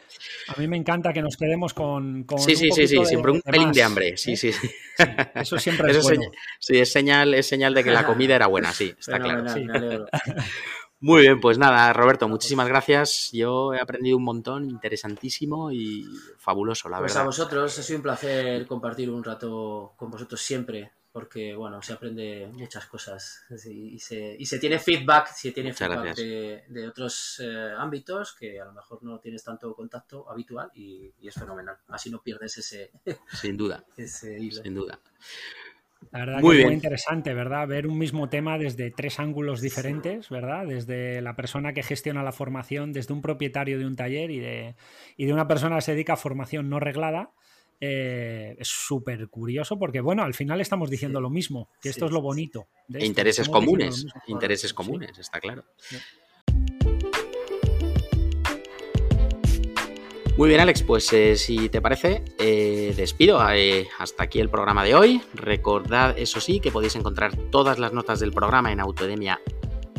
A 0.47 0.59
mí 0.59 0.67
me 0.67 0.75
encanta 0.75 1.13
que 1.13 1.21
nos 1.21 1.37
quedemos 1.37 1.73
con. 1.73 2.27
sí, 2.37 2.57
sí, 2.57 2.69
sí, 2.71 2.85
sí, 2.85 3.05
siempre 3.05 3.31
un 3.31 3.41
pelín 3.41 3.71
de 3.71 3.81
hambre. 3.81 4.09
¿eh? 4.09 4.17
Sí, 4.17 4.35
sí, 4.35 4.51
sí. 4.51 4.69
Eso 5.35 5.57
siempre 5.57 5.91
es 5.97 6.03
bueno. 6.03 6.29
sí, 6.59 6.77
es 6.77 6.91
señal, 6.91 7.33
es 7.33 7.47
señal 7.47 7.73
de 7.73 7.83
que 7.83 7.91
la 7.91 8.05
comida 8.05 8.35
era 8.35 8.47
buena, 8.47 8.73
sí, 8.73 8.93
está 8.99 9.19
claro. 9.19 9.45
Muy 11.03 11.23
bien, 11.23 11.41
pues 11.41 11.57
nada, 11.57 11.91
Roberto, 11.91 12.29
muchísimas 12.29 12.69
gracias. 12.69 13.29
Yo 13.33 13.73
he 13.73 13.81
aprendido 13.81 14.15
un 14.15 14.23
montón, 14.23 14.69
interesantísimo 14.69 15.69
y 15.69 16.07
fabuloso, 16.37 16.87
la 16.87 16.99
pues 16.99 17.11
verdad. 17.11 17.23
a 17.23 17.25
vosotros, 17.25 17.77
ha 17.77 17.83
sido 17.83 17.97
un 17.97 18.03
placer 18.03 18.65
compartir 18.65 19.09
un 19.09 19.21
rato 19.21 19.95
con 19.97 20.09
vosotros 20.09 20.39
siempre, 20.39 20.93
porque 21.11 21.53
bueno, 21.55 21.81
se 21.81 21.91
aprende 21.91 22.49
muchas 22.53 22.85
cosas 22.85 23.43
y 23.65 23.99
se, 23.99 24.37
y 24.39 24.45
se 24.45 24.59
tiene 24.59 24.79
feedback, 24.79 25.33
se 25.33 25.51
tiene 25.51 25.73
feedback 25.73 26.15
de, 26.15 26.87
otros 26.87 27.41
eh, 27.43 27.73
ámbitos 27.77 28.33
que 28.33 28.61
a 28.61 28.63
lo 28.63 28.71
mejor 28.71 29.03
no 29.03 29.19
tienes 29.19 29.43
tanto 29.43 29.75
contacto 29.75 30.31
habitual 30.31 30.71
y, 30.73 31.11
es 31.21 31.35
fenomenal. 31.35 31.75
Así 31.89 32.09
no 32.11 32.21
pierdes 32.21 32.59
ese. 32.59 32.91
Sin 33.27 33.57
duda. 33.57 33.83
Sin 33.97 34.73
duda. 34.73 34.97
La 36.11 36.19
verdad 36.19 36.41
que 36.41 36.59
es 36.59 36.65
muy 36.65 36.73
interesante, 36.73 37.33
¿verdad? 37.33 37.67
Ver 37.67 37.87
un 37.87 37.97
mismo 37.97 38.29
tema 38.29 38.57
desde 38.57 38.91
tres 38.91 39.19
ángulos 39.19 39.61
diferentes, 39.61 40.29
¿verdad? 40.29 40.65
Desde 40.67 41.21
la 41.21 41.35
persona 41.35 41.73
que 41.73 41.83
gestiona 41.83 42.23
la 42.23 42.31
formación, 42.31 42.93
desde 42.93 43.13
un 43.13 43.21
propietario 43.21 43.79
de 43.79 43.85
un 43.85 43.95
taller 43.95 44.31
y 44.31 44.39
de, 44.39 44.75
y 45.17 45.25
de 45.25 45.33
una 45.33 45.47
persona 45.47 45.75
que 45.75 45.81
se 45.81 45.91
dedica 45.93 46.13
a 46.13 46.17
formación 46.17 46.69
no 46.69 46.79
reglada. 46.79 47.31
Eh, 47.85 48.55
es 48.59 48.67
súper 48.69 49.27
curioso 49.27 49.77
porque, 49.77 49.99
bueno, 49.99 50.23
al 50.23 50.33
final 50.33 50.61
estamos 50.61 50.89
diciendo 50.89 51.19
lo 51.19 51.29
mismo, 51.29 51.69
que 51.81 51.89
esto 51.89 52.05
es 52.05 52.11
lo 52.11 52.21
bonito. 52.21 52.67
intereses 52.87 53.49
comunes, 53.49 54.05
intereses 54.27 54.73
comunes, 54.73 55.17
está 55.17 55.41
claro. 55.41 55.65
Muy 60.35 60.49
bien, 60.49 60.61
Alex, 60.61 60.81
pues 60.81 61.13
eh, 61.13 61.35
si 61.35 61.69
te 61.69 61.79
parece, 61.79 62.23
eh, 62.39 62.91
despido. 62.97 63.39
Eh, 63.51 63.87
hasta 63.99 64.23
aquí 64.23 64.39
el 64.39 64.49
programa 64.49 64.83
de 64.83 64.95
hoy. 64.95 65.21
Recordad, 65.35 66.17
eso 66.17 66.39
sí, 66.39 66.59
que 66.59 66.71
podéis 66.71 66.95
encontrar 66.95 67.37
todas 67.51 67.77
las 67.77 67.93
notas 67.93 68.19
del 68.19 68.31
programa 68.31 68.71
en 68.71 68.79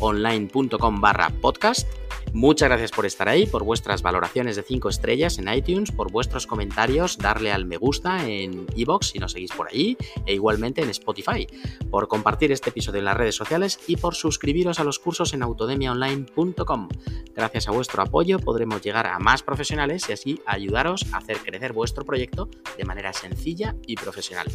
autodemiaonline.com 0.00 1.00
barra 1.00 1.30
podcast 1.40 1.88
Muchas 2.34 2.68
gracias 2.68 2.90
por 2.90 3.06
estar 3.06 3.28
ahí, 3.28 3.46
por 3.46 3.62
vuestras 3.62 4.02
valoraciones 4.02 4.56
de 4.56 4.64
5 4.64 4.88
estrellas 4.88 5.38
en 5.38 5.48
iTunes, 5.48 5.92
por 5.92 6.10
vuestros 6.10 6.48
comentarios, 6.48 7.16
darle 7.16 7.52
al 7.52 7.64
me 7.64 7.76
gusta 7.76 8.28
en 8.28 8.66
iBox 8.74 9.10
si 9.10 9.20
nos 9.20 9.30
seguís 9.30 9.52
por 9.52 9.68
allí, 9.68 9.96
e 10.26 10.34
igualmente 10.34 10.82
en 10.82 10.90
Spotify, 10.90 11.46
por 11.92 12.08
compartir 12.08 12.50
este 12.50 12.70
episodio 12.70 12.98
en 12.98 13.04
las 13.04 13.16
redes 13.16 13.36
sociales 13.36 13.78
y 13.86 13.98
por 13.98 14.16
suscribiros 14.16 14.80
a 14.80 14.84
los 14.84 14.98
cursos 14.98 15.32
en 15.32 15.44
autodemiaonline.com. 15.44 16.88
Gracias 17.36 17.68
a 17.68 17.70
vuestro 17.70 18.02
apoyo 18.02 18.40
podremos 18.40 18.82
llegar 18.82 19.06
a 19.06 19.20
más 19.20 19.44
profesionales 19.44 20.08
y 20.08 20.12
así 20.12 20.40
ayudaros 20.44 21.06
a 21.12 21.18
hacer 21.18 21.38
crecer 21.38 21.72
vuestro 21.72 22.04
proyecto 22.04 22.48
de 22.76 22.84
manera 22.84 23.12
sencilla 23.12 23.76
y 23.86 23.94
profesional. 23.94 24.48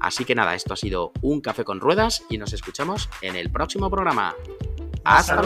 Así 0.00 0.24
que 0.24 0.34
nada, 0.34 0.56
esto 0.56 0.74
ha 0.74 0.76
sido 0.76 1.12
un 1.20 1.40
café 1.40 1.62
con 1.62 1.78
ruedas 1.78 2.24
y 2.28 2.38
nos 2.38 2.52
escuchamos 2.52 3.08
en 3.20 3.36
el 3.36 3.50
próximo 3.50 3.88
programa. 3.88 4.34
Hasta, 5.04 5.42